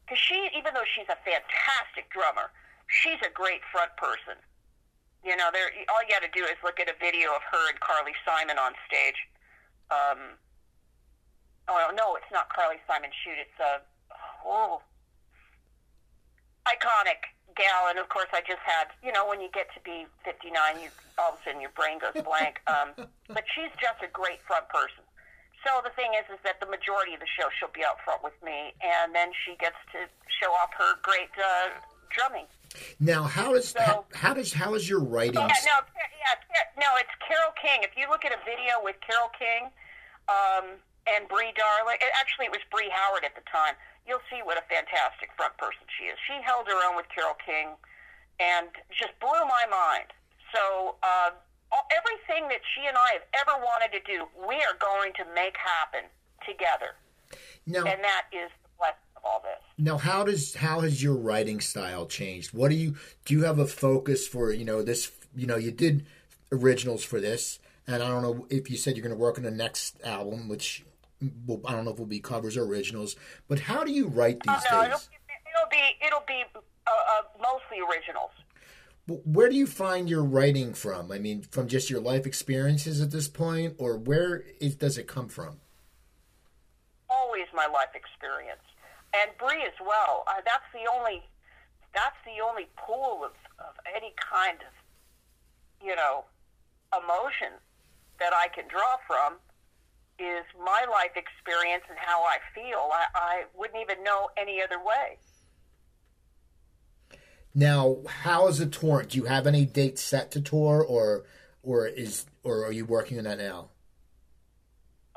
because 0.06 0.20
she, 0.20 0.48
even 0.56 0.72
though 0.74 0.88
she's 0.88 1.12
a 1.12 1.20
fantastic 1.28 2.08
drummer, 2.08 2.56
she's 2.88 3.20
a 3.20 3.32
great 3.32 3.60
front 3.68 3.92
person. 4.00 4.40
You 5.28 5.36
know, 5.36 5.52
there 5.54 5.70
all 5.92 6.02
you 6.02 6.10
got 6.10 6.24
to 6.24 6.34
do 6.34 6.48
is 6.48 6.58
look 6.64 6.80
at 6.80 6.88
a 6.88 6.98
video 6.98 7.36
of 7.36 7.44
her 7.52 7.64
and 7.70 7.78
Carly 7.84 8.16
Simon 8.24 8.58
on 8.58 8.74
stage. 8.88 9.20
Um, 9.92 10.40
oh 11.68 11.92
no, 11.94 12.16
it's 12.16 12.32
not 12.32 12.48
Carly 12.50 12.80
Simon. 12.88 13.12
Shoot, 13.12 13.38
it's 13.38 13.60
uh, 13.60 13.84
oh, 14.46 14.82
iconic 16.68 17.30
gal. 17.56 17.90
And 17.90 18.00
of 18.00 18.10
course, 18.10 18.30
I 18.34 18.42
just 18.42 18.62
had, 18.64 18.88
you 19.04 19.12
know, 19.12 19.28
when 19.28 19.42
you 19.42 19.50
get 19.54 19.68
to 19.76 19.82
be 19.82 20.06
59, 20.26 20.54
you 20.82 20.90
all 21.20 21.34
of 21.34 21.40
a 21.40 21.44
sudden 21.44 21.62
your 21.62 21.74
brain 21.76 22.00
goes 22.00 22.16
blank. 22.24 22.62
Um, 22.72 22.96
but 23.28 23.44
she's 23.54 23.72
just 23.82 24.00
a 24.02 24.08
great 24.12 24.40
front 24.48 24.68
person. 24.70 25.04
So 25.68 25.82
the 25.84 25.92
thing 25.94 26.16
is, 26.18 26.26
is 26.34 26.40
that 26.44 26.58
the 26.64 26.66
majority 26.66 27.14
of 27.14 27.20
the 27.20 27.30
show 27.38 27.52
she'll 27.60 27.74
be 27.74 27.84
out 27.86 28.00
front 28.02 28.24
with 28.24 28.34
me, 28.42 28.74
and 28.82 29.14
then 29.14 29.30
she 29.46 29.54
gets 29.60 29.76
to 29.94 30.08
show 30.42 30.50
off 30.56 30.72
her 30.74 30.96
great 31.04 31.30
uh, 31.38 31.70
drumming. 32.10 32.48
Now, 33.00 33.24
how 33.28 33.54
is 33.54 33.70
So- 33.76 33.84
how, 33.84 34.06
how 34.16 34.34
does 34.34 34.54
how 34.54 34.74
is 34.74 34.88
your 34.90 35.04
writing? 35.04 35.36
Yeah, 35.36 35.52
no, 35.68 35.78
yeah, 36.18 36.66
no, 36.80 36.88
it's 36.98 37.12
Carole 37.28 37.54
King. 37.62 37.84
If 37.84 37.94
you 38.00 38.08
look 38.10 38.24
at 38.26 38.32
a 38.32 38.40
video 38.48 38.80
with 38.82 38.96
Carole 39.06 39.30
King 39.38 39.70
um, 40.32 40.80
and 41.06 41.28
Brie 41.28 41.52
Darling, 41.54 42.00
actually 42.18 42.46
it 42.48 42.54
was 42.56 42.64
Brie 42.72 42.90
Howard 42.90 43.22
at 43.28 43.36
the 43.36 43.44
time. 43.52 43.76
You'll 44.08 44.24
see 44.30 44.42
what 44.44 44.58
a 44.58 44.66
fantastic 44.68 45.30
front 45.38 45.56
person 45.58 45.86
she 45.98 46.06
is. 46.10 46.18
She 46.28 46.36
held 46.44 46.68
her 46.68 46.80
own 46.90 46.96
with 46.96 47.06
Carole 47.14 47.38
King, 47.46 47.78
and 48.40 48.68
just 48.90 49.14
blew 49.20 49.42
my 49.46 49.66
mind. 49.70 50.10
So 50.54 50.96
uh, 51.04 51.32
all, 51.72 51.86
everything 51.96 52.50
that 52.50 52.62
she 52.76 52.88
and 52.88 52.98
I 52.98 53.14
have 53.14 53.28
ever 53.42 53.64
wanted 53.64 53.92
to 53.98 54.02
do, 54.06 54.26
we 54.48 54.56
are 54.56 54.78
going 54.80 55.14
to 55.14 55.24
make 55.34 55.56
happen 55.56 56.10
together, 56.46 56.96
now, 57.66 57.86
and 57.86 58.04
that 58.04 58.26
is 58.34 58.50
the 58.64 58.70
blessing 58.78 59.12
of 59.16 59.24
all 59.24 59.42
this. 59.44 59.62
now, 59.78 59.98
how 59.98 60.24
does 60.24 60.56
how 60.56 60.82
has 60.82 61.02
your 61.02 61.16
writing 61.16 61.62
style 61.62 62.06
changed? 62.06 62.54
What 62.54 62.70
do 62.72 62.76
you 62.76 62.96
do? 63.26 63.36
You 63.36 63.44
have 63.44 63.60
a 63.60 63.68
focus 63.68 64.28
for 64.28 64.52
you 64.52 64.66
know 64.66 64.82
this? 64.82 65.12
You 65.36 65.48
know, 65.48 65.58
you 65.58 65.72
did 65.72 66.06
originals 66.52 67.04
for 67.04 67.22
this, 67.22 67.60
and 67.88 68.02
I 68.02 68.08
don't 68.10 68.24
know 68.24 68.48
if 68.50 68.70
you 68.70 68.78
said 68.78 68.98
you're 68.98 69.06
going 69.06 69.16
to 69.16 69.22
work 69.22 69.38
on 69.38 69.44
the 69.44 69.52
next 69.52 70.02
album, 70.04 70.50
which 70.50 70.84
well, 71.46 71.62
I 71.66 71.74
don't 71.74 71.86
know 71.86 71.92
if 71.92 71.98
it 71.98 72.00
will 72.00 72.06
be 72.08 72.20
covers 72.20 72.58
or 72.58 72.64
originals. 72.64 73.16
But 73.48 73.60
how 73.60 73.84
do 73.84 73.92
you 73.92 74.08
write 74.08 74.42
Oh, 74.48 74.54
these 74.54 74.64
no, 74.72 74.78
it'll, 74.84 74.98
days? 74.98 75.10
it'll 75.30 75.70
be 75.70 76.06
it'll 76.06 76.24
be 76.28 76.44
uh, 76.56 76.60
uh, 76.90 77.24
mostly 77.42 77.78
originals. 77.80 78.32
Where 79.08 79.50
do 79.50 79.56
you 79.56 79.68
find 79.68 80.10
your 80.10 80.24
writing 80.24 80.74
from? 80.74 81.12
I 81.12 81.20
mean, 81.20 81.42
from 81.42 81.68
just 81.68 81.90
your 81.90 82.00
life 82.00 82.26
experiences 82.26 83.02
at 83.02 83.12
this 83.12 83.28
point, 83.28 83.76
or 83.78 83.98
where 83.98 84.44
is, 84.60 84.76
does 84.76 84.98
it 84.98 85.08
come 85.08 85.28
from? 85.28 85.60
always 87.10 87.48
my 87.54 87.68
life 87.68 87.92
experience, 87.94 88.64
and 89.14 89.32
Brie 89.38 89.64
as 89.64 89.76
well. 89.82 90.24
Uh, 90.28 90.40
that's 90.46 90.64
the 90.74 90.90
only 90.90 91.22
that's 91.94 92.16
the 92.24 92.40
only 92.44 92.68
pool 92.78 93.22
of, 93.26 93.32
of 93.60 93.76
any 93.84 94.14
kind 94.16 94.58
of 94.64 94.72
you 95.86 95.96
know 95.96 96.24
emotion 96.96 97.52
that 98.20 98.32
I 98.34 98.48
can 98.48 98.66
draw 98.70 98.96
from 99.08 99.36
is 100.22 100.46
my 100.60 100.86
life 100.90 101.16
experience 101.16 101.84
and 101.90 101.98
how 101.98 102.24
I 102.24 102.38
feel. 102.54 102.90
I, 102.94 103.06
I 103.16 103.44
wouldn't 103.58 103.82
even 103.82 104.04
know 104.04 104.30
any 104.38 104.62
other 104.62 104.78
way. 104.84 105.18
Now, 107.54 107.98
how 108.08 108.48
is 108.48 108.60
the 108.60 108.66
tour? 108.66 109.04
Do 109.04 109.18
you 109.18 109.26
have 109.26 109.46
any 109.46 109.66
dates 109.66 110.02
set 110.02 110.32
to 110.32 110.42
tour, 110.42 110.84
or 110.84 111.26
or 111.64 111.86
is 111.86 112.26
or 112.44 112.66
are 112.66 112.72
you 112.72 112.86
working 112.86 113.18
on 113.18 113.26
that 113.26 113.38
now? 113.38 113.70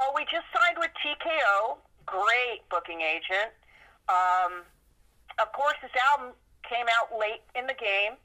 Oh, 0.01 0.13
we 0.17 0.23
just 0.25 0.47
signed 0.53 0.77
with 0.79 0.91
TKO. 1.05 1.77
Great 2.07 2.69
booking 2.71 3.01
agent. 3.01 3.55
Um, 4.09 4.63
of 5.41 5.53
course, 5.53 5.77
this 5.81 5.93
album 6.13 6.35
came 6.69 6.87
out 6.99 7.19
late 7.19 7.43
in 7.55 7.67
the 7.67 7.75
game. 7.75 8.19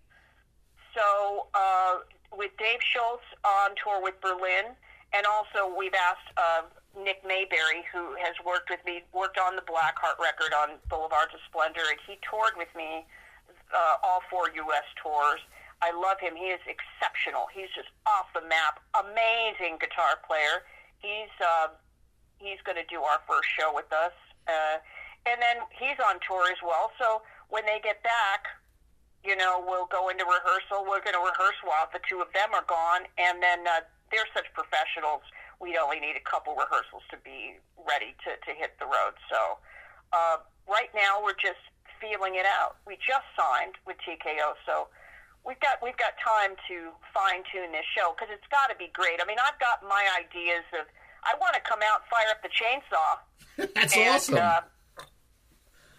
So, 0.96 1.48
uh, 1.54 2.00
with 2.36 2.52
Dave 2.58 2.80
Schultz 2.82 3.24
on 3.46 3.72
tour 3.82 4.02
with 4.02 4.20
Berlin, 4.22 4.74
and 5.14 5.26
also 5.26 5.70
we've 5.74 5.96
asked 5.96 6.30
uh, 6.38 6.62
Nick 6.98 7.26
Maybury, 7.26 7.86
who 7.92 8.16
has 8.22 8.36
worked 8.46 8.70
with 8.70 8.84
me, 8.86 9.04
worked 9.14 9.38
on 9.38 9.56
the 9.56 9.66
Blackheart 9.66 10.18
record 10.22 10.54
on 10.54 10.78
Boulevard 10.90 11.34
of 11.34 11.40
Splendor, 11.50 11.86
and 11.90 12.00
he 12.06 12.18
toured 12.26 12.54
with 12.58 12.70
me 12.76 13.06
uh, 13.74 14.02
all 14.04 14.22
four 14.30 14.50
U.S. 14.54 14.88
tours. 15.02 15.42
I 15.82 15.96
love 15.96 16.20
him. 16.20 16.36
He 16.36 16.52
is 16.52 16.60
exceptional. 16.68 17.48
He's 17.54 17.72
just 17.72 17.90
off 18.06 18.28
the 18.36 18.44
map. 18.44 18.84
Amazing 19.00 19.80
guitar 19.80 20.20
player. 20.28 20.68
He's 21.00 21.32
uh, 21.40 21.72
he's 22.38 22.60
going 22.68 22.76
to 22.76 22.88
do 22.92 23.00
our 23.00 23.24
first 23.24 23.48
show 23.56 23.72
with 23.72 23.88
us, 23.94 24.12
uh, 24.48 24.84
and 25.26 25.40
then 25.40 25.64
he's 25.72 25.98
on 26.04 26.20
tour 26.28 26.52
as 26.52 26.60
well. 26.60 26.92
So 27.00 27.24
when 27.48 27.64
they 27.66 27.80
get 27.80 28.04
back, 28.04 28.52
you 29.24 29.36
know, 29.36 29.64
we'll 29.64 29.88
go 29.88 30.10
into 30.10 30.28
rehearsal. 30.28 30.84
We're 30.84 31.04
going 31.04 31.16
to 31.16 31.24
rehearse 31.24 31.60
while 31.64 31.88
the 31.92 32.04
two 32.08 32.20
of 32.20 32.28
them 32.36 32.52
are 32.52 32.68
gone, 32.68 33.08
and 33.16 33.40
then 33.40 33.64
uh, 33.64 33.88
they're 34.12 34.30
such 34.34 34.48
professionals. 34.54 35.22
We 35.62 35.78
only 35.78 36.00
need 36.00 36.16
a 36.16 36.24
couple 36.24 36.56
rehearsals 36.56 37.04
to 37.12 37.18
be 37.22 37.60
ready 37.76 38.16
to, 38.26 38.32
to 38.38 38.52
hit 38.56 38.80
the 38.80 38.86
road. 38.88 39.16
So 39.30 39.60
uh, 40.14 40.38
right 40.68 40.90
now 40.96 41.20
we're 41.24 41.38
just 41.38 41.60
feeling 42.00 42.36
it 42.40 42.48
out. 42.48 42.80
We 42.88 42.96
just 43.04 43.28
signed 43.36 43.76
with 43.86 43.98
TKO, 44.08 44.56
so 44.66 44.88
we've 45.46 45.60
got 45.60 45.80
we've 45.84 45.98
got 46.00 46.16
time 46.20 46.56
to 46.72 46.96
fine 47.14 47.44
tune 47.52 47.72
this 47.76 47.88
show 47.92 48.16
because 48.16 48.32
it's 48.32 48.48
got 48.48 48.72
to 48.72 48.78
be 48.80 48.88
great. 48.96 49.20
I 49.20 49.28
mean, 49.28 49.40
I've 49.44 49.60
got 49.60 49.84
my 49.84 50.04
ideas 50.16 50.64
of 50.76 50.88
I 51.28 51.36
want 51.40 51.56
to 51.60 51.64
come 51.64 51.84
out, 51.84 52.08
fire 52.08 52.32
up 52.32 52.40
the 52.40 52.52
chainsaw, 52.52 53.20
That's 53.76 53.96
and 53.96 54.16
awesome. 54.16 54.40
uh, 54.40 54.62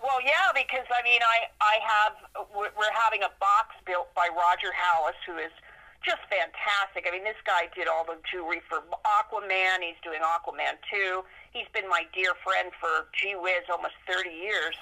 well, 0.01 0.17
yeah, 0.25 0.49
because 0.57 0.89
I 0.89 1.05
mean, 1.05 1.21
I 1.21 1.53
I 1.61 1.75
have 1.85 2.13
we're 2.57 2.73
we're 2.73 2.97
having 2.97 3.21
a 3.23 3.33
box 3.37 3.77
built 3.85 4.09
by 4.17 4.33
Roger 4.33 4.73
Hallis, 4.73 5.19
who 5.29 5.37
is 5.37 5.53
just 6.01 6.25
fantastic. 6.33 7.05
I 7.05 7.13
mean, 7.13 7.25
this 7.25 7.41
guy 7.45 7.69
did 7.77 7.85
all 7.85 8.09
the 8.09 8.17
jewelry 8.25 8.65
for 8.65 8.81
Aquaman. 9.05 9.85
He's 9.85 10.01
doing 10.01 10.25
Aquaman 10.25 10.81
2. 10.89 11.23
He's 11.53 11.69
been 11.77 11.89
my 11.89 12.09
dear 12.17 12.33
friend 12.41 12.73
for, 12.81 13.13
gee 13.13 13.37
whiz, 13.37 13.69
almost 13.69 13.97
30 14.09 14.33
years. 14.33 14.77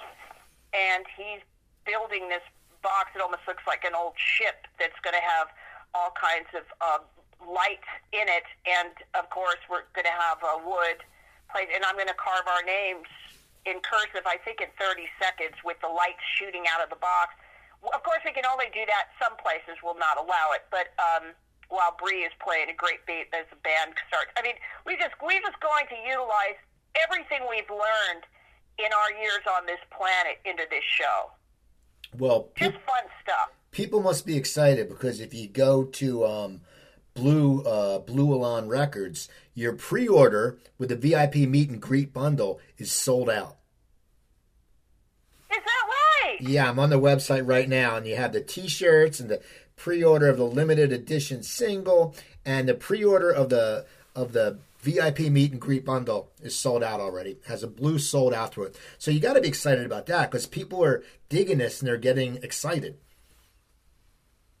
And 0.71 1.03
he's 1.19 1.43
building 1.83 2.31
this 2.31 2.45
box 2.79 3.11
that 3.15 3.21
almost 3.21 3.43
looks 3.47 3.67
like 3.67 3.83
an 3.83 3.91
old 3.91 4.15
ship 4.15 4.63
that's 4.79 4.95
going 5.03 5.15
to 5.15 5.25
have 5.25 5.51
all 5.91 6.15
kinds 6.15 6.47
of 6.55 6.63
uh, 6.79 7.03
light 7.43 7.83
in 8.15 8.31
it. 8.31 8.47
And, 8.63 8.95
of 9.19 9.27
course, 9.27 9.59
we're 9.67 9.91
going 9.91 10.07
to 10.07 10.15
have 10.15 10.39
a 10.39 10.63
wood 10.63 11.03
plate. 11.51 11.67
And 11.75 11.83
I'm 11.83 11.99
going 11.99 12.11
to 12.11 12.19
carve 12.19 12.47
our 12.47 12.63
names 12.63 13.11
in 13.67 13.83
cursive, 13.83 14.23
I 14.23 14.39
think, 14.39 14.63
in 14.63 14.71
30 14.79 15.03
seconds 15.19 15.59
with 15.67 15.75
the 15.83 15.91
lights 15.91 16.23
shooting 16.39 16.63
out 16.71 16.79
of 16.79 16.87
the 16.87 17.01
box 17.01 17.35
of 17.83 18.03
course, 18.03 18.19
we 18.25 18.31
can 18.31 18.45
only 18.45 18.67
do 18.73 18.83
that. 18.87 19.15
Some 19.21 19.37
places 19.39 19.79
will 19.83 19.95
not 19.95 20.19
allow 20.19 20.51
it, 20.55 20.67
but 20.71 20.91
um, 20.99 21.31
while 21.69 21.95
Brie 21.95 22.27
is 22.27 22.33
playing 22.43 22.69
a 22.69 22.75
great 22.75 23.05
beat 23.07 23.31
as 23.31 23.45
the 23.49 23.59
band 23.63 23.95
starts, 24.07 24.31
I 24.37 24.41
mean, 24.41 24.55
we 24.85 24.97
just 24.97 25.15
we're 25.21 25.41
just 25.41 25.59
going 25.59 25.87
to 25.87 25.97
utilize 26.03 26.59
everything 26.97 27.47
we've 27.49 27.69
learned 27.69 28.25
in 28.77 28.89
our 28.91 29.11
years 29.21 29.43
on 29.47 29.65
this 29.65 29.79
planet 29.91 30.39
into 30.45 30.63
this 30.69 30.83
show. 30.83 31.31
Well, 32.17 32.49
just 32.55 32.73
fun 32.83 33.05
stuff. 33.21 33.51
People 33.71 34.01
must 34.01 34.25
be 34.25 34.35
excited 34.35 34.89
because 34.89 35.19
if 35.19 35.33
you 35.33 35.47
go 35.47 35.83
to 35.83 36.25
um, 36.25 36.61
Blue 37.13 37.61
uh, 37.61 37.99
Blue 37.99 38.33
Elan 38.33 38.67
Records, 38.67 39.29
your 39.53 39.73
pre-order 39.73 40.57
with 40.77 40.89
the 40.89 40.95
VIP 40.95 41.35
meet 41.47 41.69
and 41.69 41.81
greet 41.81 42.13
bundle 42.13 42.59
is 42.77 42.91
sold 42.91 43.29
out. 43.29 43.57
Yeah, 46.39 46.69
I'm 46.69 46.79
on 46.79 46.89
the 46.89 46.99
website 46.99 47.47
right 47.47 47.67
now, 47.67 47.97
and 47.97 48.07
you 48.07 48.15
have 48.15 48.31
the 48.31 48.41
T-shirts 48.41 49.19
and 49.19 49.29
the 49.29 49.41
pre-order 49.75 50.27
of 50.27 50.37
the 50.37 50.45
limited 50.45 50.91
edition 50.91 51.43
single, 51.43 52.15
and 52.45 52.67
the 52.67 52.73
pre-order 52.73 53.29
of 53.29 53.49
the 53.49 53.85
of 54.15 54.33
the 54.33 54.57
VIP 54.81 55.19
meet 55.19 55.51
and 55.51 55.59
greet 55.59 55.85
bundle 55.85 56.31
is 56.41 56.55
sold 56.55 56.81
out 56.81 57.01
already. 57.01 57.37
Has 57.47 57.63
a 57.63 57.67
blue 57.67 57.99
sold 57.99 58.33
out 58.33 58.53
to 58.53 58.63
it, 58.63 58.77
so 58.97 59.11
you 59.11 59.19
got 59.19 59.33
to 59.33 59.41
be 59.41 59.49
excited 59.49 59.85
about 59.85 60.05
that 60.05 60.31
because 60.31 60.45
people 60.47 60.83
are 60.83 61.03
digging 61.27 61.57
this 61.57 61.79
and 61.79 61.87
they're 61.87 61.97
getting 61.97 62.37
excited. 62.37 62.97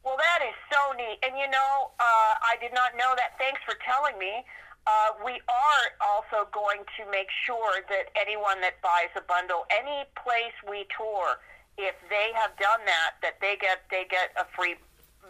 Well, 0.03 0.17
that 0.17 0.41
is 0.43 0.55
so 0.71 0.93
neat, 0.97 1.19
and 1.23 1.37
you 1.37 1.49
know, 1.49 1.91
uh, 1.99 2.33
I 2.43 2.55
did 2.59 2.73
not 2.73 2.91
know 2.97 3.13
that. 3.15 3.37
Thanks 3.37 3.61
for 3.65 3.75
telling 3.85 4.19
me. 4.19 4.43
Uh, 4.87 5.13
we 5.23 5.33
are 5.47 5.85
also 6.01 6.49
going 6.51 6.81
to 6.97 7.09
make 7.11 7.27
sure 7.45 7.83
that 7.89 8.09
anyone 8.19 8.59
that 8.61 8.81
buys 8.81 9.11
a 9.15 9.21
bundle, 9.21 9.65
any 9.69 10.03
place 10.17 10.55
we 10.67 10.87
tour, 10.97 11.37
if 11.79 11.95
they 12.11 12.35
have 12.35 12.51
done 12.59 12.83
that, 12.83 13.15
that 13.23 13.39
they 13.39 13.55
get 13.55 13.87
they 13.89 14.03
get 14.11 14.35
a 14.35 14.43
free 14.51 14.75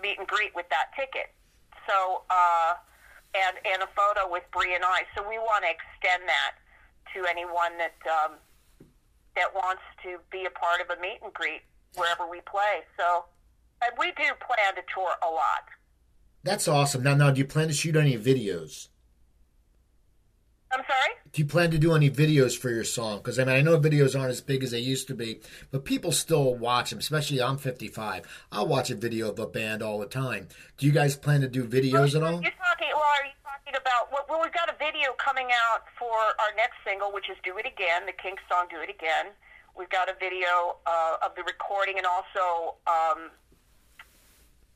meet 0.01 0.17
and 0.17 0.27
greet 0.27 0.55
with 0.57 0.65
that 0.73 0.89
ticket. 0.97 1.29
So 1.85 2.25
uh, 2.29 2.73
and 3.37 3.55
and 3.61 3.85
a 3.85 3.89
photo 3.93 4.25
with 4.25 4.43
Brie 4.51 4.73
and 4.73 4.83
I. 4.83 5.05
So 5.15 5.21
we 5.21 5.37
want 5.37 5.63
to 5.63 5.69
extend 5.69 6.25
that 6.25 6.57
to 7.13 7.29
anyone 7.29 7.77
that 7.77 7.97
um, 8.09 8.41
that 9.37 9.53
wants 9.53 9.85
to 10.03 10.17
be 10.33 10.49
a 10.49 10.53
part 10.57 10.81
of 10.81 10.89
a 10.89 10.99
meet 10.99 11.21
and 11.21 11.31
greet 11.33 11.61
wherever 11.93 12.25
we 12.25 12.41
play. 12.49 12.81
So 12.97 13.29
and 13.85 13.93
we 13.97 14.07
do 14.17 14.33
plan 14.41 14.73
to 14.75 14.83
tour 14.93 15.13
a 15.21 15.29
lot. 15.29 15.69
That's 16.43 16.67
awesome. 16.67 17.03
Now, 17.03 17.15
now, 17.15 17.31
do 17.31 17.39
you 17.39 17.45
plan 17.45 17.67
to 17.67 17.73
shoot 17.73 17.95
any 17.95 18.17
videos? 18.17 18.87
I'm 20.71 20.81
sorry? 20.85 21.15
Do 21.31 21.41
you 21.41 21.47
plan 21.47 21.71
to 21.71 21.79
do 21.79 21.93
any 21.95 22.09
videos 22.11 22.57
for 22.57 22.69
your 22.69 22.83
song? 22.83 23.17
Because 23.17 23.39
I 23.39 23.43
mean, 23.43 23.55
I 23.55 23.61
know 23.61 23.79
videos 23.79 24.17
aren't 24.17 24.31
as 24.31 24.41
big 24.41 24.63
as 24.63 24.71
they 24.71 24.79
used 24.79 25.07
to 25.07 25.15
be, 25.15 25.41
but 25.71 25.83
people 25.83 26.11
still 26.11 26.53
watch 26.53 26.91
them. 26.91 26.99
Especially 26.99 27.41
I'm 27.41 27.57
55. 27.57 28.25
I'll 28.51 28.67
watch 28.67 28.91
a 28.91 28.95
video 28.95 29.29
of 29.29 29.39
a 29.39 29.47
band 29.47 29.81
all 29.81 29.99
the 29.99 30.05
time. 30.05 30.47
Do 30.77 30.85
you 30.85 30.91
guys 30.91 31.15
plan 31.15 31.41
to 31.41 31.47
do 31.47 31.65
videos 31.65 32.13
well, 32.13 32.23
at 32.23 32.33
all? 32.33 32.41
You're 32.41 32.51
talking. 32.51 32.87
Well, 32.93 33.01
are 33.01 33.25
you 33.25 33.33
talking 33.41 33.73
about? 33.81 34.11
Well, 34.29 34.41
we've 34.41 34.53
got 34.53 34.69
a 34.69 34.77
video 34.77 35.13
coming 35.17 35.47
out 35.49 35.85
for 35.97 36.13
our 36.13 36.53
next 36.55 36.77
single, 36.85 37.11
which 37.11 37.29
is 37.29 37.37
"Do 37.43 37.57
It 37.57 37.65
Again," 37.65 38.05
the 38.05 38.13
Kinks 38.13 38.43
song 38.49 38.67
"Do 38.69 38.77
It 38.77 38.89
Again." 38.89 39.33
We've 39.75 39.89
got 39.89 40.09
a 40.09 40.15
video 40.19 40.77
uh, 40.85 41.25
of 41.25 41.33
the 41.35 41.43
recording 41.43 41.97
and 41.97 42.05
also 42.05 42.75
um, 42.85 43.31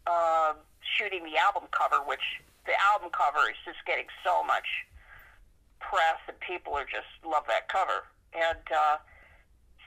uh, 0.07 0.53
shooting 0.97 1.23
the 1.23 1.37
album 1.37 1.69
cover, 1.71 1.97
which 2.05 2.23
the 2.65 2.73
album 2.93 3.09
cover 3.11 3.49
is 3.49 3.57
just 3.65 3.83
getting 3.85 4.07
so 4.23 4.43
much 4.43 4.65
press 5.93 6.17
and 6.25 6.37
people 6.41 6.73
are 6.73 6.89
just 6.89 7.05
love 7.21 7.45
that 7.45 7.69
cover. 7.69 8.09
And 8.33 8.65
uh, 8.73 8.97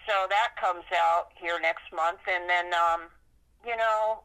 so 0.06 0.30
that 0.30 0.54
comes 0.54 0.86
out 0.94 1.34
here 1.34 1.58
next 1.58 1.90
month, 1.90 2.22
and 2.30 2.46
then 2.46 2.70
um, 2.70 3.10
you 3.66 3.74
know, 3.74 4.22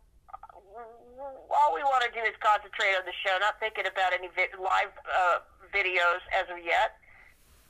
all 1.49 1.73
we 1.73 1.81
want 1.81 2.05
to 2.05 2.13
do 2.13 2.21
is 2.21 2.37
concentrate 2.37 2.93
on 2.93 3.01
the 3.09 3.17
show, 3.25 3.33
not 3.41 3.57
thinking 3.57 3.89
about 3.89 4.13
any 4.13 4.29
vi- 4.29 4.53
live 4.61 4.93
uh, 5.09 5.41
videos 5.73 6.21
as 6.37 6.45
of 6.53 6.61
yet. 6.61 7.01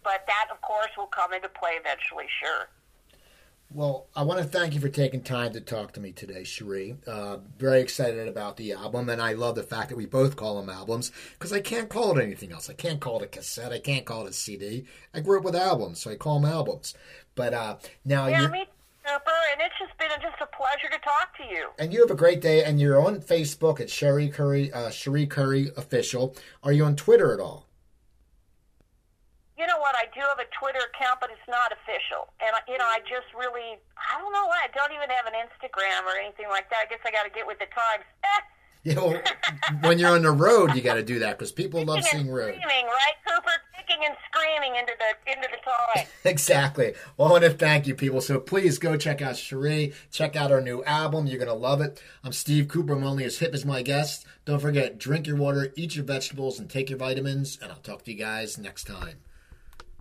But 0.03 0.26
that, 0.28 0.49
of 0.51 0.59
course, 0.59 0.89
will 0.97 1.07
come 1.07 1.32
into 1.32 1.47
play 1.47 1.80
eventually. 1.80 2.26
Sure. 2.43 2.68
Well, 3.74 4.08
I 4.14 4.24
want 4.24 4.42
to 4.42 4.46
thank 4.46 4.74
you 4.74 4.82
for 4.82 4.90
taking 4.90 5.22
time 5.22 5.54
to 5.54 5.62
talk 5.62 5.94
to 5.94 6.02
me 6.02 6.12
today, 6.12 6.44
Cherie. 6.44 6.98
Uh, 7.08 7.38
very 7.58 7.80
excited 7.80 8.28
about 8.28 8.58
the 8.58 8.74
album, 8.74 9.08
and 9.08 9.22
I 9.22 9.32
love 9.32 9.56
the 9.56 9.64
fact 9.64 9.88
that 9.90 9.96
we 9.96 10.06
both 10.06 10.36
call 10.36 10.60
them 10.60 10.70
albums 10.70 11.14
because 11.34 11.54
I 11.54 11.62
can't 11.62 11.88
call 11.88 12.18
it 12.18 12.22
anything 12.22 12.52
else. 12.52 12.70
I 12.70 12.74
can't 12.74 13.00
call 13.00 13.22
it 13.22 13.24
a 13.24 13.28
cassette. 13.28 13.72
I 13.72 13.80
can't 13.80 14.06
call 14.06 14.26
it 14.26 14.32
a 14.32 14.34
CD. 14.34 14.84
I 15.14 15.22
grew 15.22 15.38
up 15.38 15.46
with 15.46 15.56
albums, 15.56 16.02
so 16.02 16.12
I 16.12 16.16
call 16.16 16.42
them 16.42 16.52
albums. 16.52 16.96
But 17.36 17.54
uh, 17.54 17.78
now, 18.04 18.28
yeah, 18.28 18.48
me 18.48 18.66
super, 19.06 19.32
and 19.54 19.62
it's 19.62 19.76
just 19.80 19.98
been 19.98 20.10
just 20.22 20.42
a 20.42 20.48
pleasure 20.48 20.90
to 20.92 21.00
talk 21.00 21.38
to 21.38 21.44
you. 21.44 21.70
And 21.80 21.94
you 21.94 22.02
have 22.02 22.12
a 22.12 22.16
great 22.16 22.42
day, 22.42 22.66
and 22.66 22.78
you're 22.78 23.02
on 23.02 23.22
Facebook 23.22 23.80
at 23.80 23.90
Cherie 23.90 24.28
Currie, 24.28 24.74
uh, 24.74 24.90
Cherie 24.90 25.28
Currie 25.28 25.72
official. 25.78 26.36
Are 26.62 26.74
you 26.74 26.84
on 26.84 26.98
Twitter 26.98 27.34
at 27.34 27.40
all? 27.40 27.68
You 29.62 29.70
know 29.70 29.78
what? 29.78 29.93
I 29.93 30.09
do 30.09 30.26
have 30.26 30.41
a 30.41 30.49
Twitter 30.57 30.82
account, 30.89 31.22
but 31.22 31.30
it's 31.30 31.45
not 31.45 31.70
official. 31.70 32.34
And 32.41 32.49
you 32.66 32.82
know, 32.82 32.89
I 32.89 32.97
just 33.05 33.30
really, 33.38 33.78
I 33.93 34.18
don't 34.18 34.34
know 34.34 34.49
why. 34.49 34.66
I 34.66 34.74
don't 34.74 34.89
even 34.89 35.05
have 35.14 35.30
an 35.30 35.38
Instagram 35.38 36.01
or 36.09 36.18
anything 36.18 36.49
like 36.49 36.66
that. 36.74 36.82
I 36.82 36.89
guess 36.89 37.05
I 37.05 37.14
got 37.14 37.30
to 37.30 37.30
get 37.30 37.45
with 37.45 37.62
the 37.62 37.70
times. 37.70 38.01
you 38.84 38.95
know, 38.95 39.22
when 39.86 39.99
you're 39.99 40.18
on 40.18 40.24
the 40.24 40.32
road, 40.32 40.74
you 40.74 40.82
got 40.82 40.95
to 40.95 41.03
do 41.03 41.20
that 41.20 41.38
because 41.38 41.51
people 41.51 41.86
love 41.86 42.03
seeing 42.05 42.32
road. 42.32 42.57
Screaming, 42.57 42.86
right, 42.89 43.18
Cooper? 43.22 43.51
Kicking 43.78 44.03
and 44.03 44.16
screaming 44.34 44.82
into 44.82 44.93
the 44.97 45.32
into 45.32 45.47
the 45.51 45.62
time. 45.62 46.07
exactly. 46.26 46.95
Well, 47.16 47.28
I 47.28 47.32
want 47.32 47.43
to 47.43 47.51
thank 47.51 47.86
you, 47.86 47.93
people. 47.93 48.22
So 48.22 48.39
please 48.39 48.80
go 48.80 48.97
check 48.97 49.22
out 49.22 49.38
Cherie. 49.38 49.93
Check 50.09 50.36
out 50.36 50.51
our 50.51 50.62
new 50.62 50.84
album. 50.86 51.28
You're 51.28 51.38
gonna 51.38 51.53
love 51.53 51.82
it. 51.82 52.01
I'm 52.24 52.34
Steve 52.34 52.68
Cooper. 52.68 52.93
I'm 52.93 53.03
only 53.03 53.26
as 53.26 53.38
hip 53.38 53.53
as 53.53 53.64
my 53.64 53.84
guest. 53.84 54.26
Don't 54.45 54.59
forget, 54.59 54.97
drink 54.97 55.28
your 55.28 55.36
water, 55.38 55.72
eat 55.76 55.95
your 55.95 56.05
vegetables, 56.05 56.59
and 56.59 56.68
take 56.68 56.89
your 56.89 56.97
vitamins. 56.97 57.59
And 57.62 57.72
I'll 57.72 57.78
talk 57.78 58.05
to 58.05 58.12
you 58.12 58.18
guys 58.18 58.57
next 58.57 58.86
time. 58.88 59.18